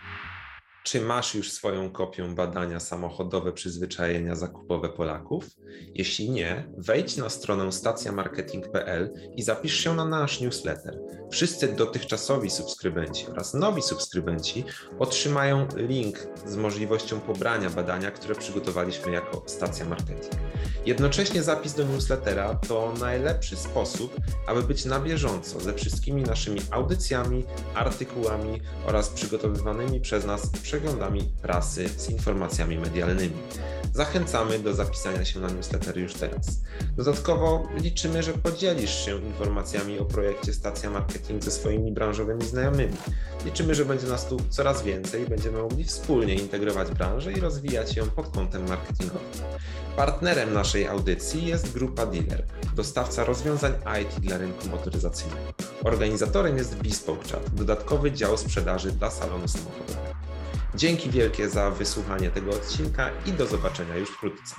Czy 0.83 1.01
masz 1.01 1.35
już 1.35 1.51
swoją 1.51 1.91
kopię 1.91 2.35
badania 2.35 2.79
samochodowe 2.79 3.51
przyzwyczajenia 3.51 4.35
zakupowe 4.35 4.89
Polaków? 4.89 5.45
Jeśli 5.95 6.29
nie, 6.29 6.67
wejdź 6.77 7.17
na 7.17 7.29
stronę 7.29 7.71
stacjamarketing.pl 7.71 9.13
i 9.35 9.43
zapisz 9.43 9.73
się 9.83 9.95
na 9.95 10.05
nasz 10.05 10.41
newsletter. 10.41 10.99
Wszyscy 11.31 11.67
dotychczasowi 11.67 12.49
subskrybenci 12.49 13.27
oraz 13.27 13.53
nowi 13.53 13.81
subskrybenci 13.81 14.63
otrzymają 14.99 15.67
link 15.75 16.27
z 16.45 16.55
możliwością 16.55 17.19
pobrania 17.19 17.69
badania, 17.69 18.11
które 18.11 18.35
przygotowaliśmy 18.35 19.11
jako 19.11 19.43
Stacja 19.45 19.85
Marketing. 19.85 20.41
Jednocześnie 20.85 21.43
zapis 21.43 21.73
do 21.73 21.83
newslettera 21.83 22.55
to 22.55 22.93
najlepszy 22.99 23.55
sposób, 23.55 24.15
aby 24.47 24.63
być 24.63 24.85
na 24.85 24.99
bieżąco 24.99 25.59
ze 25.59 25.73
wszystkimi 25.73 26.23
naszymi 26.23 26.61
audycjami, 26.71 27.45
artykułami 27.75 28.61
oraz 28.85 29.09
przygotowywanymi 29.09 30.01
przez 30.01 30.25
nas 30.25 30.49
przeglądami 30.71 31.21
prasy 31.41 31.89
z 31.89 32.09
informacjami 32.09 32.77
medialnymi. 32.77 33.33
Zachęcamy 33.93 34.59
do 34.59 34.73
zapisania 34.73 35.25
się 35.25 35.39
na 35.39 35.49
newsletter 35.49 35.97
już 35.97 36.13
teraz. 36.13 36.61
Dodatkowo 36.97 37.67
liczymy, 37.77 38.23
że 38.23 38.33
podzielisz 38.33 39.05
się 39.05 39.21
informacjami 39.21 39.99
o 39.99 40.05
projekcie 40.05 40.53
Stacja 40.53 40.89
Marketing 40.89 41.43
ze 41.43 41.51
swoimi 41.51 41.91
branżowymi 41.91 42.45
znajomymi. 42.45 42.93
Liczymy, 43.45 43.75
że 43.75 43.85
będzie 43.85 44.07
nas 44.07 44.27
tu 44.27 44.37
coraz 44.49 44.83
więcej 44.83 45.23
i 45.23 45.25
będziemy 45.25 45.61
mogli 45.61 45.83
wspólnie 45.83 46.35
integrować 46.35 46.91
branżę 46.91 47.33
i 47.33 47.39
rozwijać 47.39 47.95
ją 47.95 48.09
pod 48.09 48.27
kątem 48.27 48.67
marketingowym. 48.67 49.21
Partnerem 49.95 50.53
naszej 50.53 50.87
audycji 50.87 51.45
jest 51.45 51.73
Grupa 51.73 52.05
Dealer, 52.05 52.45
dostawca 52.75 53.25
rozwiązań 53.25 53.73
IT 54.01 54.19
dla 54.19 54.37
rynku 54.37 54.67
motoryzacyjnego. 54.67 55.41
Organizatorem 55.83 56.57
jest 56.57 56.75
Bespoke 56.75 57.29
Chat, 57.29 57.55
dodatkowy 57.55 58.11
dział 58.11 58.37
sprzedaży 58.37 58.91
dla 58.91 59.11
salonu 59.11 59.47
samochodowego. 59.47 60.10
Dzięki 60.75 61.09
wielkie 61.09 61.49
za 61.49 61.71
wysłuchanie 61.71 62.29
tego 62.29 62.51
odcinka 62.51 63.09
i 63.25 63.31
do 63.33 63.45
zobaczenia 63.45 63.95
już 63.95 64.09
wkrótce. 64.09 64.55